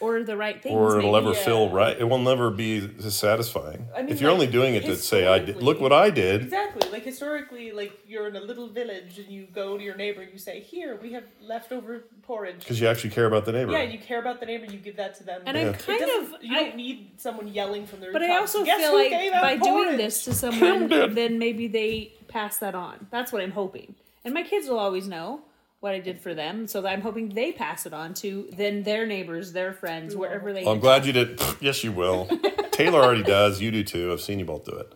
Or 0.00 0.22
the 0.24 0.36
right 0.36 0.60
things. 0.60 0.74
or 0.74 0.98
it'll 0.98 1.12
maybe. 1.12 1.26
ever 1.26 1.36
yeah. 1.36 1.44
feel 1.44 1.70
right. 1.70 1.96
It 1.98 2.04
will 2.04 2.18
never 2.18 2.50
be 2.50 2.90
satisfying. 3.10 3.86
I 3.94 4.02
mean, 4.02 4.10
if 4.12 4.20
you're 4.20 4.30
like, 4.30 4.40
only 4.40 4.46
doing 4.48 4.74
it 4.74 4.84
to 4.86 4.96
say, 4.96 5.26
"I 5.28 5.38
did, 5.38 5.62
look 5.62 5.80
what 5.80 5.92
I 5.92 6.10
did." 6.10 6.42
Exactly. 6.42 6.90
Like 6.90 7.04
historically, 7.04 7.70
like 7.70 7.98
you're 8.06 8.26
in 8.26 8.36
a 8.36 8.40
little 8.40 8.66
village 8.66 9.18
and 9.18 9.28
you 9.28 9.46
go 9.54 9.78
to 9.78 9.84
your 9.84 9.94
neighbor 9.94 10.22
and 10.22 10.32
you 10.32 10.38
say, 10.38 10.60
"Here, 10.60 10.98
we 11.00 11.12
have 11.12 11.24
leftover 11.40 12.04
porridge." 12.24 12.58
Because 12.58 12.80
you 12.80 12.88
actually 12.88 13.10
care 13.10 13.26
about 13.26 13.44
the 13.44 13.52
neighbor. 13.52 13.70
Yeah, 13.72 13.82
you 13.82 13.98
care 13.98 14.18
about 14.18 14.40
the 14.40 14.46
neighbor. 14.46 14.66
You 14.66 14.78
give 14.78 14.96
that 14.96 15.14
to 15.18 15.24
them. 15.24 15.42
And 15.46 15.56
Yeah. 15.56 15.68
I'm 15.68 15.74
kind 15.74 16.02
of. 16.02 16.42
you 16.42 16.56
I, 16.56 16.64
don't 16.64 16.76
need 16.76 17.12
someone 17.18 17.46
yelling 17.48 17.86
from 17.86 18.00
the 18.00 18.08
but 18.12 18.22
I 18.22 18.36
also 18.38 18.64
feel 18.64 18.94
like 18.94 19.10
gave 19.10 19.32
out 19.32 19.42
by 19.42 19.56
doing 19.56 19.96
this 19.96 20.24
to 20.24 20.34
someone, 20.42 20.88
then 20.88 21.38
maybe 21.38 21.68
they 21.68 22.12
pass 22.26 22.58
that 22.58 22.74
on. 22.74 23.06
That's 23.10 23.32
what 23.32 23.40
I'm 23.40 23.52
hoping. 23.52 23.94
And 24.24 24.34
my 24.34 24.42
kids 24.42 24.68
will 24.68 24.78
always 24.78 25.06
know 25.06 25.42
what 25.80 25.94
I 25.94 25.98
did 25.98 26.20
for 26.20 26.34
them, 26.34 26.66
so 26.66 26.82
that 26.82 26.90
I'm 26.92 27.00
hoping 27.00 27.30
they 27.30 27.52
pass 27.52 27.86
it 27.86 27.94
on 27.94 28.12
to 28.14 28.48
then 28.52 28.82
their 28.82 29.06
neighbors, 29.06 29.52
their 29.52 29.72
friends, 29.72 30.14
wherever 30.14 30.52
they. 30.52 30.64
I'm 30.66 30.78
glad 30.78 31.06
you 31.06 31.12
did. 31.12 31.40
yes, 31.60 31.82
you 31.82 31.90
will. 31.92 32.28
Taylor 32.70 33.00
already 33.00 33.22
does. 33.22 33.60
You 33.60 33.70
do 33.70 33.82
too. 33.82 34.12
I've 34.12 34.20
seen 34.20 34.38
you 34.38 34.44
both 34.44 34.64
do 34.66 34.72
it. 34.72 34.92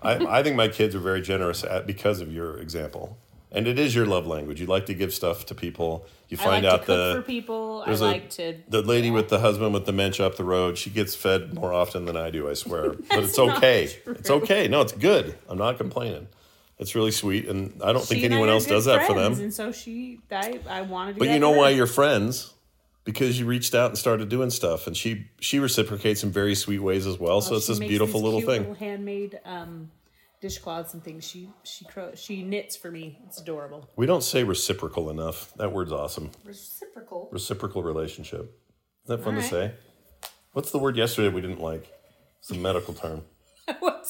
I, 0.00 0.38
I 0.38 0.42
think 0.44 0.54
my 0.54 0.68
kids 0.68 0.94
are 0.94 1.00
very 1.00 1.20
generous 1.20 1.64
at 1.64 1.86
because 1.86 2.20
of 2.20 2.32
your 2.32 2.58
example, 2.58 3.18
and 3.50 3.66
it 3.66 3.80
is 3.80 3.96
your 3.96 4.06
love 4.06 4.28
language. 4.28 4.60
You 4.60 4.66
like 4.68 4.86
to 4.86 4.94
give 4.94 5.12
stuff 5.12 5.44
to 5.46 5.56
people. 5.56 6.06
You 6.28 6.36
I 6.40 6.44
find 6.44 6.64
like 6.64 6.72
out 6.72 6.80
to 6.82 6.86
cook 6.86 6.96
the 7.16 7.20
for 7.20 7.26
people. 7.26 7.82
I 7.82 7.86
there's 7.86 8.00
a- 8.00 8.04
like 8.04 8.30
to. 8.30 8.58
the 8.68 8.82
lady 8.82 9.10
with 9.10 9.30
the 9.30 9.40
husband 9.40 9.74
with 9.74 9.86
dementia 9.86 10.24
up 10.24 10.36
the 10.36 10.44
road. 10.44 10.78
She 10.78 10.90
gets 10.90 11.16
fed 11.16 11.52
more 11.54 11.72
often 11.72 12.04
than 12.04 12.16
I 12.16 12.30
do. 12.30 12.48
I 12.48 12.54
swear, 12.54 12.92
but 13.10 13.24
it's 13.24 13.36
not 13.36 13.56
okay. 13.56 13.88
true. 14.04 14.12
It's 14.14 14.30
okay. 14.30 14.68
No, 14.68 14.82
it's 14.82 14.92
good. 14.92 15.36
I'm 15.48 15.58
not 15.58 15.78
complaining. 15.78 16.28
It's 16.78 16.94
really 16.94 17.10
sweet, 17.10 17.48
and 17.48 17.80
I 17.82 17.92
don't 17.92 18.04
think 18.04 18.20
she 18.20 18.24
and 18.26 18.34
I 18.34 18.36
anyone 18.36 18.48
else 18.48 18.64
good 18.66 18.74
does 18.74 18.84
that 18.84 19.06
for 19.06 19.14
them. 19.14 19.32
And 19.32 19.52
so 19.52 19.72
she, 19.72 20.20
I, 20.30 20.60
I 20.68 20.82
wanted 20.82 21.14
to. 21.14 21.18
But 21.18 21.28
you 21.28 21.40
know 21.40 21.50
why 21.50 21.70
her. 21.70 21.76
you're 21.76 21.86
friends? 21.88 22.54
Because 23.04 23.40
you 23.40 23.46
reached 23.46 23.74
out 23.74 23.90
and 23.90 23.98
started 23.98 24.28
doing 24.28 24.50
stuff, 24.50 24.86
and 24.86 24.96
she 24.96 25.26
she 25.40 25.58
reciprocates 25.58 26.22
in 26.22 26.30
very 26.30 26.54
sweet 26.54 26.78
ways 26.78 27.06
as 27.06 27.18
well. 27.18 27.40
so 27.40 27.56
it's 27.56 27.66
this 27.66 27.78
beautiful 27.78 28.20
these 28.20 28.24
little 28.24 28.40
cute 28.40 28.50
thing. 28.50 28.60
little 28.60 28.74
handmade 28.74 29.40
um, 29.44 29.90
dishcloths 30.40 30.94
and 30.94 31.02
things. 31.02 31.26
She 31.26 31.48
she 31.64 31.84
cro- 31.84 32.14
she 32.14 32.42
knits 32.42 32.76
for 32.76 32.90
me. 32.90 33.18
It's 33.26 33.40
adorable. 33.40 33.88
We 33.96 34.06
don't 34.06 34.22
say 34.22 34.44
reciprocal 34.44 35.10
enough. 35.10 35.52
That 35.54 35.72
word's 35.72 35.90
awesome. 35.90 36.30
Reciprocal. 36.44 37.28
Reciprocal 37.32 37.82
relationship. 37.82 38.56
Isn't 39.04 39.16
that 39.16 39.24
fun 39.24 39.34
to 39.34 39.42
All 39.42 39.48
say? 39.48 39.74
What's 40.52 40.70
the 40.70 40.78
word 40.78 40.96
yesterday 40.96 41.34
we 41.34 41.40
didn't 41.40 41.60
like? 41.60 41.90
It's 42.40 42.50
a 42.50 42.54
medical 42.54 42.94
term. 42.94 43.22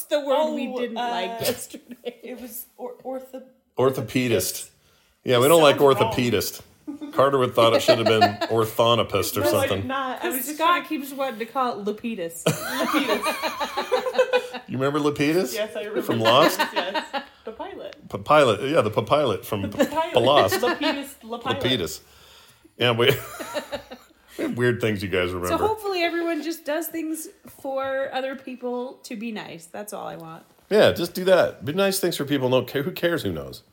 What's 0.09 0.23
the 0.23 0.27
word 0.27 0.53
we 0.55 0.67
Oh, 0.67 0.79
didn't 0.79 0.97
uh, 0.97 1.09
like 1.09 1.41
yesterday? 1.41 2.15
It 2.23 2.41
was 2.41 2.65
or, 2.77 2.93
ortho. 3.03 3.43
Orthopedist. 3.77 4.69
Yeah, 5.23 5.39
we 5.39 5.47
don't 5.47 5.61
like 5.61 5.77
sounds 5.79 5.95
wrong. 5.99 6.11
orthopedist. 6.13 6.61
Carter 7.13 7.37
would 7.37 7.53
thought 7.53 7.73
it 7.75 7.83
should 7.83 7.99
have 7.99 8.07
been 8.07 8.21
orthonopist 8.49 9.37
or 9.37 9.41
No, 9.41 9.47
I 9.59 9.61
did 9.61 9.69
something. 9.69 9.87
not. 9.87 10.23
I 10.25 10.29
was 10.29 10.45
just 10.45 10.55
Scott 10.57 10.87
keeps 10.89 11.11
wanting 11.13 11.37
to 11.39 11.45
call 11.45 11.79
it 11.79 11.85
Lapidus. 11.85 12.43
You 14.67 14.77
remember 14.77 14.99
Lapidus? 14.99 15.53
Yes, 15.53 15.75
I 15.75 15.79
remember. 15.81 16.01
From 16.01 16.19
Lost? 16.19 16.59
yes. 16.73 17.23
The 17.45 17.51
pilot. 17.51 17.95
P- 18.09 18.17
pilot. 18.19 18.61
Yeah, 18.69 18.81
the 18.81 18.89
p- 18.91 19.03
pilot 19.03 19.45
from 19.45 19.69
P- 19.69 19.85
Pilot. 19.85 20.15
Lost. 20.19 20.55
Lapidus. 20.61 21.09
Lapidus. 21.23 21.59
Lapidus. 21.61 21.99
Yeah, 22.77 22.91
we, 22.91 23.07
we 23.07 23.11
have 23.13 23.88
weird 24.47 24.81
things 24.81 25.01
you 25.03 25.09
guys 25.09 25.31
remember. 25.31 25.47
so 25.49 25.57
hopefully 25.57 26.01
everyone 26.01 26.43
just 26.43 26.65
does 26.65 26.87
things 26.87 27.27
for 27.61 28.09
other 28.13 28.35
people 28.35 28.93
to 29.03 29.15
be 29.15 29.31
nice. 29.31 29.65
That's 29.65 29.93
all 29.93 30.07
I 30.07 30.15
want. 30.15 30.43
Yeah, 30.69 30.91
just 30.91 31.13
do 31.13 31.23
that. 31.25 31.65
Be 31.65 31.73
nice 31.73 31.99
things 31.99 32.15
for 32.15 32.25
people. 32.25 32.49
No, 32.49 32.61
who 32.63 32.91
cares? 32.91 33.23
Who 33.23 33.31
knows? 33.31 33.63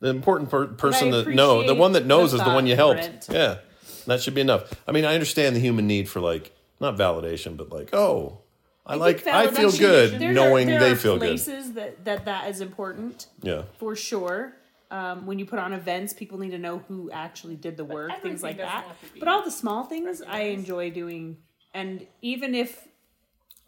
The 0.00 0.08
important 0.08 0.50
per- 0.50 0.66
person 0.66 1.10
that 1.10 1.28
know, 1.28 1.66
the 1.66 1.74
one 1.74 1.92
that 1.92 2.04
knows 2.04 2.32
the 2.32 2.38
is 2.38 2.44
the 2.44 2.50
one 2.50 2.66
you 2.66 2.76
helped. 2.76 3.28
Yeah, 3.30 3.58
that 4.06 4.20
should 4.20 4.34
be 4.34 4.40
enough. 4.40 4.74
I 4.86 4.92
mean, 4.92 5.04
I 5.04 5.14
understand 5.14 5.56
the 5.56 5.60
human 5.60 5.86
need 5.86 6.08
for 6.08 6.20
like 6.20 6.52
not 6.80 6.96
validation, 6.96 7.56
but 7.56 7.70
like, 7.70 7.94
oh, 7.94 8.40
I, 8.84 8.96
like, 8.96 9.26
I 9.26 9.48
feel 9.48 9.72
good 9.72 10.20
there 10.20 10.32
knowing 10.32 10.68
they 10.68 10.94
feel 10.94 11.14
good. 11.14 11.28
places 11.28 11.72
that, 11.72 12.04
that 12.04 12.24
that 12.26 12.48
is 12.50 12.60
important 12.60 13.26
Yeah, 13.42 13.62
for 13.78 13.96
sure. 13.96 14.54
Um, 14.90 15.26
when 15.26 15.38
you 15.38 15.46
put 15.46 15.58
on 15.58 15.72
events, 15.72 16.12
people 16.12 16.38
need 16.38 16.50
to 16.50 16.58
know 16.58 16.78
who 16.86 17.10
actually 17.10 17.56
did 17.56 17.76
the 17.76 17.84
work, 17.84 18.12
things 18.22 18.42
like 18.42 18.58
that. 18.58 18.84
have 18.84 19.00
to 19.00 19.12
be 19.14 19.18
But 19.20 19.28
all 19.28 19.42
the 19.42 19.50
small 19.50 19.84
things 19.84 20.22
I 20.22 20.40
enjoy 20.42 20.90
doing, 20.90 21.38
and 21.74 22.06
even 22.22 22.54
if 22.54 22.86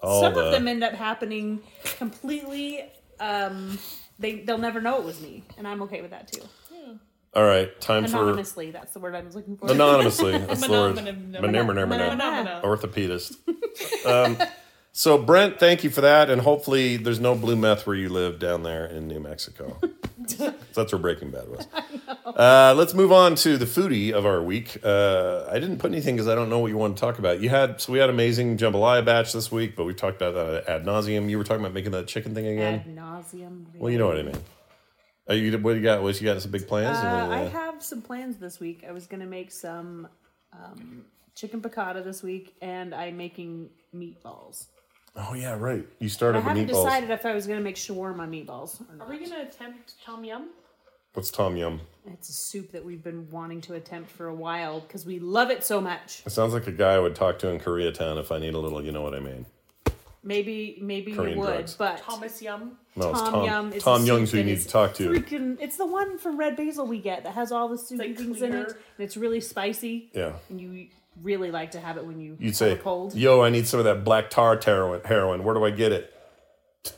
all 0.00 0.20
some 0.20 0.34
the 0.34 0.46
of 0.46 0.52
them 0.52 0.68
end 0.68 0.84
up 0.84 0.92
happening 0.94 1.60
completely, 1.96 2.84
um, 3.18 3.78
they 4.20 4.36
they'll 4.44 4.58
never 4.58 4.80
know 4.80 4.98
it 4.98 5.04
was 5.04 5.20
me, 5.20 5.42
and 5.56 5.66
I'm 5.66 5.82
okay 5.82 6.02
with 6.02 6.12
that 6.12 6.30
too. 6.32 6.42
all 7.34 7.44
right. 7.44 7.78
Time 7.80 8.06
for 8.06 8.16
Anonymously, 8.18 8.70
that's 8.70 8.92
the 8.92 9.00
word 9.00 9.14
I 9.16 9.20
was 9.22 9.34
looking 9.34 9.56
for. 9.56 9.70
anonymously. 9.70 10.38
That's 10.38 10.60
the 10.66 10.70
word. 10.70 10.96
Monomono- 10.96 11.88
Monomono- 11.88 12.62
Orthopedist. 12.62 13.36
so 14.98 15.16
Brent, 15.16 15.60
thank 15.60 15.84
you 15.84 15.90
for 15.90 16.00
that, 16.00 16.28
and 16.28 16.42
hopefully 16.42 16.96
there's 16.96 17.20
no 17.20 17.36
blue 17.36 17.54
meth 17.54 17.86
where 17.86 17.94
you 17.94 18.08
live 18.08 18.40
down 18.40 18.64
there 18.64 18.84
in 18.84 19.06
New 19.06 19.20
Mexico. 19.20 19.78
That's 20.74 20.92
where 20.92 20.98
Breaking 20.98 21.30
Bad 21.30 21.48
was. 21.48 21.68
Uh, 22.26 22.74
let's 22.76 22.94
move 22.94 23.12
on 23.12 23.36
to 23.36 23.56
the 23.56 23.64
foodie 23.64 24.10
of 24.10 24.26
our 24.26 24.42
week. 24.42 24.76
Uh, 24.82 25.46
I 25.48 25.60
didn't 25.60 25.78
put 25.78 25.92
anything 25.92 26.16
because 26.16 26.26
I 26.26 26.34
don't 26.34 26.50
know 26.50 26.58
what 26.58 26.66
you 26.72 26.76
want 26.76 26.96
to 26.96 27.00
talk 27.00 27.20
about. 27.20 27.40
You 27.40 27.48
had 27.48 27.80
so 27.80 27.92
we 27.92 28.00
had 28.00 28.10
amazing 28.10 28.56
jambalaya 28.56 29.04
batch 29.04 29.32
this 29.32 29.52
week, 29.52 29.76
but 29.76 29.84
we 29.84 29.94
talked 29.94 30.20
about 30.20 30.34
that 30.34 30.68
ad 30.68 30.84
nauseum. 30.84 31.30
You 31.30 31.38
were 31.38 31.44
talking 31.44 31.60
about 31.60 31.74
making 31.74 31.92
that 31.92 32.08
chicken 32.08 32.34
thing 32.34 32.48
again. 32.48 32.80
Ad 32.80 32.96
nauseum. 32.96 33.66
well, 33.76 33.92
you 33.92 33.98
know 33.98 34.08
what 34.08 34.18
I 34.18 34.22
mean. 34.22 34.38
Are 35.28 35.36
you 35.36 35.56
what 35.58 35.76
you 35.76 35.82
got? 35.82 36.02
What 36.02 36.20
you 36.20 36.26
got? 36.26 36.42
Some 36.42 36.50
big 36.50 36.66
plans? 36.66 36.98
Uh, 36.98 37.28
I 37.30 37.42
have 37.42 37.84
some 37.84 38.02
plans 38.02 38.38
this 38.38 38.58
week. 38.58 38.84
I 38.84 38.90
was 38.90 39.06
gonna 39.06 39.26
make 39.26 39.52
some 39.52 40.08
um, 40.52 41.04
chicken 41.36 41.60
piccata 41.60 42.02
this 42.02 42.20
week, 42.20 42.56
and 42.60 42.92
I'm 42.92 43.16
making 43.16 43.70
meatballs. 43.94 44.66
Oh 45.16 45.34
yeah, 45.34 45.56
right. 45.58 45.86
You 45.98 46.06
I 46.06 46.08
started 46.08 46.38
with 46.38 46.44
haven't 46.48 46.66
meatballs. 46.68 46.84
decided 46.84 47.10
if 47.10 47.24
I 47.26 47.34
was 47.34 47.46
gonna 47.46 47.60
make 47.60 47.76
shawarma 47.76 48.28
meatballs 48.28 48.80
or 48.80 48.94
Are 48.94 48.96
not. 48.98 49.08
we 49.10 49.18
gonna 49.18 49.42
attempt 49.42 49.94
Tom 50.04 50.24
Yum? 50.24 50.48
What's 51.14 51.30
Tom 51.30 51.56
Yum? 51.56 51.80
It's 52.06 52.28
a 52.28 52.32
soup 52.32 52.70
that 52.72 52.84
we've 52.84 53.02
been 53.02 53.28
wanting 53.30 53.60
to 53.62 53.74
attempt 53.74 54.10
for 54.10 54.26
a 54.28 54.34
while 54.34 54.80
because 54.80 55.04
we 55.04 55.18
love 55.18 55.50
it 55.50 55.64
so 55.64 55.80
much. 55.80 56.22
It 56.24 56.30
sounds 56.30 56.52
like 56.54 56.66
a 56.66 56.72
guy 56.72 56.94
I 56.94 56.98
would 56.98 57.14
talk 57.14 57.38
to 57.40 57.48
in 57.48 57.58
Koreatown 57.58 58.18
if 58.20 58.30
I 58.30 58.38
need 58.38 58.54
a 58.54 58.58
little, 58.58 58.82
you 58.84 58.92
know 58.92 59.02
what 59.02 59.14
I 59.14 59.20
mean. 59.20 59.46
Maybe, 60.22 60.78
maybe 60.80 61.12
Korean 61.12 61.34
you 61.38 61.40
would, 61.40 61.46
drugs. 61.46 61.74
but 61.74 61.98
Thomas 61.98 62.42
Yum. 62.42 62.76
No, 62.96 63.10
it's 63.10 63.20
Tom, 63.20 63.32
Tom. 63.32 63.44
Yum 63.46 63.72
is 63.72 63.82
Tom 63.82 64.02
a 64.02 64.04
Young's 64.04 64.30
soup 64.30 64.32
who 64.32 64.38
you 64.38 64.44
that 64.44 64.50
need 64.50 64.58
is 64.58 64.66
to 64.66 64.70
talk 64.72 64.94
to. 64.94 65.10
Freaking, 65.10 65.56
it's 65.60 65.76
the 65.76 65.86
one 65.86 66.18
from 66.18 66.36
Red 66.38 66.56
Basil 66.56 66.86
we 66.86 66.98
get 66.98 67.24
that 67.24 67.34
has 67.34 67.52
all 67.52 67.68
the 67.68 67.78
soupy 67.78 68.08
like 68.08 68.16
things 68.16 68.42
in 68.42 68.52
it, 68.52 68.66
clear. 68.66 68.66
and 68.98 69.04
it's 69.04 69.16
really 69.16 69.40
spicy. 69.40 70.10
Yeah. 70.12 70.32
and 70.50 70.60
you 70.60 70.88
really 71.22 71.50
like 71.50 71.72
to 71.72 71.80
have 71.80 71.96
it 71.96 72.04
when 72.06 72.20
you 72.20 72.36
You'd 72.38 72.56
say, 72.56 72.76
cold. 72.76 73.14
"Yo, 73.14 73.42
I 73.42 73.50
need 73.50 73.66
some 73.66 73.80
of 73.80 73.84
that 73.84 74.04
black 74.04 74.30
tar 74.30 74.60
heroin. 74.62 75.00
Heroin. 75.04 75.44
Where 75.44 75.54
do 75.54 75.64
I 75.64 75.70
get 75.70 75.92
it?" 75.92 76.14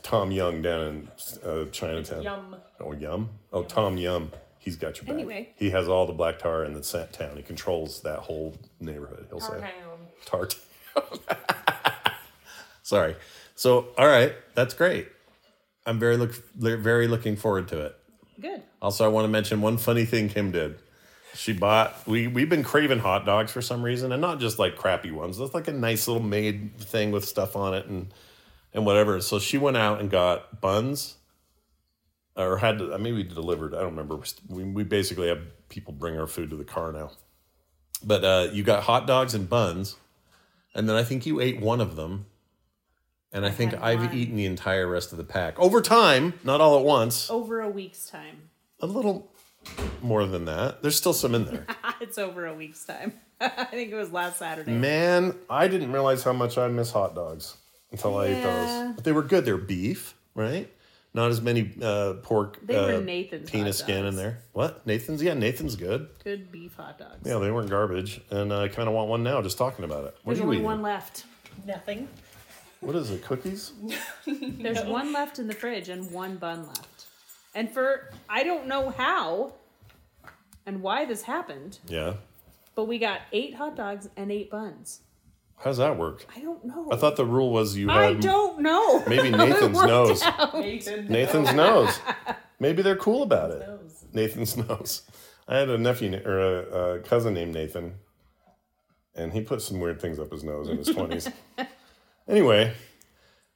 Tom 0.03 0.31
Young 0.31 0.61
down 0.61 0.81
in 0.87 1.07
uh, 1.43 1.65
Chinatown. 1.71 2.23
Yum. 2.23 2.55
Oh, 2.79 2.93
Yum. 2.93 3.29
Oh, 3.51 3.63
Tom 3.63 3.97
Yum. 3.97 4.31
He's 4.59 4.75
got 4.75 4.97
your 4.97 5.05
back. 5.05 5.15
Anyway. 5.15 5.49
he 5.55 5.71
has 5.71 5.87
all 5.87 6.05
the 6.05 6.13
black 6.13 6.37
tar 6.37 6.63
in 6.63 6.73
the 6.73 7.09
town. 7.11 7.35
He 7.35 7.41
controls 7.41 8.01
that 8.01 8.19
whole 8.19 8.55
neighborhood. 8.79 9.25
He'll 9.29 9.39
say 9.39 9.59
tar. 10.25 10.47
Sorry. 12.83 13.15
So, 13.55 13.87
all 13.97 14.07
right, 14.07 14.33
that's 14.53 14.73
great. 14.73 15.07
I'm 15.85 15.99
very 15.99 16.17
look 16.17 16.33
very 16.55 17.07
looking 17.07 17.35
forward 17.35 17.67
to 17.69 17.85
it. 17.85 17.97
Good. 18.39 18.61
Also, 18.81 19.03
I 19.03 19.07
want 19.07 19.25
to 19.25 19.29
mention 19.29 19.61
one 19.61 19.77
funny 19.77 20.05
thing 20.05 20.29
Kim 20.29 20.51
did. 20.51 20.77
She 21.35 21.53
bought 21.53 22.05
we 22.07 22.27
we've 22.27 22.49
been 22.49 22.63
craving 22.63 22.99
hot 22.99 23.25
dogs 23.25 23.51
for 23.51 23.61
some 23.61 23.81
reason, 23.83 24.11
and 24.11 24.21
not 24.21 24.39
just 24.39 24.59
like 24.59 24.75
crappy 24.75 25.11
ones. 25.11 25.39
It's 25.39 25.53
like 25.53 25.67
a 25.67 25.73
nice 25.73 26.07
little 26.07 26.23
made 26.23 26.77
thing 26.77 27.11
with 27.11 27.25
stuff 27.25 27.55
on 27.55 27.73
it 27.73 27.85
and 27.87 28.13
and 28.73 28.85
whatever. 28.85 29.21
So 29.21 29.39
she 29.39 29.57
went 29.57 29.77
out 29.77 29.99
and 30.01 30.09
got 30.09 30.61
buns, 30.61 31.15
or 32.35 32.57
had 32.57 32.79
to, 32.79 32.97
maybe 32.97 33.23
delivered. 33.23 33.73
I 33.73 33.79
don't 33.79 33.91
remember. 33.95 34.19
We 34.49 34.63
we 34.65 34.83
basically 34.83 35.29
have 35.29 35.39
people 35.69 35.93
bring 35.93 36.19
our 36.19 36.27
food 36.27 36.49
to 36.49 36.55
the 36.57 36.65
car 36.65 36.91
now. 36.91 37.11
But 38.03 38.23
uh, 38.23 38.47
you 38.51 38.63
got 38.63 38.83
hot 38.83 39.07
dogs 39.07 39.33
and 39.33 39.49
buns, 39.49 39.95
and 40.75 40.89
then 40.89 40.95
I 40.95 41.03
think 41.03 41.25
you 41.25 41.39
ate 41.39 41.61
one 41.61 41.79
of 41.81 41.95
them. 41.95 42.25
And 43.33 43.45
I, 43.45 43.49
think 43.49 43.73
I've 43.81 44.07
one. 44.07 44.13
eaten 44.13 44.35
the 44.35 44.45
entire 44.45 44.85
rest 44.85 45.13
of 45.13 45.17
the 45.17 45.23
pack 45.23 45.57
over 45.57 45.81
time, 45.81 46.33
not 46.43 46.59
all 46.59 46.77
at 46.77 46.83
once 46.83 47.29
Over 47.31 47.61
a 47.61 47.69
week's 47.69 48.05
time. 48.09 48.49
a 48.81 48.85
little 48.85 49.30
more 50.01 50.25
than 50.25 50.45
that. 50.45 50.81
There's 50.81 50.95
still 50.95 51.13
some 51.13 51.35
in 51.35 51.45
there. 51.45 51.65
it's 52.01 52.17
over 52.17 52.45
a 52.47 52.53
week's 52.53 52.83
time. 52.85 53.13
I 53.41 53.65
think 53.65 53.91
it 53.91 53.95
was 53.95 54.11
last 54.11 54.37
Saturday. 54.39 54.71
Man, 54.71 55.35
I 55.49 55.67
didn't 55.67 55.91
realize 55.91 56.23
how 56.23 56.33
much 56.33 56.57
I 56.57 56.67
miss 56.67 56.91
hot 56.91 57.15
dogs 57.15 57.57
until 57.91 58.17
I 58.17 58.27
ate 58.27 58.37
Yeah. 58.37 58.43
those. 58.85 58.95
But 58.95 59.03
they 59.03 59.11
were 59.11 59.23
good. 59.23 59.45
They're 59.45 59.57
beef, 59.57 60.15
right? 60.35 60.71
Not 61.13 61.29
as 61.29 61.41
many 61.41 61.73
uh, 61.81 62.13
pork 62.23 62.65
They 62.65 62.75
were 62.75 62.95
uh, 62.95 62.99
Nathan's 63.01 63.49
penis 63.49 63.79
hot 63.81 63.85
skin 63.85 63.97
in 63.99 64.03
dogs. 64.05 64.15
there. 64.15 64.39
What? 64.53 64.87
Nathan's? 64.87 65.21
Yeah, 65.21 65.33
Nathan's 65.33 65.75
good. 65.75 66.07
Good 66.23 66.51
beef 66.51 66.75
hot 66.75 66.97
dogs. 66.99 67.17
Yeah, 67.25 67.39
they 67.39 67.51
weren't 67.51 67.69
garbage. 67.69 68.21
And 68.29 68.53
I 68.53 68.67
kind 68.69 68.87
of 68.87 68.93
want 68.93 69.09
one 69.09 69.21
now 69.23 69.41
just 69.41 69.57
talking 69.57 69.83
about 69.83 70.05
it. 70.05 70.15
What 70.23 70.35
There's 70.35 70.37
are 70.37 70.41
you 70.41 70.43
only 70.45 70.55
eating? 70.57 70.65
one 70.65 70.81
left. 70.81 71.25
Nothing. 71.65 72.07
What 72.79 72.95
is 72.95 73.11
it? 73.11 73.23
Cookies? 73.23 73.73
There's 74.25 74.83
one 74.85 75.11
left 75.13 75.37
in 75.37 75.47
the 75.47 75.53
fridge 75.53 75.89
and 75.89 76.09
one 76.11 76.37
bun 76.37 76.65
left. 76.67 76.90
And 77.53 77.69
for 77.71 78.09
I 78.29 78.43
don't 78.43 78.67
know 78.67 78.89
how 78.89 79.53
and 80.65 80.81
why 80.81 81.05
this 81.05 81.23
happened, 81.23 81.79
Yeah. 81.87 82.13
but 82.75 82.85
we 82.85 82.97
got 82.99 83.21
eight 83.31 83.55
hot 83.55 83.75
dogs 83.75 84.09
and 84.15 84.31
eight 84.31 84.49
buns. 84.51 85.01
How's 85.57 85.77
that 85.77 85.97
work? 85.97 86.25
I 86.35 86.39
don't 86.39 86.63
know. 86.65 86.89
I 86.91 86.95
thought 86.95 87.17
the 87.17 87.25
rule 87.25 87.51
was 87.51 87.77
you 87.77 87.89
I 87.91 88.05
had 88.05 88.19
don't 88.21 88.61
know. 88.61 89.03
maybe 89.07 89.29
how 89.31 89.43
it 89.43 89.49
Nathan's 89.49 89.75
worked 89.75 89.87
nose. 89.87 90.23
out. 90.23 90.53
Nathan. 90.59 91.07
Nathan's 91.07 91.53
nose. 91.53 91.99
Maybe 92.59 92.81
they're 92.81 92.95
cool 92.95 93.21
about 93.23 93.51
it. 93.51 93.59
Nose. 93.67 94.05
Nathan's 94.13 94.57
nose. 94.69 95.03
I 95.47 95.57
had 95.57 95.69
a 95.69 95.77
nephew 95.77 96.09
na- 96.11 96.19
or 96.25 96.39
a, 96.39 96.59
a 96.95 96.99
cousin 97.01 97.33
named 97.33 97.53
Nathan, 97.53 97.95
and 99.13 99.33
he 99.33 99.41
put 99.41 99.61
some 99.61 99.79
weird 99.79 100.01
things 100.01 100.17
up 100.19 100.31
his 100.31 100.43
nose 100.43 100.67
in 100.69 100.77
his 100.77 100.87
twenties. 100.95 101.27
anyway, 102.27 102.73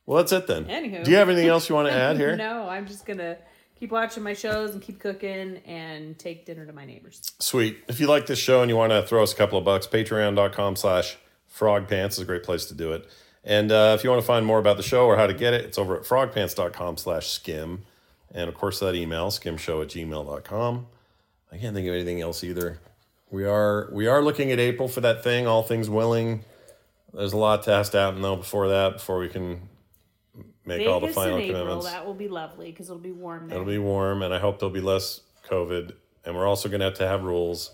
well, 0.06 0.18
that's 0.18 0.32
it 0.32 0.46
then. 0.48 0.66
Anywho. 0.66 1.04
Do 1.06 1.12
you 1.12 1.18
have 1.18 1.30
anything 1.30 1.48
else 1.50 1.70
you 1.70 1.76
want 1.76 1.88
to 1.88 1.94
add 1.94 2.18
here? 2.18 2.36
No, 2.36 2.68
I'm 2.70 2.86
just 2.86 3.06
gonna 3.06 3.38
keep 3.76 3.92
watching 3.92 4.24
my 4.24 4.34
shows 4.34 4.72
and 4.72 4.82
keep 4.82 5.00
cooking 5.00 5.58
and 5.66 6.18
take 6.18 6.46
dinner 6.46 6.66
to 6.66 6.74
my 6.74 6.86
neighbors. 6.86 7.32
Sweet. 7.40 7.84
If 7.88 8.00
you 8.00 8.08
like 8.08 8.26
this 8.26 8.40
show 8.40 8.62
and 8.62 8.70
you 8.70 8.76
want 8.76 8.92
to 8.92 9.04
throw 9.04 9.24
us 9.24 9.34
a 9.34 9.36
couple 9.36 9.58
of 9.58 9.66
bucks, 9.66 9.88
patreon.com 9.88 10.76
slash 10.76 11.18
frogpants 11.54 12.12
is 12.12 12.20
a 12.20 12.26
great 12.26 12.44
place 12.44 12.66
to 12.66 12.74
do 12.74 12.94
it. 12.94 13.08
And 13.44 13.72
uh, 13.72 13.96
if 13.98 14.04
you 14.04 14.10
want 14.10 14.22
to 14.22 14.26
find 14.26 14.46
more 14.46 14.58
about 14.58 14.78
the 14.78 14.84
show 14.84 15.06
or 15.06 15.18
how 15.18 15.28
to 15.28 15.34
get 15.34 15.54
it, 15.54 15.66
it's 15.66 15.78
over 15.78 15.96
at 15.96 16.04
frogpants.com 16.04 16.98
slash 16.98 17.30
skim. 17.30 17.84
And 18.34 18.50
of 18.50 18.56
course, 18.56 18.80
that 18.80 18.96
email, 18.96 19.28
skimshow 19.30 19.84
at 19.84 19.90
gmail.com. 19.90 20.88
I 21.52 21.58
can't 21.58 21.76
think 21.76 21.88
of 21.88 21.94
anything 21.94 22.22
else 22.22 22.44
either. 22.44 22.80
We 23.30 23.46
are 23.46 23.90
we 23.92 24.08
are 24.08 24.22
looking 24.22 24.52
at 24.52 24.60
April 24.60 24.88
for 24.88 25.02
that 25.02 25.24
thing, 25.24 25.48
all 25.48 25.64
things 25.64 25.90
willing. 25.90 26.44
There's 27.14 27.34
a 27.34 27.38
lot 27.38 27.64
to 27.64 27.72
has 27.72 27.90
to 27.92 27.98
happen 28.00 28.22
though 28.22 28.36
before 28.36 28.68
that, 28.70 28.94
before 28.94 29.20
we 29.20 29.30
can 29.30 29.70
make 30.66 30.88
all 30.88 31.00
the 31.00 31.08
final 31.08 31.38
in 31.38 31.44
April, 31.44 31.62
commitments. 31.62 31.86
that 31.92 32.06
will 32.06 32.14
be 32.14 32.28
lovely 32.28 32.72
because 32.72 32.90
it'll 32.90 33.00
be 33.02 33.12
warm 33.12 33.48
there. 33.48 33.58
It'll 33.58 33.68
be 33.68 33.78
warm, 33.78 34.22
and 34.22 34.34
I 34.34 34.40
hope 34.40 34.60
there'll 34.60 34.74
be 34.74 34.82
less 34.82 35.22
COVID. 35.50 35.94
And 36.26 36.36
we're 36.36 36.48
also 36.48 36.70
going 36.70 36.80
to 36.80 36.86
have 36.86 36.96
to 36.96 37.08
have 37.08 37.24
rules. 37.24 37.72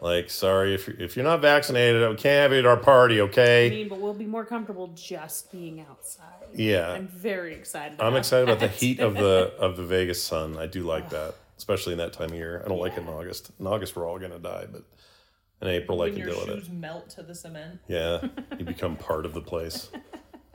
Like, 0.00 0.30
sorry 0.30 0.74
if 0.74 0.86
you're, 0.86 0.96
if 1.00 1.16
you're 1.16 1.24
not 1.24 1.40
vaccinated, 1.40 2.00
we 2.08 2.14
can't 2.16 2.42
have 2.42 2.52
you 2.52 2.58
at 2.60 2.66
our 2.66 2.76
party. 2.76 3.20
okay? 3.20 3.64
I 3.64 3.66
Okay. 3.68 3.76
mean, 3.76 3.88
but 3.88 4.00
we'll 4.00 4.14
be 4.14 4.26
more 4.26 4.44
comfortable 4.44 4.88
just 4.94 5.50
being 5.50 5.80
outside. 5.88 6.24
Yeah. 6.54 6.92
I'm 6.92 7.08
very 7.08 7.52
excited. 7.54 8.00
I'm 8.00 8.08
about 8.08 8.18
excited 8.18 8.48
about 8.48 8.60
the 8.60 8.68
heat 8.68 9.00
of 9.00 9.14
the 9.14 9.52
of 9.58 9.76
the 9.76 9.84
Vegas 9.84 10.22
sun. 10.22 10.56
I 10.56 10.66
do 10.66 10.82
like 10.84 11.10
that, 11.10 11.34
especially 11.56 11.92
in 11.92 11.98
that 11.98 12.12
time 12.12 12.30
of 12.30 12.36
year. 12.36 12.62
I 12.64 12.68
don't 12.68 12.78
like 12.78 12.96
it 12.96 13.00
in 13.00 13.08
August. 13.08 13.50
In 13.58 13.66
August, 13.66 13.96
we're 13.96 14.08
all 14.08 14.18
gonna 14.20 14.38
die, 14.38 14.66
but 14.70 14.82
in 15.60 15.66
April, 15.68 16.00
I 16.00 16.04
when 16.06 16.14
can 16.16 16.26
deal 16.26 16.40
with 16.40 16.48
it. 16.48 16.58
shoes 16.60 16.70
melt 16.70 17.10
to 17.10 17.22
the 17.24 17.34
cement. 17.34 17.80
Yeah, 17.88 18.26
you 18.58 18.64
become 18.64 18.94
part 18.96 19.26
of 19.26 19.34
the 19.34 19.42
place. 19.42 19.90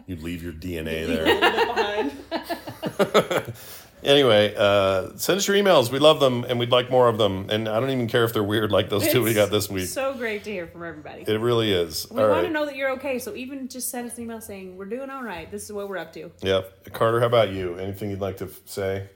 You 0.08 0.16
leave 0.18 0.44
your 0.44 0.54
DNA 0.54 1.08
there. 1.08 1.26
little 1.26 1.42
bit 2.90 3.00
behind. 3.00 3.54
Anyway, 4.04 4.54
uh, 4.58 5.12
send 5.16 5.38
us 5.38 5.48
your 5.48 5.56
emails. 5.56 5.90
We 5.90 5.98
love 5.98 6.20
them, 6.20 6.44
and 6.44 6.60
we'd 6.60 6.72
like 6.72 6.92
more 6.92 7.08
of 7.08 7.18
them. 7.18 7.50
And 7.50 7.70
I 7.70 7.80
don't 7.80 7.90
even 7.90 8.08
care 8.10 8.26
if 8.26 8.34
they're 8.34 8.44
weird 8.44 8.70
like 8.70 8.90
those 8.90 9.08
two 9.10 9.24
we 9.24 9.34
got 9.34 9.50
this 9.50 9.70
week. 9.70 9.88
So 9.88 10.14
great 10.14 10.44
to 10.44 10.52
hear 10.52 10.68
from 10.68 10.84
everybody. 10.84 11.22
It 11.26 11.40
really 11.40 11.72
is. 11.72 12.06
we 12.12 12.22
All 12.22 12.28
want 12.28 12.42
right. 12.42 12.48
to 12.48 12.54
know 12.54 12.66
that 12.66 12.76
you're 12.76 12.90
okay, 12.96 13.18
so 13.18 13.34
even 13.34 13.70
just 13.70 13.90
send 13.90 14.12
us 14.12 14.18
an 14.18 14.24
email 14.26 14.42
saying 14.42 14.76
we're 14.76 14.84
doing 14.88 15.10
all 15.10 15.24
right. 15.24 15.50
This 15.50 15.64
is 15.64 15.72
what 15.72 15.88
we're 15.88 15.96
up 16.00 16.12
to. 16.14 16.30
Yep. 16.42 16.92
Carter, 16.92 17.22
how 17.22 17.28
about 17.28 17.52
you? 17.52 17.76
Anything 17.78 18.10
you'd 18.10 18.20
like 18.20 18.36
to 18.40 18.46
f- 18.46 18.60
say? 18.66 19.10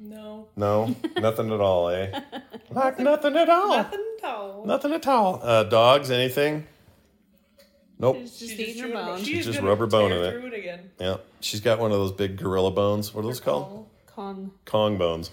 No. 0.00 0.48
No, 0.56 0.96
nothing 1.20 1.52
at 1.52 1.60
all, 1.60 1.88
eh? 1.90 2.20
Like 2.70 2.98
nothing 2.98 3.36
at 3.36 3.48
all. 3.48 3.76
Nothing 3.76 4.04
at 4.18 4.24
all. 4.28 4.64
Nothing 4.66 4.92
at 4.92 5.06
all. 5.06 5.40
Uh, 5.40 5.62
dogs, 5.62 6.10
anything? 6.10 6.66
Nope. 7.98 8.16
She's 8.20 8.30
just 8.38 8.50
She's 8.52 8.60
eating 8.60 8.82
her 8.82 8.88
chewing- 8.88 9.24
She's 9.24 9.44
just 9.46 9.58
gonna 9.58 9.68
rubber 9.70 9.86
boning 9.86 10.18
tear 10.18 10.24
it. 10.36 10.40
through 10.40 10.46
it 10.48 10.54
again. 10.54 10.90
Yeah, 11.00 11.16
she's 11.40 11.60
got 11.60 11.78
one 11.78 11.92
of 11.92 11.98
those 11.98 12.12
big 12.12 12.36
gorilla 12.36 12.70
bones. 12.70 13.14
What 13.14 13.22
are 13.24 13.28
those 13.28 13.40
called? 13.40 13.88
Kong. 14.06 14.52
Kong 14.64 14.98
bones. 14.98 15.30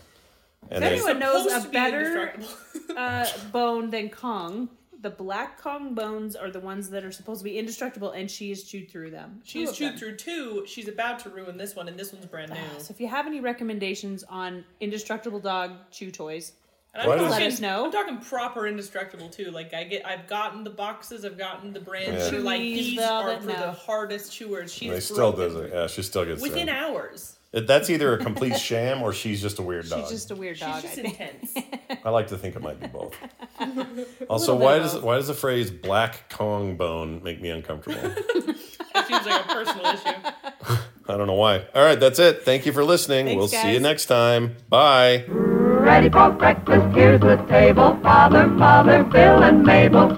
And 0.71 0.83
If 0.83 0.89
they, 0.89 0.95
anyone 0.95 1.19
knows 1.19 1.43
Supposed 1.43 1.57
a 1.57 1.67
to 1.67 1.67
be 1.69 1.73
better 1.73 2.27
indestructible. 2.33 2.95
uh, 2.97 3.25
bone 3.51 3.89
than 3.89 4.09
Kong, 4.09 4.69
the 5.01 5.09
black 5.09 5.59
Kong 5.61 5.93
bones 5.93 6.37
are 6.37 6.49
the 6.49 6.61
ones 6.61 6.89
that 6.91 7.03
are 7.03 7.11
supposed 7.11 7.41
to 7.41 7.43
be 7.43 7.57
indestructible, 7.59 8.11
and 8.11 8.31
she 8.31 8.47
has 8.49 8.63
chewed 8.63 8.89
through 8.89 9.11
them. 9.11 9.41
Two 9.45 9.59
She's 9.59 9.69
of 9.71 9.75
chewed 9.75 9.91
them. 9.91 9.97
through 9.99 10.15
two. 10.15 10.63
She's 10.65 10.87
about 10.87 11.19
to 11.19 11.29
ruin 11.29 11.57
this 11.57 11.75
one, 11.75 11.89
and 11.89 11.99
this 11.99 12.13
one's 12.13 12.25
brand 12.27 12.51
new. 12.51 12.57
So 12.79 12.93
if 12.93 13.01
you 13.01 13.07
have 13.09 13.27
any 13.27 13.41
recommendations 13.41 14.23
on 14.23 14.63
indestructible 14.79 15.39
dog 15.41 15.71
chew 15.91 16.11
toys, 16.11 16.53
And 16.95 17.07
Why 17.07 17.13
I'm 17.13 17.19
talking, 17.19 17.31
Let 17.31 17.41
us 17.51 17.59
know. 17.59 17.85
I'm 17.85 17.91
talking 17.91 18.17
proper 18.19 18.67
indestructible 18.67 19.29
too. 19.29 19.49
Like 19.49 19.73
I 19.73 19.83
get, 19.83 20.05
I've 20.05 20.27
gotten 20.27 20.63
the 20.63 20.69
boxes, 20.69 21.25
I've 21.25 21.37
gotten 21.39 21.73
the 21.73 21.79
brands. 21.79 22.11
Yeah. 22.25 22.29
that 22.29 22.33
are 22.35 22.39
Like 22.39 22.61
Chewies, 22.61 22.75
these 22.75 22.99
are 22.99 23.39
for 23.41 23.47
no. 23.47 23.53
the 23.59 23.71
hardest 23.71 24.31
chewers. 24.31 24.71
She's 24.73 24.91
they 24.91 24.99
still 24.99 25.31
does 25.31 25.55
it. 25.55 25.71
Yeah, 25.73 25.87
she 25.87 26.03
still 26.03 26.23
gets 26.25 26.41
within 26.41 26.67
sick. 26.67 26.75
hours. 26.75 27.37
That's 27.51 27.89
either 27.91 28.13
a 28.15 28.17
complete 28.17 28.57
sham 28.57 29.03
or 29.03 29.13
she's 29.13 29.39
just 29.41 29.59
a 29.59 29.61
weird 29.61 29.87
dog. 29.87 30.01
she's 30.01 30.09
just 30.09 30.31
a 30.31 30.35
weird 30.35 30.57
She's 30.57 30.65
dog. 30.67 30.81
just 30.81 30.97
I 30.97 31.01
intense. 31.01 31.53
I 32.03 32.09
like 32.09 32.27
to 32.27 32.37
think 32.37 32.55
it 32.55 32.61
might 32.63 32.79
be 32.79 32.87
both. 32.87 33.15
also, 34.29 34.55
why 34.55 34.79
does 34.79 34.95
why 34.99 35.15
does 35.17 35.27
the 35.27 35.35
phrase 35.35 35.69
"black 35.71 36.29
Kong 36.31 36.77
bone" 36.77 37.21
make 37.23 37.41
me 37.41 37.49
uncomfortable? 37.49 38.11
It 38.95 39.07
seems 39.07 39.25
like 39.25 39.43
a 39.43 39.47
personal 39.47 39.85
issue. 39.87 40.77
I 41.09 41.17
don't 41.17 41.25
know 41.25 41.33
why. 41.33 41.65
All 41.73 41.83
right, 41.83 41.99
that's 41.99 42.19
it. 42.19 42.43
Thank 42.43 42.67
you 42.67 42.71
for 42.71 42.83
listening. 42.83 43.25
Thanks, 43.25 43.37
we'll 43.39 43.47
see 43.47 43.73
you 43.73 43.79
next 43.79 44.05
time. 44.05 44.55
Bye. 44.69 45.62
Ready 45.83 46.09
for 46.09 46.29
breakfast, 46.29 46.95
here's 46.95 47.19
the 47.19 47.35
table. 47.49 47.99
Father, 48.01 48.47
Mother, 48.47 49.03
Bill, 49.03 49.43
and 49.43 49.63
Mabel. 49.63 50.17